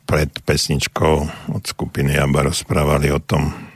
pred 0.09 0.33
pesničkou 0.41 1.15
od 1.53 1.63
skupiny 1.69 2.17
Jaba 2.17 2.49
rozprávali 2.49 3.13
o 3.13 3.21
tom, 3.21 3.69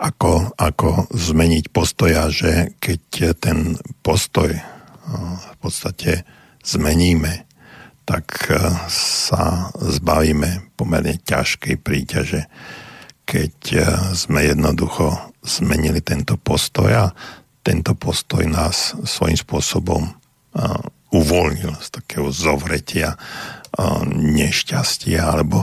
ako, 0.00 0.56
ako 0.56 1.12
zmeniť 1.12 1.68
postoja, 1.68 2.32
že 2.32 2.72
keď 2.80 3.36
ten 3.36 3.76
postoj 4.00 4.48
eh, 4.56 4.64
v 5.36 5.56
podstate 5.60 6.24
zmeníme, 6.64 7.44
tak 8.08 8.48
eh, 8.48 8.56
sa 8.88 9.68
zbavíme 9.76 10.72
pomerne 10.80 11.20
ťažkej 11.20 11.76
príťaže, 11.84 12.48
keď 13.28 13.54
eh, 13.76 13.84
sme 14.16 14.48
jednoducho 14.48 15.36
zmenili 15.44 16.00
tento 16.00 16.40
postoj 16.40 16.88
a 16.88 17.06
tento 17.60 17.92
postoj 17.92 18.44
nás 18.48 18.96
svojím 19.04 19.36
spôsobom 19.36 20.16
uvoľnil 21.12 21.76
z 21.78 21.88
takého 21.92 22.28
zovretia 22.32 23.14
nešťastia 24.10 25.20
alebo 25.22 25.62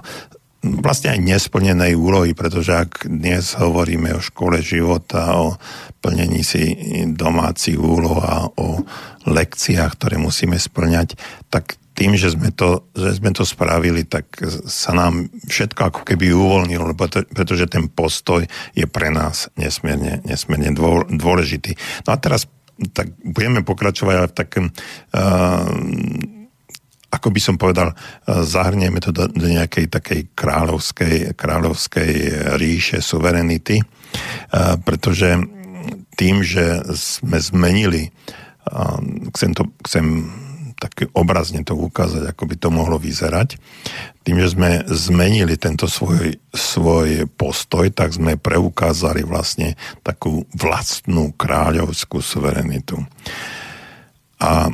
vlastne 0.63 1.13
aj 1.13 1.19
nesplnenej 1.21 1.93
úlohy, 1.93 2.33
pretože 2.33 2.73
ak 2.73 3.05
dnes 3.05 3.53
hovoríme 3.57 4.13
o 4.17 4.23
škole 4.23 4.59
života, 4.59 5.37
o 5.37 5.55
plnení 6.01 6.41
si 6.41 6.73
domácich 7.13 7.77
úloh 7.77 8.17
a 8.21 8.49
o 8.49 8.81
lekciách, 9.27 9.91
ktoré 9.99 10.15
musíme 10.17 10.57
splňať, 10.57 11.19
tak 11.53 11.77
tým, 11.97 12.13
že 12.13 12.37
sme 12.37 12.53
to, 12.53 12.85
že 12.93 13.17
sme 13.17 13.33
to 13.33 13.41
spravili, 13.41 14.05
tak 14.05 14.29
sa 14.69 14.93
nám 14.93 15.33
všetko 15.49 15.81
ako 15.81 16.01
keby 16.05 16.29
uvoľnilo, 16.29 16.93
pretože 17.33 17.65
ten 17.65 17.89
postoj 17.89 18.45
je 18.77 18.85
pre 18.85 19.09
nás 19.09 19.49
nesmierne, 19.57 20.21
nesmierne 20.21 20.77
dôležitý. 21.09 21.73
No 22.05 22.13
a 22.13 22.21
teraz 22.21 22.45
tak 22.93 23.09
budeme 23.25 23.65
pokračovať 23.65 24.29
v 24.29 24.37
takém 24.37 24.65
uh, 24.69 25.65
ako 27.07 27.31
by 27.31 27.39
som 27.39 27.55
povedal, 27.55 27.91
e, 27.91 27.95
zahrnieme 28.43 28.99
to 28.99 29.15
do, 29.15 29.31
do 29.31 29.47
nejakej 29.47 29.87
takej 29.87 30.21
kráľovskej, 30.35 31.33
kráľovskej 31.39 32.11
ríše 32.59 32.99
suverenity, 32.99 33.79
e, 33.79 33.85
pretože 34.83 35.39
tým, 36.19 36.43
že 36.43 36.83
sme 36.91 37.39
zmenili, 37.39 38.03
e, 38.07 38.11
chcem, 39.31 39.51
to, 39.55 39.71
chcem 39.87 40.27
tak 40.77 41.09
obrazne 41.17 41.65
to 41.65 41.73
ukázať, 41.73 42.29
ako 42.29 42.43
by 42.45 42.55
to 42.59 42.69
mohlo 42.69 42.97
vyzerať. 43.01 43.57
Tým, 44.21 44.37
že 44.43 44.53
sme 44.53 44.85
zmenili 44.91 45.57
tento 45.57 45.89
svoj, 45.89 46.37
svoj 46.53 47.25
postoj, 47.33 47.89
tak 47.89 48.13
sme 48.13 48.37
preukázali 48.37 49.25
vlastne 49.25 49.73
takú 50.05 50.45
vlastnú 50.53 51.33
kráľovskú 51.33 52.21
suverenitu. 52.21 53.01
A 54.37 54.69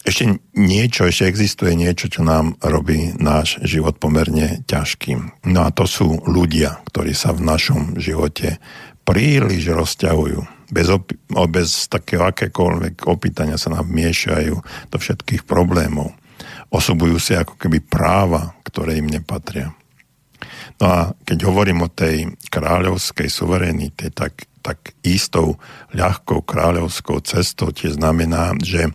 ešte 0.00 0.40
niečo, 0.56 1.04
ešte 1.04 1.28
existuje 1.28 1.76
niečo, 1.76 2.08
čo 2.08 2.24
nám 2.24 2.56
robí 2.64 3.12
náš 3.20 3.60
život 3.60 4.00
pomerne 4.00 4.64
ťažkým. 4.64 5.44
No 5.44 5.68
a 5.68 5.70
to 5.70 5.84
sú 5.84 6.24
ľudia, 6.24 6.80
ktorí 6.88 7.12
sa 7.12 7.36
v 7.36 7.44
našom 7.44 8.00
živote 8.00 8.56
príliš 9.04 9.76
rozťahujú. 9.76 10.70
Bez, 10.70 10.86
opi- 10.88 11.18
bez 11.50 11.90
takého 11.90 12.24
akékoľvek 12.30 13.10
opýtania 13.10 13.60
sa 13.60 13.74
nám 13.74 13.90
miešajú 13.90 14.54
do 14.88 14.96
všetkých 14.96 15.44
problémov. 15.44 16.14
Osobujú 16.70 17.18
si 17.18 17.34
ako 17.34 17.58
keby 17.58 17.82
práva, 17.82 18.54
ktoré 18.64 19.02
im 19.02 19.10
nepatria. 19.10 19.74
No 20.80 20.86
a 20.86 20.98
keď 21.28 21.44
hovorím 21.44 21.84
o 21.84 21.92
tej 21.92 22.32
kráľovskej 22.48 23.28
suverenite, 23.28 24.08
tak, 24.16 24.48
tak 24.64 24.96
istou 25.04 25.60
ľahkou 25.92 26.40
kráľovskou 26.40 27.20
cestou 27.20 27.68
tie 27.74 27.92
znamená, 27.92 28.56
že 28.64 28.88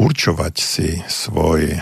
určovať 0.00 0.54
si 0.56 0.88
svoj 1.04 1.76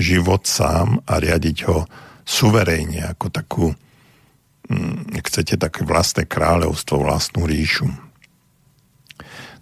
život 0.00 0.48
sám 0.48 1.04
a 1.04 1.20
riadiť 1.20 1.58
ho 1.68 1.84
suverejne, 2.24 3.04
ako 3.04 3.26
takú, 3.28 3.66
mm, 4.72 5.20
chcete, 5.20 5.60
také 5.60 5.84
vlastné 5.84 6.24
kráľovstvo, 6.24 7.04
vlastnú 7.04 7.44
ríšu. 7.44 7.92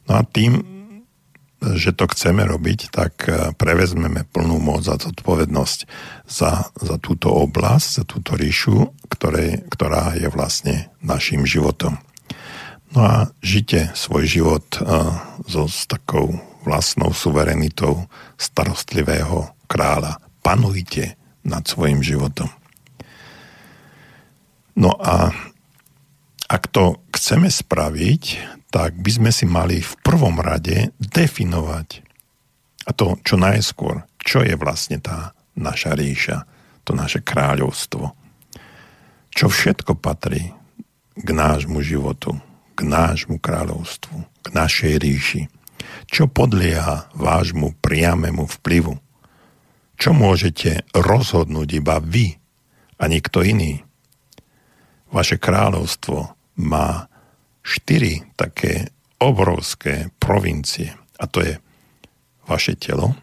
No 0.06 0.12
a 0.14 0.22
tým, 0.22 0.62
že 1.62 1.94
to 1.94 2.10
chceme 2.10 2.42
robiť, 2.42 2.90
tak 2.90 3.14
e, 3.26 3.54
prevezmeme 3.54 4.26
plnú 4.30 4.58
moc 4.58 4.82
a 4.90 4.98
zodpovednosť 4.98 5.78
za, 6.26 6.70
za 6.74 6.96
túto 6.98 7.30
oblasť, 7.30 8.02
za 8.02 8.04
túto 8.06 8.34
ríšu, 8.34 8.90
ktoré, 9.10 9.62
ktorá 9.70 10.18
je 10.18 10.26
vlastne 10.26 10.90
našim 11.02 11.46
životom. 11.46 12.02
No 12.92 13.00
a 13.06 13.14
žite 13.40 13.88
svoj 13.96 14.28
život 14.28 14.68
uh, 14.76 15.16
so, 15.48 15.64
s 15.64 15.88
takou 15.88 16.36
vlastnou 16.62 17.10
suverenitou 17.10 18.06
starostlivého 18.38 19.50
kráľa. 19.66 20.18
Panujte 20.42 21.14
nad 21.42 21.66
svojim 21.66 22.02
životom. 22.02 22.50
No 24.78 24.96
a 24.96 25.30
ak 26.48 26.62
to 26.72 27.00
chceme 27.12 27.48
spraviť, 27.48 28.22
tak 28.72 28.96
by 28.96 29.10
sme 29.12 29.30
si 29.30 29.44
mali 29.44 29.84
v 29.84 29.94
prvom 30.00 30.40
rade 30.40 30.96
definovať, 30.96 32.04
a 32.82 32.90
to 32.90 33.20
čo 33.22 33.36
najskôr, 33.38 34.02
čo 34.18 34.42
je 34.42 34.56
vlastne 34.58 34.98
tá 34.98 35.36
naša 35.54 35.92
ríša, 35.94 36.48
to 36.82 36.96
naše 36.96 37.22
kráľovstvo. 37.22 38.10
Čo 39.32 39.46
všetko 39.48 39.96
patrí 39.96 40.50
k 41.14 41.28
nášmu 41.30 41.78
životu, 41.84 42.36
k 42.74 42.80
nášmu 42.84 43.38
kráľovstvu, 43.38 44.16
k 44.42 44.46
našej 44.50 44.92
ríši 44.98 45.42
čo 46.12 46.28
podlieha 46.28 47.08
vášmu 47.16 47.80
priamému 47.80 48.44
vplyvu. 48.60 49.00
Čo 49.96 50.12
môžete 50.12 50.84
rozhodnúť 50.92 51.80
iba 51.80 51.96
vy 52.04 52.36
a 53.00 53.08
nikto 53.08 53.40
iný. 53.40 53.80
Vaše 55.08 55.40
kráľovstvo 55.40 56.36
má 56.60 57.08
štyri 57.64 58.28
také 58.36 58.92
obrovské 59.16 60.12
provincie. 60.20 60.92
A 61.16 61.24
to 61.24 61.40
je 61.40 61.56
vaše 62.44 62.76
telo, 62.76 63.16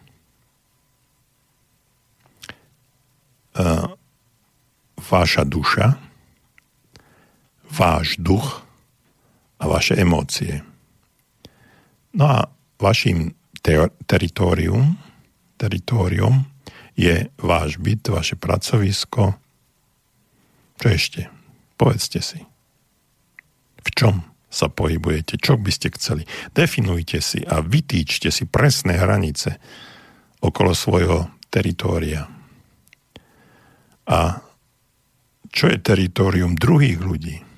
e, 3.54 3.66
váša 4.98 5.44
duša, 5.46 5.94
váš 7.70 8.18
duch 8.18 8.64
a 9.60 9.64
vaše 9.68 9.94
emócie. 10.00 10.64
No 12.16 12.24
a 12.26 12.38
vašim 12.80 13.34
ter- 13.62 13.92
teritorium, 14.06 14.96
teritorium 15.56 16.44
je 16.96 17.28
váš 17.38 17.76
byt, 17.76 18.08
vaše 18.08 18.36
pracovisko. 18.36 19.36
Čo 20.80 20.86
ešte? 20.88 21.28
Povedzte 21.76 22.20
si. 22.24 22.40
V 23.80 23.88
čom 23.92 24.24
sa 24.50 24.68
pohybujete? 24.68 25.38
Čo 25.40 25.56
by 25.56 25.70
ste 25.72 25.88
chceli? 25.94 26.26
Definujte 26.52 27.22
si 27.22 27.40
a 27.44 27.62
vytýčte 27.62 28.28
si 28.28 28.44
presné 28.44 28.98
hranice 28.98 29.56
okolo 30.40 30.72
svojho 30.72 31.30
teritória. 31.52 32.26
A 34.10 34.18
čo 35.50 35.66
je 35.70 35.78
teritorium 35.78 36.58
druhých 36.58 36.98
ľudí? 36.98 37.49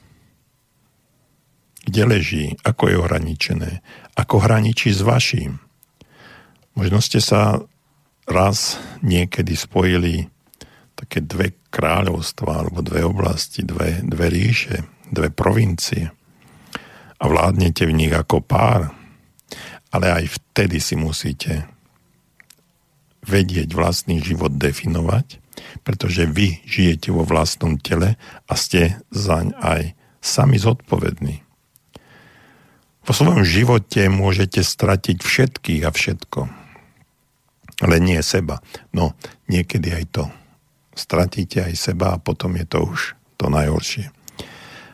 Kde 1.82 2.02
leží? 2.06 2.54
Ako 2.62 2.88
je 2.88 2.96
ohraničené? 2.98 3.82
ako 4.16 4.44
hraničí 4.44 4.92
s 4.92 5.00
vaším. 5.00 5.60
Možno 6.76 7.00
ste 7.04 7.20
sa 7.20 7.60
raz 8.28 8.80
niekedy 9.04 9.56
spojili 9.56 10.28
také 10.96 11.24
dve 11.24 11.56
kráľovstva 11.72 12.64
alebo 12.64 12.84
dve 12.84 13.04
oblasti, 13.04 13.64
dve, 13.64 14.04
dve 14.04 14.26
ríše, 14.28 14.84
dve 15.08 15.32
provincie 15.32 16.08
a 17.18 17.24
vládnete 17.24 17.88
v 17.88 17.96
nich 17.96 18.12
ako 18.12 18.44
pár, 18.44 18.92
ale 19.92 20.06
aj 20.08 20.24
vtedy 20.40 20.80
si 20.80 20.96
musíte 20.96 21.68
vedieť 23.22 23.70
vlastný 23.72 24.18
život 24.18 24.56
definovať, 24.58 25.38
pretože 25.86 26.26
vy 26.26 26.64
žijete 26.64 27.14
vo 27.14 27.22
vlastnom 27.22 27.78
tele 27.78 28.18
a 28.48 28.52
ste 28.58 28.98
zaň 29.14 29.54
aj 29.60 29.82
sami 30.18 30.58
zodpovední. 30.58 31.41
Vo 33.02 33.12
svojom 33.12 33.42
živote 33.42 34.06
môžete 34.06 34.62
stratiť 34.62 35.18
všetkých 35.18 35.82
a 35.82 35.90
všetko. 35.90 36.40
Ale 37.82 37.98
nie 37.98 38.22
seba. 38.22 38.62
No, 38.94 39.18
niekedy 39.50 39.90
aj 39.90 40.04
to. 40.14 40.24
Stratíte 40.94 41.66
aj 41.66 41.74
seba 41.74 42.14
a 42.14 42.22
potom 42.22 42.54
je 42.54 42.66
to 42.68 42.78
už 42.86 43.18
to 43.40 43.50
najhoršie. 43.50 44.14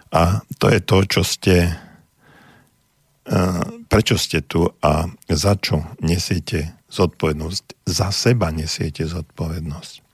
A 0.08 0.40
to 0.56 0.72
je 0.72 0.80
to, 0.80 0.98
čo 1.04 1.20
ste, 1.20 1.56
e, 1.68 1.72
prečo 3.92 4.16
ste 4.16 4.40
tu 4.40 4.72
a 4.80 5.04
za 5.28 5.52
čo 5.60 5.84
nesiete 6.00 6.80
zodpovednosť. 6.88 7.64
Za 7.84 8.08
seba 8.08 8.48
nesiete 8.48 9.04
zodpovednosť 9.04 10.07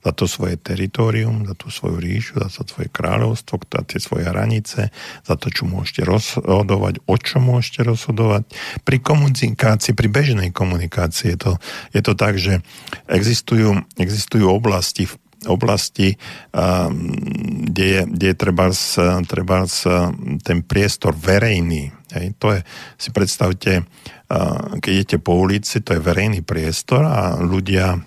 za 0.00 0.16
to 0.16 0.24
svoje 0.24 0.56
teritorium, 0.56 1.44
za 1.44 1.52
tú 1.52 1.68
svoju 1.68 2.00
ríšu, 2.00 2.40
za 2.40 2.48
to 2.48 2.64
svoje 2.64 2.88
kráľovstvo, 2.88 3.60
za 3.60 3.82
tie 3.84 4.00
svoje 4.00 4.24
hranice, 4.24 4.88
za 5.24 5.34
to, 5.36 5.52
čo 5.52 5.68
môžete 5.68 6.08
rozhodovať, 6.08 7.04
o 7.04 7.14
čo 7.20 7.36
môžete 7.38 7.84
rozhodovať. 7.84 8.48
Pri 8.80 8.98
komunikácii, 9.04 9.92
pri 9.92 10.08
bežnej 10.08 10.50
komunikácii 10.56 11.36
je 11.36 11.38
to, 11.38 11.52
je 11.92 12.00
to 12.00 12.12
tak, 12.16 12.40
že 12.40 12.64
existujú, 13.12 13.84
existujú 14.00 14.48
oblasti, 14.48 15.04
oblasti, 15.48 16.20
kde 17.64 17.84
je, 17.84 18.00
kde 18.04 18.26
je 18.28 18.36
treba, 18.36 18.72
treba 19.24 19.64
ten 20.44 20.60
priestor 20.64 21.16
verejný. 21.16 21.92
Hej, 22.12 22.36
to 22.36 22.56
je, 22.56 22.60
si 23.00 23.08
predstavte, 23.14 23.88
keď 24.80 24.90
idete 24.90 25.16
po 25.16 25.40
ulici, 25.40 25.80
to 25.80 25.96
je 25.96 26.02
verejný 26.02 26.44
priestor 26.44 27.08
a 27.08 27.40
ľudia 27.40 28.00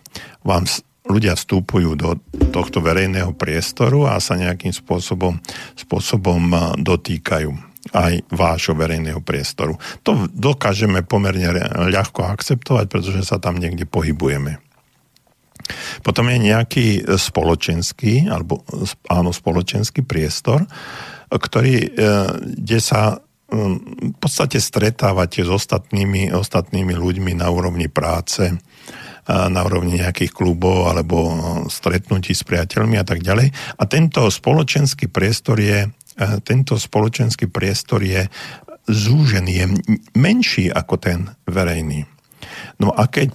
vám 0.46 0.68
ľudia 1.04 1.36
vstúpujú 1.36 2.00
do 2.00 2.16
tohto 2.56 2.80
verejného 2.80 3.36
priestoru 3.36 4.08
a 4.08 4.24
sa 4.24 4.40
nejakým 4.40 4.72
spôsobom, 4.72 5.40
spôsobom 5.76 6.42
dotýkajú 6.80 7.52
aj 7.92 8.24
vášho 8.32 8.74
verejného 8.80 9.20
priestoru. 9.20 9.76
To 10.08 10.32
dokážeme 10.32 11.04
pomerne 11.04 11.52
ľahko 11.92 12.24
akceptovať, 12.24 12.88
pretože 12.88 13.28
sa 13.28 13.44
tam 13.44 13.60
niekde 13.60 13.84
pohybujeme. 13.84 14.64
Potom 16.04 16.28
je 16.32 16.40
nejaký 16.40 16.88
spoločenský, 17.08 18.32
alebo 18.32 18.64
áno, 19.12 19.36
spoločenský 19.36 20.04
priestor, 20.04 20.64
ktorý, 21.28 21.92
kde 22.40 22.80
sa 22.80 23.20
v 23.54 24.16
podstate 24.18 24.58
stretávate 24.58 25.46
s 25.46 25.52
ostatnými, 25.52 26.34
ostatnými 26.34 26.96
ľuďmi 26.98 27.38
na 27.38 27.52
úrovni 27.54 27.86
práce, 27.86 28.50
na 29.28 29.62
úrovni 29.64 30.04
nejakých 30.04 30.36
klubov 30.36 30.92
alebo 30.92 31.18
stretnutí 31.72 32.36
s 32.36 32.44
priateľmi 32.44 33.00
a 33.00 33.06
tak 33.08 33.24
ďalej. 33.24 33.52
A 33.80 33.84
tento 33.88 34.28
spoločenský 34.28 35.08
priestor 35.08 35.64
je, 35.64 35.88
tento 36.44 36.76
spoločenský 36.76 37.48
priestor 37.48 38.04
je 38.04 38.28
zúžený, 38.84 39.52
je 39.56 39.68
menší 40.20 40.68
ako 40.68 40.96
ten 41.00 41.32
verejný. 41.48 42.04
No 42.84 42.92
a 42.92 43.08
keď 43.08 43.32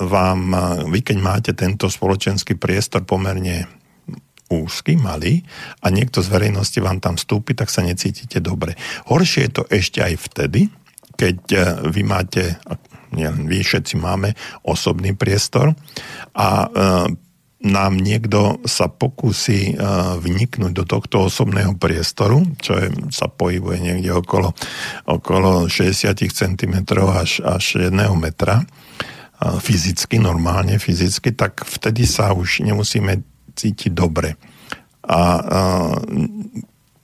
vám, 0.00 0.40
vy 0.88 1.00
keď 1.00 1.18
máte 1.20 1.52
tento 1.56 1.88
spoločenský 1.88 2.60
priestor 2.60 3.04
pomerne 3.04 3.68
úzky, 4.50 4.98
malý 4.98 5.40
a 5.80 5.88
niekto 5.88 6.20
z 6.20 6.28
verejnosti 6.28 6.76
vám 6.82 6.98
tam 6.98 7.14
vstúpi, 7.16 7.56
tak 7.56 7.70
sa 7.72 7.86
necítite 7.86 8.42
dobre. 8.42 8.76
Horšie 9.08 9.48
je 9.48 9.52
to 9.52 9.62
ešte 9.70 10.02
aj 10.02 10.14
vtedy, 10.28 10.68
keď 11.16 11.38
vy 11.88 12.02
máte, 12.02 12.58
nielen 13.14 13.46
vy, 13.46 13.62
všetci 13.62 13.98
máme 13.98 14.34
osobný 14.62 15.14
priestor 15.14 15.74
a 16.34 16.48
e, 16.64 16.68
nám 17.60 18.00
niekto 18.00 18.64
sa 18.64 18.88
pokusí 18.88 19.60
e, 19.70 19.84
vniknúť 20.16 20.72
do 20.72 20.84
tohto 20.88 21.28
osobného 21.28 21.76
priestoru, 21.76 22.40
čo 22.56 22.72
je, 22.80 22.88
sa 23.12 23.28
pohybuje 23.28 23.78
niekde 23.84 24.16
okolo, 24.16 24.56
okolo 25.04 25.68
60 25.68 26.08
cm 26.16 26.76
až, 27.04 27.44
až 27.44 27.64
1 27.76 27.92
metra, 28.16 28.64
e, 28.64 28.66
fyzicky, 29.60 30.16
normálne 30.16 30.80
fyzicky, 30.80 31.36
tak 31.36 31.68
vtedy 31.68 32.08
sa 32.08 32.32
už 32.32 32.64
nemusíme 32.64 33.20
cítiť 33.52 33.92
dobre. 33.92 34.40
A, 35.04 35.12
a 35.12 35.20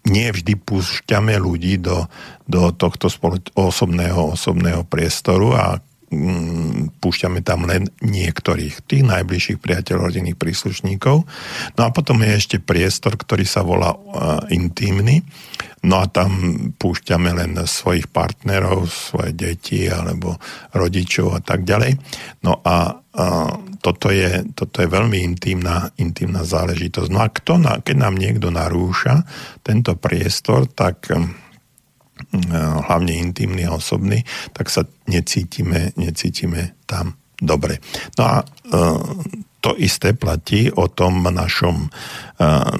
nie 0.06 0.28
vždy 0.30 0.54
púšťame 0.56 1.34
ľudí 1.36 1.82
do, 1.82 2.06
do 2.46 2.70
tohto 2.70 3.10
osobného, 3.58 4.38
osobného 4.38 4.86
priestoru 4.86 5.52
a 5.52 5.64
Mm, 6.06 6.94
púšťame 7.02 7.42
tam 7.42 7.66
len 7.66 7.90
niektorých, 7.98 8.86
tých 8.86 9.02
najbližších 9.02 9.58
priateľov, 9.58 10.14
rodinných 10.14 10.38
príslušníkov. 10.38 11.26
No 11.74 11.82
a 11.82 11.90
potom 11.90 12.22
je 12.22 12.30
ešte 12.30 12.56
priestor, 12.62 13.18
ktorý 13.18 13.42
sa 13.42 13.66
volá 13.66 13.90
uh, 13.90 14.38
intimný. 14.54 15.26
No 15.82 15.98
a 15.98 16.06
tam 16.06 16.30
púšťame 16.78 17.34
len 17.34 17.58
svojich 17.58 18.06
partnerov, 18.14 18.86
svoje 18.86 19.34
deti 19.34 19.90
alebo 19.90 20.38
rodičov 20.78 21.34
a 21.34 21.40
tak 21.42 21.66
ďalej. 21.66 21.98
No 22.46 22.62
a 22.62 22.94
uh, 22.94 23.50
toto, 23.82 24.14
je, 24.14 24.46
toto 24.54 24.86
je 24.86 24.86
veľmi 24.86 25.18
intimná, 25.26 25.90
intimná 25.98 26.46
záležitosť. 26.46 27.10
No 27.10 27.18
a 27.18 27.34
kto 27.34 27.58
na, 27.58 27.82
keď 27.82 27.96
nám 27.98 28.14
niekto 28.14 28.54
narúša 28.54 29.26
tento 29.66 29.98
priestor, 29.98 30.70
tak 30.70 31.10
hlavne 32.86 33.12
intimný 33.12 33.68
a 33.68 33.76
osobný, 33.76 34.24
tak 34.56 34.72
sa 34.72 34.88
necítime, 35.08 35.92
necítime 36.00 36.76
tam 36.88 37.16
dobre. 37.36 37.78
No 38.16 38.22
a 38.24 38.36
e, 38.40 38.44
to 39.60 39.76
isté 39.76 40.16
platí 40.16 40.72
o 40.72 40.88
tom 40.88 41.20
našom, 41.20 41.88
e, 41.88 41.90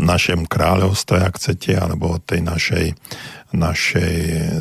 našem 0.01 0.49
kráľovstve, 0.49 1.21
ak 1.21 1.37
chcete, 1.37 1.77
alebo 1.77 2.17
o 2.17 2.23
tej 2.23 2.41
našej, 2.41 2.87
našej 3.53 4.15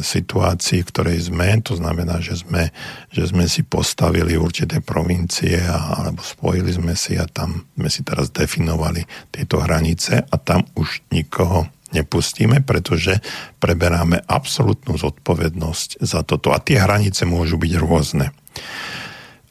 situácii, 0.04 0.84
v 0.84 0.90
ktorej 0.92 1.32
sme. 1.32 1.64
To 1.64 1.80
znamená, 1.80 2.20
že 2.20 2.44
sme, 2.44 2.76
že 3.12 3.32
sme 3.32 3.48
si 3.48 3.64
postavili 3.64 4.36
určité 4.36 4.84
provincie 4.84 5.64
a, 5.64 6.04
alebo 6.04 6.20
spojili 6.20 6.76
sme 6.76 6.94
si 7.00 7.16
a 7.16 7.26
tam 7.30 7.64
sme 7.80 7.88
si 7.88 8.04
teraz 8.04 8.32
definovali 8.36 9.32
tieto 9.32 9.64
hranice 9.64 10.20
a 10.28 10.36
tam 10.36 10.68
už 10.76 11.08
nikoho 11.16 11.72
nepustíme, 11.96 12.60
pretože 12.62 13.24
preberáme 13.64 14.20
absolútnu 14.28 15.00
zodpovednosť 15.00 16.04
za 16.04 16.22
toto. 16.28 16.52
A 16.52 16.60
tie 16.60 16.84
hranice 16.84 17.24
môžu 17.24 17.56
byť 17.56 17.74
rôzne. 17.80 18.36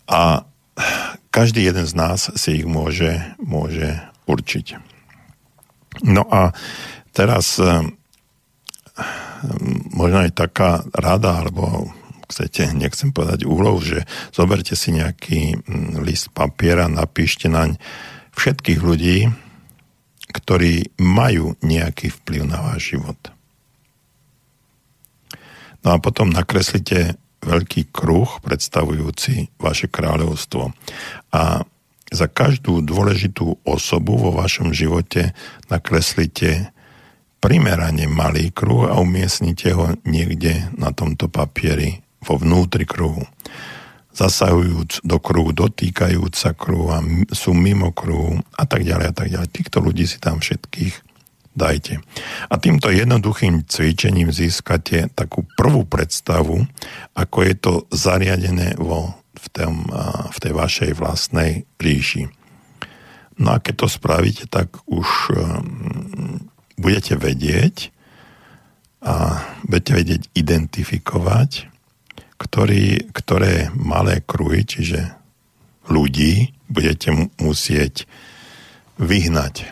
A 0.04 0.44
každý 1.32 1.66
jeden 1.66 1.88
z 1.88 1.94
nás 1.96 2.30
si 2.36 2.62
ich 2.62 2.66
môže, 2.68 3.18
môže 3.40 3.98
určiť. 4.28 4.78
No 6.04 6.26
a 6.28 6.52
teraz 7.14 7.58
eh, 7.58 7.82
možno 9.94 10.26
aj 10.26 10.32
taká 10.34 10.82
rada, 10.94 11.42
alebo 11.42 11.90
chcete, 12.28 12.72
nechcem 12.74 13.14
povedať 13.14 13.46
úlov, 13.46 13.84
že 13.84 14.02
zoberte 14.34 14.74
si 14.74 14.90
nejaký 14.94 15.62
mm, 15.62 16.02
list 16.02 16.32
papiera, 16.34 16.90
napíšte 16.90 17.46
naň 17.46 17.78
všetkých 18.34 18.80
ľudí, 18.82 19.30
ktorí 20.34 20.98
majú 20.98 21.54
nejaký 21.62 22.10
vplyv 22.10 22.42
na 22.42 22.58
váš 22.58 22.98
život. 22.98 23.16
No 25.86 25.94
a 25.94 26.02
potom 26.02 26.34
nakreslite 26.34 27.14
veľký 27.44 27.94
kruh 27.94 28.26
predstavujúci 28.42 29.54
vaše 29.60 29.86
kráľovstvo. 29.86 30.74
A 31.30 31.62
za 32.10 32.26
každú 32.26 32.82
dôležitú 32.82 33.62
osobu 33.62 34.18
vo 34.18 34.30
vašom 34.34 34.74
živote 34.74 35.36
nakreslite 35.70 36.72
primerane 37.38 38.08
malý 38.08 38.48
kruh 38.50 38.88
a 38.88 38.96
umiestnite 38.96 39.76
ho 39.76 39.92
niekde 40.08 40.72
na 40.74 40.90
tomto 40.90 41.28
papieri 41.28 42.00
vo 42.24 42.40
vnútri 42.40 42.88
kruhu 42.88 43.28
zasahujúc 44.14 45.02
do 45.02 45.18
kruhu, 45.18 45.50
dotýkajúc 45.50 46.32
sa 46.38 46.54
kruhu 46.54 46.94
a 46.94 47.02
sú 47.34 47.50
mimo 47.50 47.90
kruhu 47.90 48.38
a 48.54 48.64
tak 48.64 48.86
ďalej 48.86 49.06
a 49.10 49.14
tak 49.14 49.28
ďalej. 49.28 49.48
Týchto 49.50 49.82
ľudí 49.82 50.06
si 50.06 50.22
tam 50.22 50.38
všetkých 50.38 50.94
dajte. 51.54 52.02
A 52.50 52.54
týmto 52.58 52.90
jednoduchým 52.90 53.66
cvičením 53.66 54.30
získate 54.30 55.10
takú 55.14 55.46
prvú 55.58 55.86
predstavu, 55.86 56.66
ako 57.14 57.38
je 57.42 57.54
to 57.58 57.72
zariadené 57.94 58.78
vo, 58.78 59.14
v, 59.34 59.46
tom, 59.54 59.86
v 60.30 60.38
tej 60.38 60.52
vašej 60.54 60.90
vlastnej 60.98 61.66
ríši. 61.78 62.30
No 63.38 63.54
a 63.54 63.58
keď 63.58 63.86
to 63.86 63.88
spravíte, 63.90 64.46
tak 64.46 64.78
už 64.86 65.06
um, 65.34 66.46
budete 66.78 67.18
vedieť 67.18 67.90
a 69.02 69.42
budete 69.66 69.92
vedieť 69.94 70.22
identifikovať 70.38 71.73
ktorý, 72.38 73.10
ktoré 73.14 73.70
malé 73.74 74.22
kruhy, 74.24 74.66
čiže 74.66 75.14
ľudí, 75.86 76.54
budete 76.68 77.30
musieť 77.38 78.08
vyhnať 78.98 79.70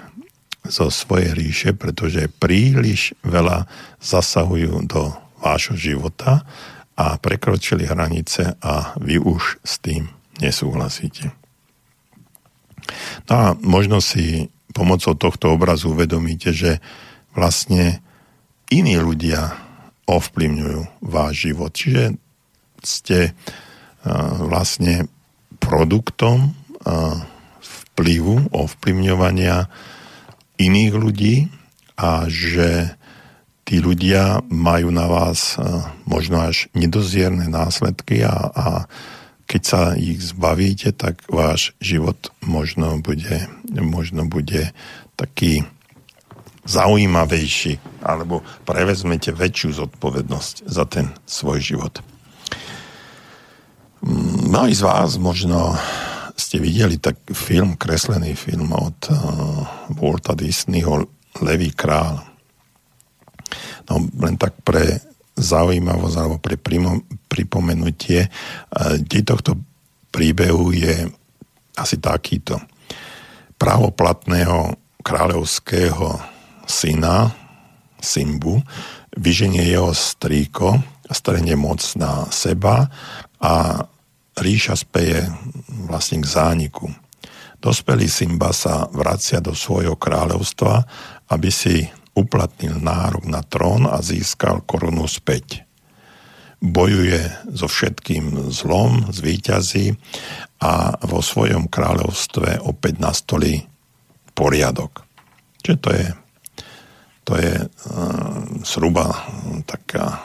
zo 0.62 0.90
svojej 0.90 1.34
ríše, 1.34 1.70
pretože 1.74 2.30
príliš 2.38 3.18
veľa 3.26 3.66
zasahujú 3.98 4.86
do 4.86 5.10
vášho 5.42 5.74
života 5.74 6.46
a 6.94 7.18
prekročili 7.18 7.88
hranice 7.88 8.54
a 8.62 8.94
vy 9.02 9.18
už 9.18 9.58
s 9.66 9.82
tým 9.82 10.06
nesúhlasíte. 10.38 11.34
No 13.26 13.34
a 13.34 13.46
možno 13.58 13.98
si 13.98 14.50
pomocou 14.70 15.18
tohto 15.18 15.50
obrazu 15.54 15.92
uvedomíte, 15.92 16.54
že 16.54 16.78
vlastne 17.34 18.00
iní 18.70 18.96
ľudia 18.98 19.54
ovplyvňujú 20.06 21.04
váš 21.04 21.32
život. 21.50 21.70
Čiže 21.74 22.21
ste 22.82 23.34
vlastne 24.42 25.06
produktom 25.62 26.54
vplyvu, 27.92 28.50
ovplyvňovania 28.50 29.70
iných 30.58 30.92
ľudí 30.94 31.34
a 31.98 32.26
že 32.26 32.98
tí 33.62 33.78
ľudia 33.78 34.42
majú 34.50 34.90
na 34.90 35.06
vás 35.06 35.54
e, 35.54 35.62
možno 36.04 36.42
až 36.42 36.66
nedozierne 36.74 37.46
následky 37.46 38.26
a, 38.26 38.34
a 38.52 38.66
keď 39.46 39.62
sa 39.62 39.82
ich 39.94 40.18
zbavíte, 40.18 40.96
tak 40.96 41.22
váš 41.28 41.76
život 41.78 42.32
možno 42.42 42.98
bude, 42.98 43.46
možno 43.70 44.26
bude 44.26 44.72
taký 45.14 45.62
zaujímavejší 46.64 48.02
alebo 48.02 48.40
prevezmete 48.64 49.34
väčšiu 49.34 49.84
zodpovednosť 49.84 50.54
za 50.66 50.84
ten 50.88 51.12
svoj 51.26 51.58
život. 51.60 51.94
Mnohí 54.02 54.74
z 54.74 54.82
vás 54.82 55.14
možno 55.14 55.78
ste 56.34 56.58
videli 56.58 56.98
tak 56.98 57.22
film, 57.30 57.78
kreslený 57.78 58.34
film 58.34 58.74
od 58.74 58.98
uh, 59.08 59.14
Walta 59.94 60.34
Disneyho 60.34 61.06
Levý 61.38 61.70
král. 61.70 62.18
No 63.86 64.02
len 64.18 64.34
tak 64.34 64.58
pre 64.66 64.98
zaujímavosť 65.38 66.16
alebo 66.18 66.36
pre 66.42 66.58
pripomenutie, 67.30 68.26
uh, 68.26 68.98
dej 68.98 69.22
tohto 69.22 69.54
príbehu 70.10 70.74
je 70.74 71.06
asi 71.78 72.02
takýto. 72.02 72.58
Právoplatného 73.54 74.74
kráľovského 75.06 76.18
syna, 76.66 77.30
Simbu, 78.02 78.58
vyženie 79.14 79.62
jeho 79.62 79.94
strýko, 79.94 80.82
strhne 81.06 81.54
moc 81.54 81.86
na 81.94 82.26
seba 82.34 82.90
a 83.38 83.84
ríša 84.38 84.78
speje 84.78 85.28
vlastne 85.88 86.24
k 86.24 86.26
zániku. 86.26 86.88
Dospelý 87.62 88.10
Simba 88.10 88.50
sa 88.50 88.90
vracia 88.90 89.38
do 89.38 89.54
svojho 89.54 89.94
kráľovstva, 89.94 90.82
aby 91.30 91.50
si 91.52 91.86
uplatnil 92.12 92.82
nárok 92.82 93.24
na 93.24 93.40
trón 93.40 93.86
a 93.86 94.02
získal 94.02 94.66
korunu 94.66 95.06
späť. 95.06 95.64
Bojuje 96.62 97.22
so 97.54 97.66
všetkým 97.66 98.50
zlom, 98.50 99.10
zvíťazí 99.10 99.98
a 100.62 100.94
vo 101.02 101.18
svojom 101.18 101.66
kráľovstve 101.66 102.62
opäť 102.62 102.94
nastolí 103.02 103.66
poriadok. 104.34 105.02
Čiže 105.62 105.78
to 105.82 105.90
je, 105.90 106.06
to 107.26 107.32
je 107.38 107.52
uh, 107.62 107.66
zhruba 108.62 109.26
taká 109.66 110.22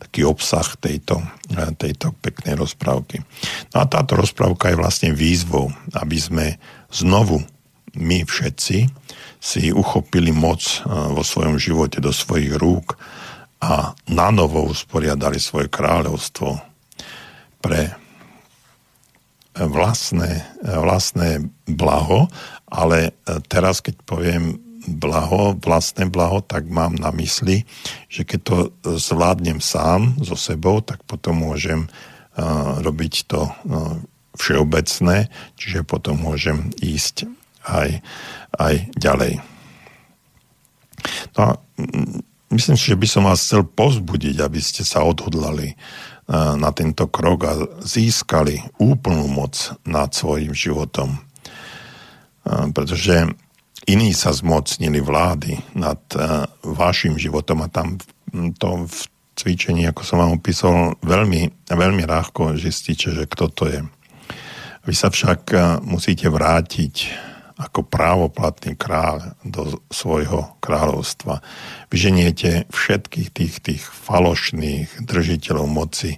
taký 0.00 0.24
obsah 0.24 0.64
tejto, 0.80 1.20
eh, 1.52 1.70
tejto 1.76 2.16
peknej 2.24 2.56
rozprávky. 2.56 3.20
No 3.76 3.84
a 3.84 3.86
táto 3.86 4.16
rozprávka 4.16 4.72
je 4.72 4.80
vlastne 4.80 5.10
výzvou, 5.12 5.68
aby 5.92 6.16
sme 6.16 6.46
znovu 6.88 7.44
my 7.94 8.22
všetci 8.22 8.88
si 9.40 9.62
uchopili 9.70 10.32
moc 10.32 10.64
eh, 10.64 10.88
vo 10.88 11.20
svojom 11.20 11.60
živote 11.60 12.00
do 12.00 12.10
svojich 12.10 12.56
rúk 12.56 12.96
a 13.60 13.92
na 14.08 14.28
novo 14.32 14.64
usporiadali 14.64 15.36
svoje 15.36 15.68
kráľovstvo 15.68 16.56
pre 17.60 17.92
vlastné, 19.52 20.48
vlastné 20.64 21.44
blaho, 21.68 22.32
ale 22.72 23.12
eh, 23.12 23.38
teraz, 23.52 23.84
keď 23.84 24.00
poviem 24.08 24.69
blaho, 24.88 25.56
vlastné 25.60 26.08
blaho, 26.08 26.40
tak 26.40 26.64
mám 26.68 26.96
na 26.96 27.12
mysli, 27.12 27.68
že 28.08 28.24
keď 28.24 28.40
to 28.40 28.56
zvládnem 28.96 29.60
sám 29.60 30.16
so 30.24 30.36
sebou, 30.38 30.80
tak 30.80 31.04
potom 31.04 31.44
môžem 31.44 31.86
uh, 31.86 32.80
robiť 32.80 33.14
to 33.28 33.44
uh, 33.44 33.52
všeobecné, 34.40 35.28
čiže 35.60 35.84
potom 35.84 36.16
môžem 36.16 36.72
ísť 36.80 37.28
aj, 37.68 38.00
aj 38.56 38.74
ďalej. 38.96 39.32
No 41.36 41.40
a 41.40 41.50
myslím 42.52 42.76
si, 42.80 42.92
že 42.92 43.00
by 43.00 43.06
som 43.08 43.28
vás 43.28 43.44
chcel 43.44 43.68
povzbudiť, 43.68 44.40
aby 44.40 44.60
ste 44.64 44.80
sa 44.80 45.04
odhodlali 45.04 45.76
uh, 45.76 46.56
na 46.56 46.72
tento 46.72 47.04
krok 47.10 47.38
a 47.44 47.52
získali 47.84 48.64
úplnú 48.80 49.28
moc 49.28 49.76
nad 49.84 50.08
svojim 50.14 50.56
životom. 50.56 51.20
Pretože 52.50 53.36
iní 53.88 54.12
sa 54.12 54.34
zmocnili 54.34 55.00
vlády 55.00 55.56
nad 55.76 56.00
uh, 56.16 56.44
vašim 56.64 57.16
životom 57.16 57.64
a 57.64 57.72
tam 57.72 57.96
to 58.58 58.86
v 58.86 58.96
cvičení, 59.34 59.88
ako 59.88 60.02
som 60.04 60.20
vám 60.20 60.36
opísal, 60.36 60.94
veľmi, 61.00 61.70
veľmi 61.70 62.04
ľahko 62.04 62.60
zistíte, 62.60 63.14
že 63.14 63.24
kto 63.24 63.44
to 63.48 63.64
je. 63.70 63.80
Vy 64.84 64.94
sa 64.96 65.08
však 65.08 65.40
uh, 65.52 65.60
musíte 65.80 66.28
vrátiť 66.28 67.28
ako 67.60 67.84
právoplatný 67.84 68.72
kráľ 68.72 69.36
do 69.44 69.84
svojho 69.92 70.56
kráľovstva. 70.64 71.44
Vyženiete 71.92 72.64
všetkých 72.72 73.28
tých, 73.28 73.54
tých 73.60 73.82
falošných 73.84 75.04
držiteľov 75.04 75.68
moci 75.68 76.16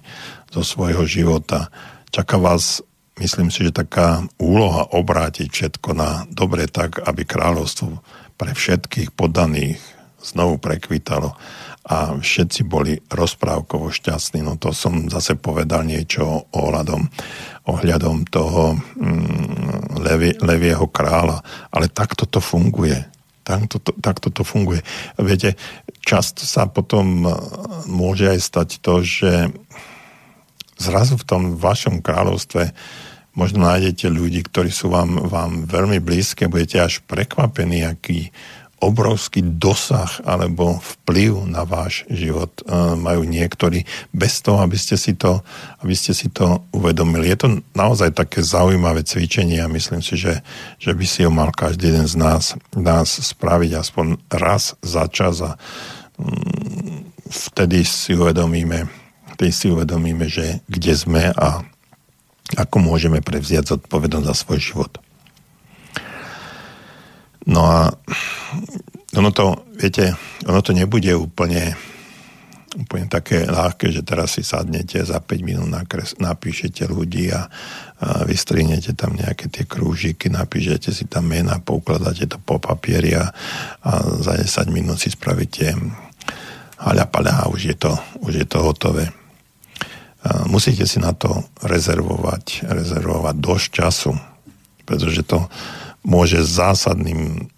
zo 0.55 0.63
svojho 0.63 1.03
života. 1.03 1.67
Čaká 2.15 2.39
vás 2.39 2.79
myslím 3.19 3.53
si, 3.53 3.67
že 3.67 3.75
taká 3.75 4.25
úloha 4.41 4.89
obrátiť 4.89 5.49
všetko 5.49 5.89
na 5.93 6.25
dobre 6.31 6.65
tak, 6.69 7.03
aby 7.03 7.25
kráľovstvo 7.25 8.01
pre 8.37 8.51
všetkých 8.53 9.13
podaných 9.13 9.77
znovu 10.23 10.57
prekvitalo 10.57 11.35
a 11.83 12.15
všetci 12.15 12.63
boli 12.63 12.95
rozprávkovo 13.11 13.91
šťastní. 13.91 14.39
No 14.39 14.55
to 14.55 14.71
som 14.71 15.11
zase 15.11 15.35
povedal 15.35 15.83
niečo 15.83 16.47
ohľadom, 16.55 17.11
ohľadom 17.67 18.23
toho 18.31 18.79
mm, 18.79 19.99
levie, 19.99 20.31
levieho 20.39 20.87
kráľa. 20.87 21.43
Ale 21.75 21.91
takto 21.91 22.23
to 22.23 22.39
funguje. 22.39 23.03
Takto 23.43 23.83
to, 23.83 23.91
takto 23.99 24.31
to 24.31 24.47
funguje. 24.47 24.79
Viete, 25.19 25.59
často 25.99 26.47
sa 26.47 26.71
potom 26.71 27.27
môže 27.91 28.31
aj 28.31 28.39
stať 28.39 28.69
to, 28.79 29.03
že 29.03 29.51
zrazu 30.83 31.15
v 31.15 31.27
tom 31.27 31.41
vašom 31.55 32.03
kráľovstve 32.03 32.75
možno 33.33 33.65
nájdete 33.65 34.11
ľudí, 34.11 34.45
ktorí 34.45 34.69
sú 34.69 34.93
vám, 34.93 35.17
vám 35.25 35.65
veľmi 35.65 35.97
blízke, 36.03 36.51
budete 36.51 36.83
až 36.83 37.01
prekvapení, 37.07 37.81
aký 37.81 38.29
obrovský 38.83 39.39
dosah 39.55 40.19
alebo 40.27 40.83
vplyv 40.83 41.47
na 41.47 41.63
váš 41.63 42.03
život 42.11 42.51
uh, 42.67 42.99
majú 42.99 43.23
niektorí 43.23 43.87
bez 44.11 44.43
toho, 44.43 44.59
aby 44.59 44.75
ste, 44.75 44.99
si 44.99 45.15
to, 45.15 45.39
aby 45.79 45.95
ste 45.95 46.11
si 46.11 46.27
to 46.27 46.67
uvedomili. 46.75 47.31
Je 47.31 47.39
to 47.39 47.49
naozaj 47.71 48.11
také 48.11 48.43
zaujímavé 48.43 49.07
cvičenie 49.07 49.63
a 49.63 49.71
myslím 49.71 50.03
si, 50.03 50.19
že, 50.19 50.43
že 50.83 50.91
by 50.91 51.05
si 51.07 51.23
ho 51.23 51.31
mal 51.31 51.55
každý 51.55 51.95
jeden 51.95 52.07
z 52.11 52.19
nás, 52.19 52.59
nás 52.75 53.07
spraviť 53.07 53.71
aspoň 53.79 54.19
raz 54.35 54.75
za 54.83 55.07
čas 55.07 55.39
a 55.39 55.55
um, 56.19 57.07
vtedy 57.31 57.87
si 57.87 58.19
uvedomíme, 58.19 59.02
vtedy 59.33 59.51
si 59.51 59.67
uvedomíme, 59.73 60.29
že 60.29 60.61
kde 60.69 60.93
sme 60.93 61.33
a 61.33 61.65
ako 62.53 62.77
môžeme 62.77 63.23
prevziať 63.23 63.75
zodpovednosť 63.77 64.27
za 64.29 64.35
svoj 64.35 64.59
život. 64.61 64.93
No 67.43 67.65
a 67.67 67.79
ono 69.13 69.29
to, 69.35 69.67
viete, 69.75 70.15
ono 70.47 70.63
to 70.63 70.71
nebude 70.71 71.11
úplne, 71.11 71.75
úplne 72.77 73.11
také 73.11 73.43
ľahké, 73.43 73.91
že 73.91 74.05
teraz 74.05 74.39
si 74.39 74.43
sadnete 74.45 75.03
za 75.03 75.19
5 75.19 75.43
minút 75.43 75.67
nakres, 75.67 76.15
napíšete 76.23 76.87
ľudí 76.87 77.33
a, 77.35 77.51
a 77.99 78.23
vystrinete 78.23 78.95
tam 78.95 79.17
nejaké 79.17 79.51
tie 79.51 79.67
krúžiky, 79.67 80.31
napíšete 80.31 80.95
si 80.95 81.03
tam 81.09 81.29
mena, 81.29 81.59
poukladáte 81.59 82.31
to 82.31 82.39
po 82.39 82.63
papieri 82.63 83.17
a, 83.17 83.27
a 83.83 83.91
za 84.23 84.39
10 84.39 84.71
minút 84.71 85.03
si 85.03 85.11
spravíte 85.11 85.75
haľa 86.79 87.05
a 87.11 87.47
už 87.51 87.75
je 87.75 87.75
to, 87.75 87.91
už 88.23 88.33
je 88.43 88.47
to 88.47 88.59
hotové 88.63 89.22
musíte 90.47 90.87
si 90.87 91.03
na 91.03 91.11
to 91.11 91.43
rezervovať, 91.59 92.63
rezervovať 92.67 93.35
dosť 93.35 93.67
času, 93.71 94.11
pretože 94.87 95.23
to 95.27 95.51
môže 96.03 96.43
zásadným, 96.43 97.51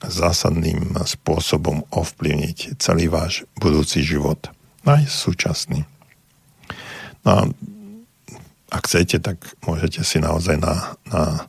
zásadným 0.00 0.96
spôsobom 1.04 1.84
ovplyvniť 1.92 2.80
celý 2.80 3.08
váš 3.08 3.44
budúci 3.60 4.00
život, 4.04 4.48
aj 4.84 5.08
súčasný. 5.08 5.84
No 7.24 7.30
a 7.32 7.42
ak 8.74 8.82
chcete, 8.90 9.22
tak 9.22 9.38
môžete 9.64 10.04
si 10.04 10.20
naozaj 10.20 10.60
na, 10.60 10.98
na 11.08 11.48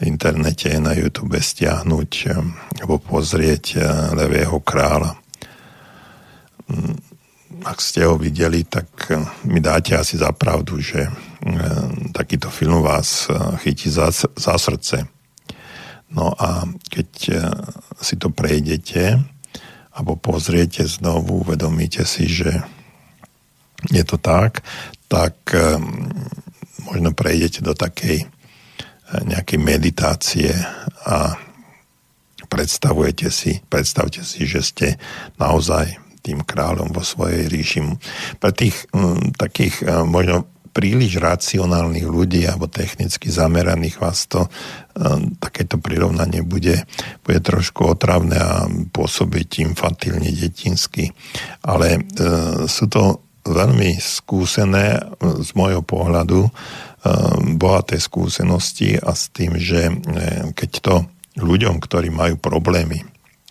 internete, 0.00 0.70
na 0.80 0.96
YouTube 0.96 1.36
stiahnuť 1.36 2.12
alebo 2.80 3.00
pozrieť 3.00 3.80
Levého 4.16 4.60
kráľa 4.62 5.18
ak 7.64 7.80
ste 7.80 8.04
ho 8.04 8.20
videli, 8.20 8.68
tak 8.68 8.88
eh, 9.08 9.24
mi 9.48 9.58
dáte 9.58 9.96
asi 9.96 10.20
za 10.20 10.30
pravdu, 10.36 10.78
že 10.84 11.08
eh, 11.08 11.12
takýto 12.12 12.52
film 12.52 12.84
vás 12.84 13.26
eh, 13.32 13.34
chytí 13.64 13.88
za, 13.88 14.12
za 14.36 14.54
srdce. 14.60 15.08
No 16.14 16.30
a 16.30 16.62
keď 16.94 17.08
si 17.98 18.14
to 18.14 18.30
prejdete 18.30 19.18
alebo 19.98 20.14
pozriete 20.14 20.86
znovu, 20.86 21.42
uvedomíte 21.42 22.06
si, 22.06 22.30
že 22.30 22.62
je 23.90 24.04
to 24.06 24.14
tak, 24.22 24.62
tak 25.10 25.34
možno 26.86 27.10
prejdete 27.18 27.66
do 27.66 27.74
takej 27.74 28.30
nejakej 29.26 29.58
meditácie 29.58 30.54
a 31.02 31.34
predstavujete 32.46 33.26
si, 33.34 33.58
predstavte 33.66 34.22
si, 34.22 34.46
že 34.46 34.62
ste 34.62 34.86
naozaj 35.42 36.03
tým 36.24 36.40
kráľom 36.40 36.96
vo 36.96 37.04
svojej 37.04 37.44
ríši. 37.52 37.84
Pre 38.40 38.50
tých 38.56 38.88
m, 38.96 39.36
takých 39.36 39.84
m, 39.84 40.08
možno 40.08 40.48
príliš 40.74 41.22
racionálnych 41.22 42.02
ľudí 42.02 42.42
alebo 42.50 42.66
technicky 42.66 43.30
zameraných 43.30 44.02
vás 44.02 44.26
to 44.26 44.50
takéto 45.38 45.78
prirovnanie 45.78 46.42
bude, 46.42 46.82
bude 47.22 47.40
trošku 47.42 47.94
otravné 47.94 48.38
a 48.38 48.66
pôsobiť 48.90 49.70
infantilne 49.70 50.30
detinsky. 50.34 51.14
Ale 51.62 51.98
e, 51.98 52.00
sú 52.66 52.90
to 52.90 53.22
veľmi 53.46 53.98
skúsené 53.98 54.98
z 55.20 55.50
môjho 55.54 55.82
pohľadu 55.82 56.46
e, 56.46 56.50
bohaté 57.54 57.98
skúsenosti 58.02 58.98
a 58.98 59.14
s 59.14 59.30
tým, 59.30 59.58
že 59.58 59.90
e, 59.90 59.94
keď 60.54 60.70
to 60.82 60.94
ľuďom, 61.38 61.82
ktorí 61.82 62.14
majú 62.14 62.38
problémy 62.38 63.02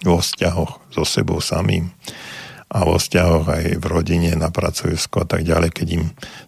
vo 0.03 0.19
vzťahoch 0.19 0.91
so 0.91 1.03
sebou 1.03 1.39
samým, 1.39 1.91
a 2.73 2.79
vo 2.81 2.97
vzťahoch 2.97 3.45
aj 3.45 3.65
v 3.77 3.85
rodine, 3.85 4.33
na 4.33 4.49
pracovisku 4.49 5.21
a 5.21 5.25
tak 5.29 5.45
ďalej, 5.45 5.69
keď 5.69 5.87
im 6.01 6.05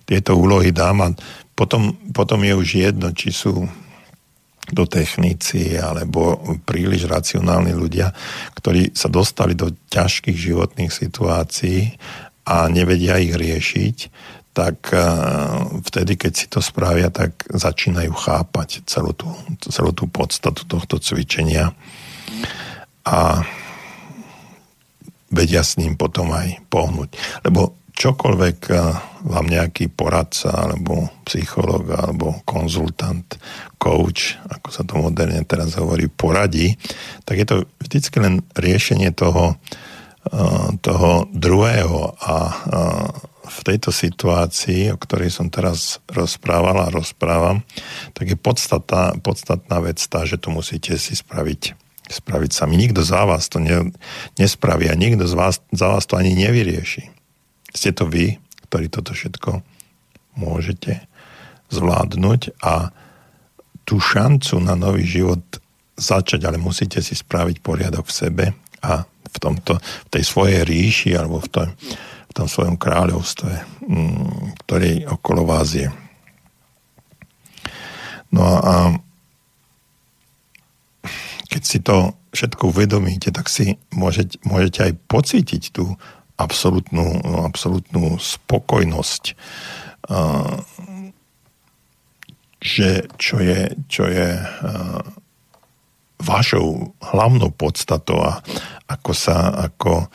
tieto 0.09 0.33
úlohy 0.33 0.73
dám 0.73 1.05
a 1.05 1.13
potom, 1.53 1.93
potom 2.11 2.41
je 2.41 2.53
už 2.57 2.67
jedno, 2.89 3.13
či 3.13 3.29
sú 3.29 3.69
do 4.65 4.89
technici 4.89 5.77
alebo 5.77 6.41
príliš 6.65 7.05
racionálni 7.05 7.77
ľudia, 7.77 8.09
ktorí 8.57 8.97
sa 8.97 9.13
dostali 9.13 9.53
do 9.53 9.69
ťažkých 9.93 10.33
životných 10.33 10.89
situácií 10.89 11.93
a 12.49 12.65
nevedia 12.73 13.21
ich 13.21 13.37
riešiť, 13.37 13.97
tak 14.55 14.89
eh, 14.89 15.03
vtedy, 15.85 16.17
keď 16.17 16.33
si 16.33 16.47
to 16.49 16.63
spravia, 16.63 17.13
tak 17.13 17.45
začínajú 17.45 18.13
chápať 18.15 18.87
celú 18.89 19.13
tú, 19.13 19.29
celú 19.61 19.93
tú 19.93 20.09
podstatu 20.09 20.65
tohto 20.65 20.97
cvičenia. 20.97 21.75
A 23.05 23.45
vedia 25.35 25.61
s 25.61 25.75
ním 25.75 25.99
potom 25.99 26.31
aj 26.31 26.63
pohnúť. 26.71 27.11
Lebo 27.43 27.85
čokoľvek 27.95 28.57
eh, 28.69 28.79
vám 29.25 29.45
nejaký 29.47 29.89
poradca, 29.89 30.51
alebo 30.51 31.09
psychológ, 31.25 31.89
alebo 31.95 32.43
konzultant, 32.45 33.25
coach, 33.79 34.37
ako 34.51 34.67
sa 34.69 34.81
to 34.83 34.99
moderne 34.99 35.41
teraz 35.47 35.79
hovorí, 35.79 36.11
poradí, 36.11 36.75
tak 37.23 37.41
je 37.41 37.47
to 37.47 37.55
vždycky 37.81 38.17
len 38.21 38.43
riešenie 38.53 39.15
toho, 39.15 39.55
eh, 40.29 40.67
toho 40.83 41.27
druhého 41.31 42.13
a 42.19 42.35
eh, 42.51 43.33
v 43.45 43.59
tejto 43.61 43.93
situácii, 43.93 44.89
o 44.89 44.97
ktorej 44.97 45.29
som 45.29 45.53
teraz 45.53 46.01
rozprával 46.09 46.81
a 46.81 46.93
rozprávam, 46.93 47.61
tak 48.17 48.33
je 48.33 48.37
podstatná, 48.37 49.21
podstatná 49.21 49.85
vec 49.85 50.01
tá, 50.01 50.25
že 50.25 50.41
to 50.41 50.49
musíte 50.49 50.97
si 50.97 51.13
spraviť 51.13 51.84
spraviť 52.09 52.51
sami. 52.53 52.77
Nikto 52.77 53.01
za 53.01 53.25
vás 53.25 53.49
to 53.49 53.57
ne, 53.57 53.91
nespraví 54.37 54.89
a 54.89 54.95
nikto 54.97 55.25
z 55.25 55.33
vás, 55.33 55.61
za 55.73 55.87
vás 55.89 56.05
to 56.05 56.17
ani 56.17 56.37
nevyrieši. 56.37 57.09
Ste 57.73 57.91
to 57.91 58.05
vy, 58.05 58.37
ktorí 58.69 58.87
toto 58.89 59.11
všetko 59.13 59.61
môžete 60.37 61.03
zvládnuť 61.73 62.61
a 62.61 62.93
tú 63.85 64.01
šancu 64.01 64.61
na 64.61 64.73
nový 64.73 65.05
život 65.05 65.41
začať, 65.95 66.43
ale 66.45 66.57
musíte 66.59 66.99
si 66.99 67.15
spraviť 67.15 67.61
poriadok 67.61 68.05
v 68.09 68.15
sebe 68.15 68.45
a 68.83 69.05
v, 69.05 69.37
tomto, 69.39 69.79
v 69.79 70.09
tej 70.11 70.23
svojej 70.25 70.61
ríši 70.67 71.15
alebo 71.15 71.39
v 71.39 71.49
tom, 71.49 71.67
v 72.29 72.33
tom 72.33 72.47
svojom 72.49 72.75
kráľovstve, 72.75 73.53
mm, 73.85 74.59
ktorý 74.65 75.07
okolo 75.07 75.47
vás 75.47 75.71
je. 75.71 75.87
No 78.35 78.59
a 78.59 78.73
keď 81.55 81.63
si 81.63 81.79
to 81.79 82.11
všetko 82.35 82.75
uvedomíte, 82.75 83.31
tak 83.31 83.47
si 83.47 83.79
môžete, 83.95 84.43
môžete 84.43 84.91
aj 84.91 84.93
pocítiť 85.07 85.71
tú 85.71 85.95
absolútnu, 86.35 87.23
absolútnu 87.47 88.19
spokojnosť, 88.19 89.23
že 92.59 93.07
čo 93.15 93.39
je, 93.39 93.71
čo 93.87 94.03
je 94.03 94.35
vašou 96.19 96.91
hlavnou 96.99 97.55
podstatou 97.55 98.19
a 98.19 98.43
ako 98.91 99.11
sa, 99.15 99.55
ako, 99.71 100.11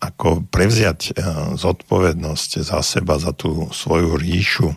ako 0.00 0.40
prevziať 0.48 1.20
zodpovednosť 1.52 2.64
za 2.64 2.80
seba, 2.80 3.20
za 3.20 3.36
tú 3.36 3.68
svoju 3.76 4.16
ríšu 4.16 4.72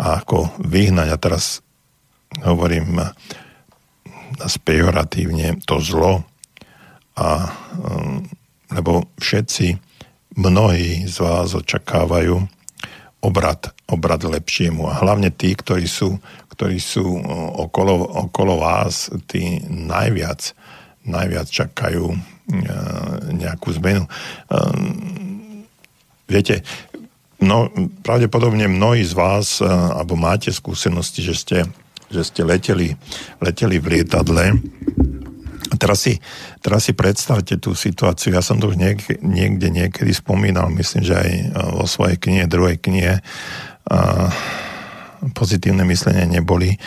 a 0.00 0.24
ako 0.24 0.48
vyhnať. 0.64 1.12
A 1.12 1.20
teraz 1.20 1.60
hovorím 2.40 3.04
pejoratívne 4.62 5.62
to 5.64 5.78
zlo 5.78 6.26
a 7.14 7.54
um, 7.78 8.26
lebo 8.74 9.06
všetci, 9.22 9.78
mnohí 10.34 11.06
z 11.06 11.16
vás 11.22 11.54
očakávajú 11.54 12.42
obrad, 13.22 13.70
obrad 13.86 14.20
lepšiemu 14.26 14.90
a 14.90 14.98
hlavne 14.98 15.30
tí, 15.30 15.54
ktorí 15.54 15.86
sú, 15.86 16.18
ktorí 16.50 16.82
sú 16.82 17.06
uh, 17.06 17.22
okolo, 17.62 18.02
okolo 18.28 18.58
vás, 18.58 19.14
tí 19.30 19.62
najviac, 19.70 20.52
najviac 21.06 21.46
čakajú 21.46 22.04
uh, 22.10 22.18
nejakú 23.30 23.70
zmenu. 23.78 24.10
Um, 24.50 25.64
viete, 26.26 26.66
no, 27.38 27.70
pravdepodobne 28.02 28.66
mnohí 28.66 29.06
z 29.06 29.14
vás, 29.14 29.62
uh, 29.62 29.70
alebo 30.02 30.18
máte 30.18 30.50
skúsenosti, 30.50 31.22
že 31.22 31.34
ste 31.38 31.58
že 32.12 32.22
ste 32.24 32.42
leteli, 32.44 32.94
leteli 33.40 33.76
v 33.80 34.00
lietadle. 34.00 34.58
Teraz 35.74 36.06
si, 36.06 36.14
teraz 36.62 36.86
si 36.86 36.92
predstavte 36.94 37.58
tú 37.58 37.74
situáciu. 37.74 38.36
Ja 38.36 38.44
som 38.44 38.62
to 38.62 38.70
už 38.70 38.76
niek- 38.78 39.20
niekde 39.20 39.72
niekedy 39.72 40.12
spomínal, 40.14 40.70
myslím, 40.70 41.02
že 41.02 41.14
aj 41.18 41.30
e, 41.30 41.44
vo 41.74 41.84
svojej 41.88 42.16
knihe, 42.20 42.44
druhej 42.46 42.78
knihe 42.78 43.18
a 43.84 43.98
pozitívne 45.32 45.88
myslenie 45.88 46.28
neboli. 46.28 46.76
E, 46.76 46.78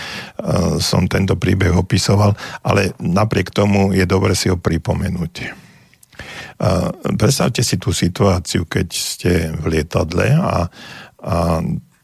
som 0.78 1.10
tento 1.10 1.36
príbeh 1.36 1.74
opisoval, 1.74 2.38
ale 2.62 2.94
napriek 3.02 3.50
tomu 3.50 3.92
je 3.98 4.06
dobre 4.06 4.38
si 4.38 4.48
ho 4.48 4.58
pripomenúť. 4.58 5.34
E, 5.42 5.50
predstavte 7.18 7.66
si 7.66 7.82
tú 7.82 7.92
situáciu, 7.92 8.70
keď 8.70 8.88
ste 8.94 9.32
v 9.58 9.78
lietadle 9.78 10.38
a, 10.38 10.70
a 11.22 11.36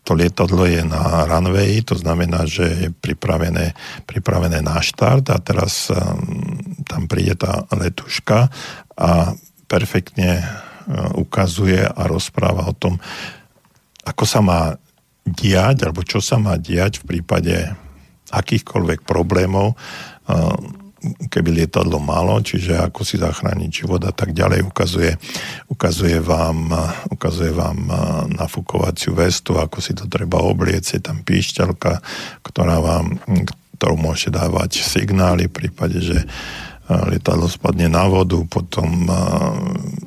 to 0.03 0.11
lietadlo 0.19 0.67
je 0.67 0.83
na 0.83 1.23
runway, 1.23 1.79
to 1.79 1.95
znamená, 1.95 2.43
že 2.43 2.65
je 2.67 2.89
pripravené, 2.91 3.71
pripravené 4.03 4.59
na 4.59 4.83
štart 4.83 5.31
a 5.31 5.39
teraz 5.39 5.87
um, 5.87 6.83
tam 6.83 7.07
príde 7.07 7.39
tá 7.39 7.63
letuška 7.71 8.51
a 8.99 9.11
perfektne 9.71 10.43
uh, 10.43 11.15
ukazuje 11.15 11.79
a 11.87 12.01
rozpráva 12.05 12.67
o 12.67 12.75
tom, 12.75 12.99
ako 14.03 14.23
sa 14.27 14.43
má 14.43 14.75
diať, 15.23 15.87
alebo 15.87 16.03
čo 16.03 16.19
sa 16.19 16.35
má 16.35 16.59
diať 16.59 16.99
v 16.99 17.15
prípade 17.15 17.55
akýchkoľvek 18.27 19.07
problémov. 19.07 19.79
Keby 21.03 21.49
lietadlo 21.51 21.99
malo, 21.99 22.39
čiže 22.39 22.79
ako 22.79 23.03
si 23.03 23.19
zachrániť 23.19 23.83
život 23.83 23.99
a 24.07 24.15
tak 24.15 24.31
ďalej. 24.31 24.63
Ukazuje, 24.63 25.11
ukazuje, 25.67 26.23
vám, 26.23 26.71
ukazuje 27.11 27.51
vám 27.51 27.91
nafúkovaciu 28.31 29.11
vestu, 29.11 29.59
ako 29.59 29.83
si 29.83 29.91
to 29.91 30.07
treba 30.07 30.39
obliecť. 30.39 30.89
Je 30.95 31.01
tam 31.03 31.19
píšťalka, 31.19 31.99
ktorá 32.47 32.79
vám, 32.79 33.19
ktorú 33.75 33.99
môžete 33.99 34.39
dávať 34.39 34.79
signály 34.79 35.51
v 35.51 35.67
prípade, 35.67 35.99
že 35.99 36.23
lietadlo 36.87 37.51
spadne 37.51 37.91
na 37.91 38.07
vodu, 38.07 38.39
potom 38.47 39.07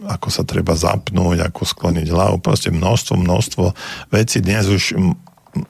ako 0.09 0.29
sa 0.33 0.49
treba 0.49 0.77
zapnúť, 0.77 1.45
ako 1.45 1.65
skloniť 1.65 2.09
hlavu, 2.09 2.41
proste 2.41 2.73
množstvo, 2.73 3.21
množstvo 3.21 3.65
vecí. 4.13 4.41
Dnes 4.41 4.65
už, 4.69 4.97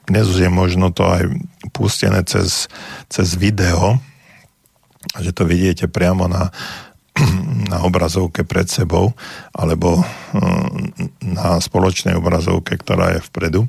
dnes 0.07 0.25
už 0.27 0.39
je 0.39 0.51
možno 0.51 0.91
to 0.91 1.03
aj 1.03 1.27
pustené 1.75 2.23
cez, 2.23 2.71
cez 3.11 3.35
video, 3.35 3.99
a 5.15 5.17
že 5.23 5.31
to 5.31 5.47
vidíte 5.47 5.87
priamo 5.87 6.27
na, 6.27 6.51
na 7.71 7.83
obrazovke 7.83 8.43
pred 8.43 8.67
sebou 8.67 9.13
alebo 9.55 10.01
hm, 10.03 11.11
na 11.35 11.61
spoločnej 11.61 12.17
obrazovke, 12.17 12.75
ktorá 12.75 13.17
je 13.17 13.25
vpredu. 13.31 13.61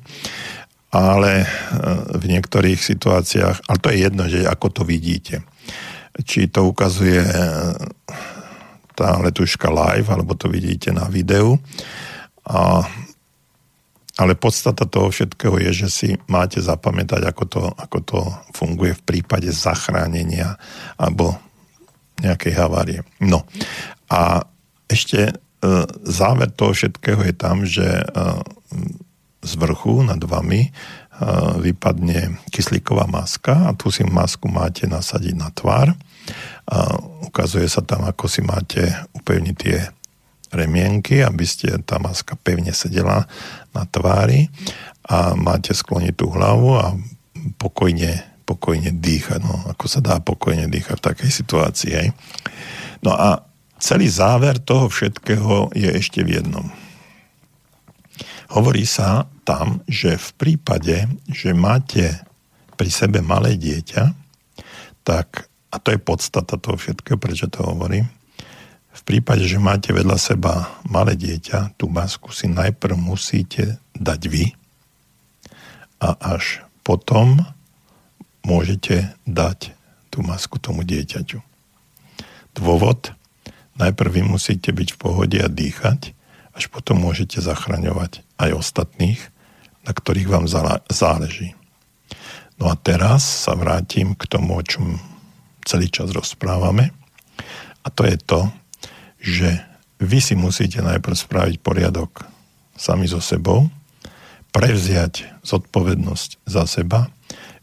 Ale 0.89 1.45
hm, 1.45 2.19
v 2.19 2.25
niektorých 2.33 2.81
situáciách, 2.81 3.69
ale 3.69 3.79
to 3.79 3.89
je 3.93 3.99
jedno, 3.99 4.25
že 4.27 4.49
ako 4.49 4.67
to 4.71 4.83
vidíte. 4.83 5.45
Či 6.19 6.51
to 6.51 6.67
ukazuje 6.67 7.23
hm, 7.23 7.77
tá 8.99 9.15
letuška 9.23 9.71
live, 9.71 10.11
alebo 10.11 10.35
to 10.35 10.51
vidíte 10.51 10.91
na 10.91 11.07
videu. 11.07 11.55
A 12.43 12.83
ale 14.19 14.35
podstata 14.35 14.83
toho 14.83 15.15
všetkého 15.15 15.63
je, 15.71 15.87
že 15.87 15.89
si 15.89 16.09
máte 16.27 16.59
zapamätať, 16.59 17.23
ako 17.23 17.45
to, 17.47 17.63
ako 17.71 17.99
to 18.03 18.19
funguje 18.51 18.99
v 18.99 19.07
prípade 19.07 19.47
zachránenia 19.55 20.59
alebo 20.99 21.39
nejakej 22.19 22.53
havárie. 22.59 23.01
No 23.23 23.47
a 24.11 24.43
ešte 24.91 25.31
e, 25.31 25.33
záver 26.03 26.51
toho 26.51 26.75
všetkého 26.75 27.23
je 27.31 27.35
tam, 27.39 27.63
že 27.63 27.87
e, 27.87 28.05
z 29.39 29.53
vrchu 29.55 30.03
nad 30.03 30.19
vami 30.19 30.67
e, 30.67 30.71
vypadne 31.63 32.43
kyslíková 32.51 33.07
maska 33.07 33.71
a 33.71 33.77
tú 33.79 33.95
si 33.95 34.03
masku 34.03 34.51
máte 34.51 34.91
nasadiť 34.91 35.35
na 35.39 35.55
tvár. 35.55 35.95
ukazuje 37.23 37.71
sa 37.71 37.87
tam, 37.87 38.03
ako 38.03 38.27
si 38.27 38.43
máte 38.43 38.83
upevniť 39.15 39.55
tie 39.55 39.79
remienky, 40.53 41.21
aby 41.21 41.45
ste 41.45 41.81
tá 41.85 42.01
maska 42.01 42.37
pevne 42.41 42.73
sedela 42.73 43.29
na 43.77 43.85
tvári 43.85 44.49
a 45.05 45.33
máte 45.37 45.73
skloniť 45.73 46.15
tú 46.17 46.33
hlavu 46.33 46.71
a 46.77 46.97
pokojne, 47.57 48.25
pokojne 48.45 48.93
dýchať. 48.93 49.41
No, 49.45 49.69
ako 49.69 49.85
sa 49.89 50.01
dá 50.01 50.21
pokojne 50.21 50.69
dýchať 50.69 50.97
v 51.01 51.07
takej 51.13 51.31
situácii. 51.31 51.93
Hej. 51.93 52.09
No 53.05 53.13
a 53.17 53.45
celý 53.79 54.11
záver 54.11 54.59
toho 54.61 54.91
všetkého 54.91 55.73
je 55.73 55.89
ešte 55.89 56.21
v 56.25 56.41
jednom. 56.41 56.67
Hovorí 58.49 58.89
sa 58.89 59.29
tam, 59.45 59.85
že 59.85 60.17
v 60.17 60.29
prípade, 60.41 61.05
že 61.29 61.53
máte 61.53 62.25
pri 62.81 62.89
sebe 62.89 63.21
malé 63.21 63.61
dieťa, 63.61 64.17
tak, 65.05 65.49
a 65.73 65.77
to 65.81 65.93
je 65.93 66.01
podstata 66.01 66.57
toho 66.57 66.77
všetkého, 66.77 67.21
prečo 67.21 67.49
to 67.49 67.65
hovorím, 67.65 68.09
prípade, 69.09 69.49
že 69.49 69.57
máte 69.57 69.97
vedľa 69.97 70.21
seba 70.21 70.77
malé 70.85 71.17
dieťa, 71.17 71.81
tú 71.81 71.89
masku 71.89 72.29
si 72.29 72.45
najprv 72.45 72.93
musíte 72.93 73.81
dať 73.97 74.21
vy 74.29 74.53
a 75.97 76.37
až 76.37 76.61
potom 76.85 77.41
môžete 78.45 79.17
dať 79.25 79.73
tú 80.13 80.21
masku 80.21 80.61
tomu 80.61 80.85
dieťaťu. 80.85 81.41
Dôvod, 82.53 83.17
najprv 83.81 84.21
vy 84.21 84.23
musíte 84.29 84.77
byť 84.77 84.89
v 84.93 85.01
pohode 85.01 85.39
a 85.41 85.49
dýchať, 85.49 86.13
až 86.53 86.69
potom 86.69 87.01
môžete 87.01 87.41
zachraňovať 87.41 88.21
aj 88.37 88.51
ostatných, 88.61 89.21
na 89.89 89.97
ktorých 89.97 90.29
vám 90.29 90.45
záleží. 90.93 91.57
No 92.61 92.69
a 92.69 92.77
teraz 92.77 93.25
sa 93.25 93.57
vrátim 93.57 94.13
k 94.13 94.29
tomu, 94.29 94.61
o 94.61 94.63
čom 94.67 95.01
celý 95.65 95.89
čas 95.89 96.13
rozprávame. 96.13 96.93
A 97.81 97.89
to 97.89 98.05
je 98.05 98.21
to, 98.21 98.53
že 99.19 99.63
vy 99.99 100.19
si 100.23 100.39
musíte 100.39 100.79
najprv 100.79 101.17
spraviť 101.17 101.57
poriadok 101.59 102.27
sami 102.79 103.11
so 103.11 103.19
sebou, 103.19 103.67
prevziať 104.55 105.27
zodpovednosť 105.43 106.31
za 106.47 106.65
seba, 106.65 107.11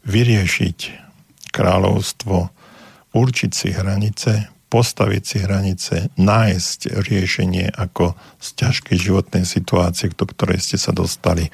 vyriešiť 0.06 0.78
kráľovstvo, 1.50 2.52
určiť 3.16 3.50
si 3.50 3.68
hranice, 3.72 4.52
postaviť 4.68 5.22
si 5.24 5.36
hranice, 5.40 5.94
nájsť 6.20 7.00
riešenie 7.00 7.72
ako 7.72 8.12
z 8.36 8.48
ťažkej 8.60 8.96
životnej 9.00 9.44
situácie, 9.48 10.12
do 10.12 10.28
ktorej 10.28 10.60
ste 10.60 10.76
sa 10.76 10.92
dostali, 10.92 11.48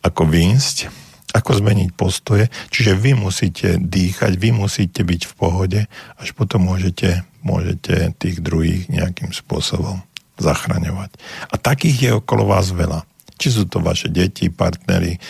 ako 0.00 0.24
výjsť, 0.24 1.05
ako 1.36 1.60
zmeniť 1.60 1.92
postoje. 1.92 2.48
Čiže 2.72 2.96
vy 2.96 3.12
musíte 3.12 3.76
dýchať, 3.76 4.32
vy 4.40 4.50
musíte 4.56 5.04
byť 5.04 5.22
v 5.28 5.32
pohode, 5.36 5.80
až 6.16 6.28
potom 6.32 6.64
môžete 6.64 7.22
môžete 7.46 8.18
tých 8.18 8.42
druhých 8.42 8.90
nejakým 8.90 9.30
spôsobom 9.30 10.02
zachraňovať. 10.42 11.14
A 11.48 11.54
takých 11.54 11.96
je 12.02 12.10
okolo 12.18 12.50
vás 12.50 12.74
veľa. 12.74 13.06
Či 13.38 13.62
sú 13.62 13.64
to 13.70 13.78
vaše 13.78 14.10
deti, 14.10 14.50
partnery, 14.50 15.22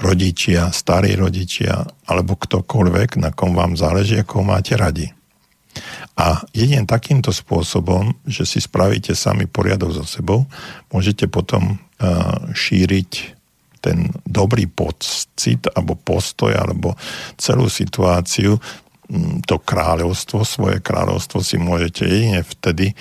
rodičia, 0.00 0.72
starí 0.72 1.12
rodičia, 1.12 1.84
alebo 2.08 2.40
ktokoľvek, 2.40 3.20
na 3.20 3.30
kom 3.36 3.52
vám 3.52 3.76
záleží, 3.76 4.16
ako 4.16 4.40
máte 4.48 4.72
radi. 4.74 5.12
A 6.18 6.42
jedine 6.50 6.88
takýmto 6.88 7.30
spôsobom, 7.30 8.16
že 8.26 8.42
si 8.48 8.58
spravíte 8.58 9.14
sami 9.14 9.46
poriadok 9.46 9.94
so 9.94 10.04
sebou, 10.08 10.48
môžete 10.90 11.30
potom 11.30 11.76
uh, 11.76 12.50
šíriť 12.50 13.39
ten 13.80 14.12
dobrý 14.28 14.68
pocit 14.68 15.64
alebo 15.72 15.96
postoj 15.96 16.52
alebo 16.52 16.94
celú 17.40 17.66
situáciu 17.66 18.60
Mm, 19.10 19.42
to 19.42 19.58
kráľovstvo, 19.58 20.46
svoje 20.46 20.78
kráľovstvo 20.78 21.42
si 21.42 21.58
môžete 21.58 22.06
jedine 22.06 22.46
vtedy 22.46 22.94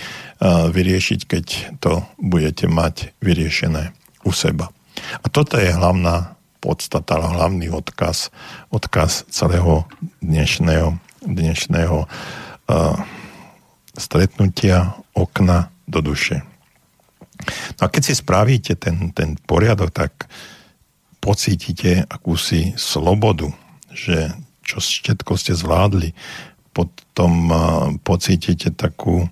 vyriešiť, 0.73 1.19
keď 1.29 1.45
to 1.77 2.01
budete 2.17 2.65
mať 2.65 3.13
vyriešené 3.21 3.93
u 4.25 4.33
seba. 4.33 4.73
A 5.21 5.29
toto 5.29 5.61
je 5.61 5.69
hlavná 5.69 6.33
podstata, 6.65 7.21
hlavný 7.21 7.69
odkaz, 7.69 8.33
odkaz 8.73 9.29
celého 9.29 9.85
dnešného, 10.19 10.97
dnešného 11.23 12.03
uh, 12.03 12.97
stretnutia 13.95 14.97
okna 15.13 15.71
do 15.85 16.03
duše. 16.03 16.41
No 17.79 17.87
a 17.87 17.87
keď 17.87 18.11
si 18.11 18.13
spravíte 18.17 18.75
ten, 18.75 19.15
ten 19.15 19.39
poriadok, 19.39 19.93
tak 19.93 20.27
pocítite 21.29 22.09
akúsi 22.09 22.73
slobodu, 22.73 23.53
že 23.93 24.33
čo 24.65 24.81
všetko 24.81 25.37
ste 25.37 25.53
zvládli, 25.53 26.17
potom 26.73 27.53
pocítite 28.01 28.73
takú, 28.73 29.29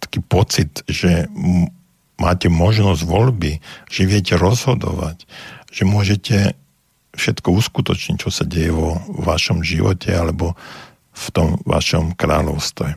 taký 0.00 0.20
pocit, 0.24 0.80
že 0.88 1.28
máte 2.16 2.48
možnosť 2.48 3.04
voľby, 3.04 3.60
že 3.92 4.08
viete 4.08 4.40
rozhodovať, 4.40 5.28
že 5.68 5.84
môžete 5.84 6.36
všetko 7.12 7.52
uskutočniť, 7.52 8.16
čo 8.24 8.32
sa 8.32 8.48
deje 8.48 8.72
vo 8.72 8.96
vašom 9.12 9.60
živote 9.60 10.08
alebo 10.08 10.56
v 11.12 11.26
tom 11.36 11.60
vašom 11.68 12.16
kráľovstve. 12.16 12.96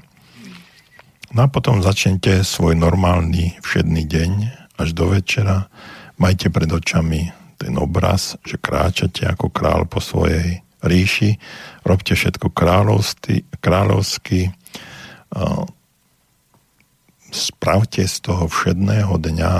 No 1.35 1.39
a 1.43 1.51
potom 1.51 1.83
začnete 1.83 2.39
svoj 2.47 2.79
normálny 2.79 3.59
všedný 3.59 4.07
deň 4.07 4.31
až 4.79 4.95
do 4.95 5.11
večera. 5.11 5.67
Majte 6.17 6.49
pred 6.49 6.65
očami 6.65 7.29
ten 7.57 7.77
obraz, 7.77 8.37
že 8.45 8.57
kráčate 8.57 9.25
ako 9.25 9.53
král 9.53 9.85
po 9.85 10.01
svojej 10.01 10.65
ríši, 10.81 11.37
robte 11.85 12.13
všetko 12.13 12.53
kráľovsky, 12.53 14.53
spravte 17.33 18.05
z 18.05 18.15
toho 18.21 18.45
všedného 18.49 19.17
dňa 19.17 19.53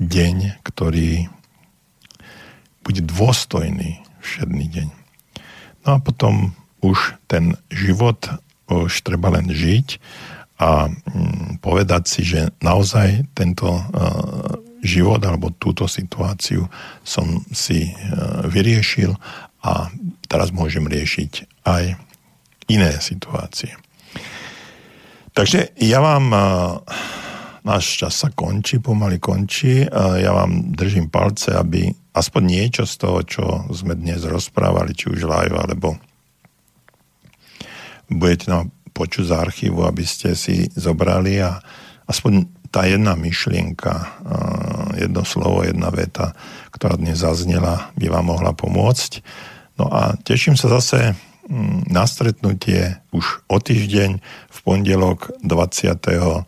deň, 0.00 0.36
ktorý 0.66 1.28
bude 2.84 3.00
dôstojný 3.00 4.04
všedný 4.20 4.66
deň. 4.72 4.88
No 5.84 5.88
a 5.96 5.98
potom 6.00 6.56
už 6.80 7.16
ten 7.28 7.56
život 7.68 8.28
už 8.68 9.04
treba 9.04 9.28
len 9.32 9.52
žiť 9.52 10.00
a 10.60 10.88
mm, 10.88 11.60
povedať 11.60 12.02
si, 12.08 12.24
že 12.24 12.52
naozaj 12.64 13.28
tento 13.36 13.68
život 14.84 15.20
alebo 15.24 15.50
túto 15.56 15.88
situáciu 15.88 16.68
som 17.00 17.42
si 17.50 17.88
e, 17.88 17.92
vyriešil 18.46 19.16
a 19.64 19.88
teraz 20.28 20.52
môžem 20.52 20.84
riešiť 20.84 21.64
aj 21.64 21.96
iné 22.68 22.92
situácie. 23.00 23.72
Takže 25.32 25.74
ja 25.80 25.98
vám, 26.04 26.24
e, 26.30 26.38
náš 27.64 28.04
čas 28.04 28.14
sa 28.20 28.28
končí, 28.28 28.78
pomaly 28.78 29.16
končí, 29.16 29.88
ja 30.20 30.36
vám 30.36 30.76
držím 30.76 31.08
palce, 31.08 31.56
aby 31.56 31.88
aspoň 32.12 32.42
niečo 32.44 32.84
z 32.84 32.94
toho, 33.00 33.18
čo 33.24 33.44
sme 33.72 33.96
dnes 33.96 34.20
rozprávali, 34.22 34.92
či 34.92 35.08
už 35.08 35.24
live, 35.24 35.56
alebo 35.56 35.96
budete 38.12 38.52
nám 38.52 38.70
počuť 38.94 39.24
z 39.26 39.32
archívu, 39.34 39.82
aby 39.82 40.04
ste 40.06 40.38
si 40.38 40.70
zobrali 40.70 41.42
a 41.42 41.58
aspoň 42.06 42.46
tá 42.74 42.90
jedna 42.90 43.14
myšlienka, 43.14 44.18
jedno 44.98 45.22
slovo, 45.22 45.62
jedna 45.62 45.94
veta, 45.94 46.34
ktorá 46.74 46.98
dnes 46.98 47.22
zaznela, 47.22 47.94
by 47.94 48.10
vám 48.10 48.34
mohla 48.34 48.50
pomôcť. 48.50 49.22
No 49.78 49.86
a 49.86 50.18
teším 50.26 50.58
sa 50.58 50.66
zase 50.66 51.14
mm, 51.46 51.86
na 51.86 52.02
stretnutie 52.02 52.98
už 53.14 53.46
o 53.46 53.62
týždeň 53.62 54.18
v 54.50 54.58
pondelok 54.66 55.30
22. 55.46 56.42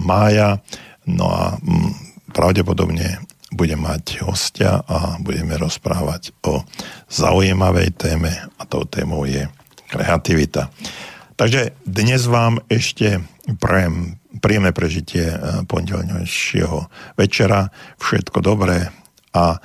mája. 0.00 0.64
No 1.04 1.26
a 1.28 1.60
mm, 1.60 1.92
pravdepodobne 2.32 3.20
budem 3.52 3.84
mať 3.84 4.24
hostia 4.24 4.80
a 4.80 5.20
budeme 5.20 5.60
rozprávať 5.60 6.32
o 6.48 6.64
zaujímavej 7.12 7.92
téme 8.00 8.32
a 8.32 8.62
tou 8.64 8.88
témou 8.88 9.28
je 9.28 9.44
kreativita. 9.92 10.72
Takže 11.36 11.76
dnes 11.84 12.24
vám 12.24 12.64
ešte 12.72 13.20
prajem 13.60 14.16
príjemné 14.40 14.72
prežitie 14.72 15.28
eh, 15.28 15.38
pondelňajšieho 15.68 16.78
večera, 17.20 17.68
všetko 18.00 18.40
dobré 18.40 18.88
a 19.36 19.60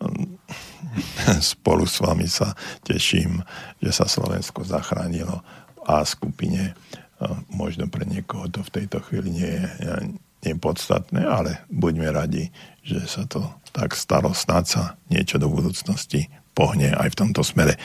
mm, 0.00 0.40
spolu 1.52 1.84
s 1.84 2.00
vami 2.00 2.24
sa 2.24 2.56
teším, 2.88 3.44
že 3.84 3.92
sa 3.92 4.08
Slovensko 4.08 4.64
zachránilo 4.64 5.44
a 5.84 6.00
skupine 6.08 6.72
eh, 6.72 7.28
možno 7.52 7.92
pre 7.92 8.08
niekoho 8.08 8.48
to 8.48 8.64
v 8.64 8.80
tejto 8.80 9.04
chvíli 9.04 9.44
nie 9.44 9.52
je, 9.60 9.64
nie 10.40 10.52
je 10.56 10.58
podstatné, 10.58 11.20
ale 11.20 11.68
buďme 11.68 12.08
radi, 12.16 12.48
že 12.80 13.04
sa 13.04 13.28
to 13.28 13.44
tak 13.76 13.92
stalo. 13.92 14.32
Snáď 14.32 14.64
sa 14.64 14.82
niečo 15.12 15.36
do 15.36 15.52
budúcnosti 15.52 16.32
pohne 16.56 16.96
aj 16.96 17.12
v 17.12 17.18
tomto 17.28 17.44
smere. 17.44 17.76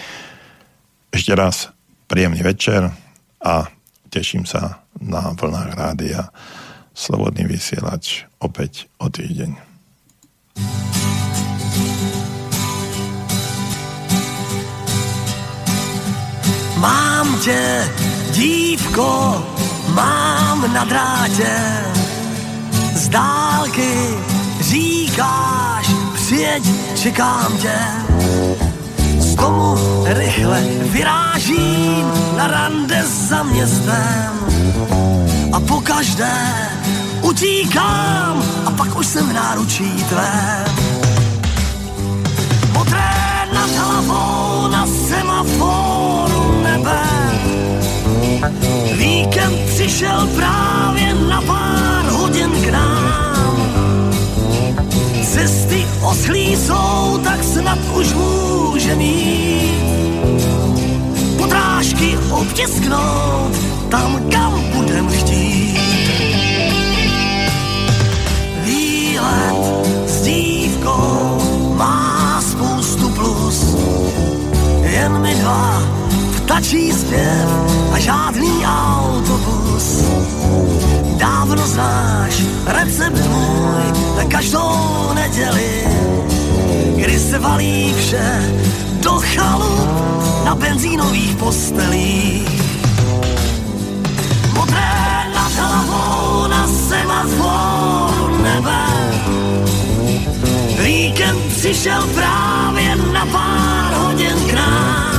Ešte 1.12 1.36
raz 1.36 1.68
príjemný 2.08 2.40
večer 2.40 3.05
a 3.46 3.70
teším 4.10 4.50
sa 4.50 4.82
na 4.98 5.38
vlnách 5.38 5.72
rádia 5.78 6.34
Slobodný 6.96 7.46
vysielač 7.46 8.26
opäť 8.40 8.88
o 8.98 9.12
týždeň. 9.12 9.52
Má 16.80 17.16
tě, 17.46 17.90
dívko, 18.32 19.44
mám 19.94 20.74
na 20.74 20.84
drátě. 20.86 21.56
Z 22.94 23.10
dálky 23.10 23.94
říkáš, 24.60 25.88
přijeď, 26.14 26.64
čekám 26.96 27.58
tě. 27.58 28.05
Z 29.36 29.38
domu 29.38 29.76
rychle 30.06 30.62
vyrážím 30.92 32.12
na 32.38 32.48
rande 32.48 33.04
za 33.04 33.44
městem. 33.44 34.32
A 35.54 35.60
po 35.60 35.82
každé 35.82 36.32
utíkám 37.22 38.44
a 38.66 38.72
pak 38.72 38.96
už 39.00 39.08
jsem 39.08 39.30
v 39.30 39.34
náručí 39.34 40.04
tvém. 40.10 40.66
Modré 42.74 43.48
nad 43.54 43.72
hlavou 43.72 44.68
na 44.68 44.88
semaforu 44.88 46.62
nebe. 46.64 47.02
Víkend 48.98 49.60
přišel 49.68 50.28
právě 50.36 51.14
na 51.14 51.42
pár 51.42 52.06
hodin 52.06 52.52
k 52.52 52.72
nám. 52.72 53.35
Cesty 55.36 55.86
oschlý 56.02 56.56
jsou, 56.56 57.20
tak 57.24 57.44
snad 57.44 57.80
už 57.98 58.14
může 58.14 58.96
mít. 58.96 59.84
Podrážky 61.38 62.18
obtisknout 62.32 63.56
tam, 63.90 64.30
kam 64.32 64.64
budem 64.76 65.10
chtít. 65.10 65.80
Výlet 68.64 69.56
s 70.08 70.22
dívkou 70.22 71.74
má 71.78 72.42
spoustu 72.42 73.10
plus, 73.10 73.76
jen 74.82 75.22
my 75.22 75.36
dva 75.36 75.84
vtačí 76.32 76.92
zpěv 76.92 77.50
a 77.92 78.00
žádný 78.00 78.66
autobus. 78.66 80.04
Dávno 81.18 81.68
znáš 81.68 82.44
recept 82.66 83.28
můj 83.28 83.84
na 84.18 84.24
každou 84.28 85.12
neděli, 85.14 85.88
kdy 86.96 87.20
se 87.20 87.40
valí 87.40 87.94
vše 87.98 88.54
do 89.04 89.12
chalup 89.12 89.90
na 90.46 90.56
benzínových 90.56 91.36
postelích. 91.36 92.64
Modré 94.54 95.32
nad 95.36 95.52
hlavou 95.52 96.48
na 96.48 96.68
semaforu 96.68 98.38
nebe. 98.44 98.86
Víkend 100.84 101.40
přišel 101.58 102.08
právě 102.16 102.96
na 102.96 103.26
pár 103.26 103.94
hodin 103.94 104.36
k 104.50 104.54
nám. 104.54 105.16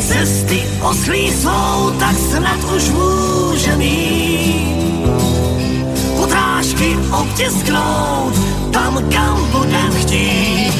Cesty 0.00 0.63
oschlý 0.84 1.32
jsou, 1.32 1.92
tak 1.98 2.16
snad 2.16 2.64
už 2.76 2.90
může 2.90 3.76
mít. 3.76 4.84
Podrážky 6.16 6.96
obtisknout 7.20 8.34
tam, 8.72 9.10
kam 9.12 9.50
budem 9.50 9.92
chtít. 9.92 10.72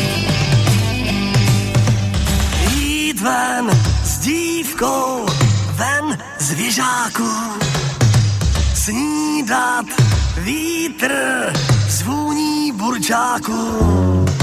Jít 2.74 3.20
ven 3.20 3.80
s 4.04 4.18
dívkou, 4.18 5.26
ven 5.74 6.18
z 6.38 6.52
věžáku. 6.52 7.28
Snídat 8.74 9.86
vítr 10.36 11.12
zvůní 11.88 12.72
burčáku. 12.72 14.33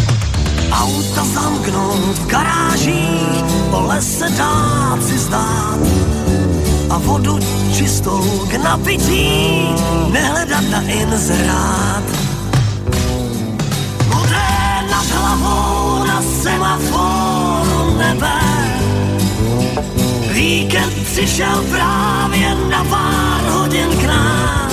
Auta 0.71 1.23
zamknout 1.33 2.17
v 2.19 2.27
garážích, 2.27 3.43
po 3.69 3.79
lese 3.81 4.29
dát 4.29 4.97
si 5.07 5.17
zdát. 5.17 5.79
A 6.89 6.97
vodu 6.97 7.39
čistou 7.73 8.23
k 8.47 8.53
napití, 8.63 9.67
nehledat 10.11 10.63
na 10.71 10.81
inzerát. 10.81 12.03
Modré 14.07 14.83
nad 14.91 15.05
hlavou 15.05 16.03
na 16.07 16.21
semaforu 16.41 17.97
nebe. 17.97 18.41
Víkend 20.33 20.93
přišel 21.11 21.63
právě 21.69 22.55
na 22.69 22.83
pár 22.83 23.41
hodin 23.51 23.89
k 24.01 24.03
nám. 24.03 24.70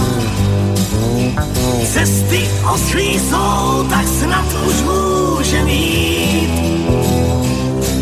Cesty 1.93 2.48
ostří 2.73 3.19
jsou, 3.19 3.86
tak 3.90 4.09
snad 4.09 4.47
už 4.66 4.74
může 4.74 5.65
mít 5.65 6.51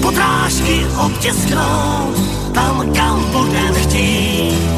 Podrážky 0.02 0.86
obtisknou 1.04 2.14
tam, 2.54 2.92
kam 2.94 3.24
budem 3.32 3.74
chtít 3.74 4.76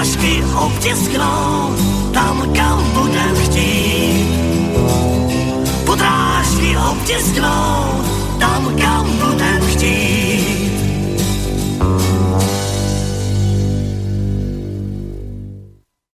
podrážky 0.00 0.42
obtisknou 0.56 1.76
tam, 2.12 2.52
kam 2.56 2.84
budem 2.94 3.36
chtít 3.36 4.26
Podrážky 5.86 6.76
obtisknou 6.90 8.04
tam, 8.38 8.74
kam 8.78 9.06
budem 9.18 9.60
chtít 9.66 10.29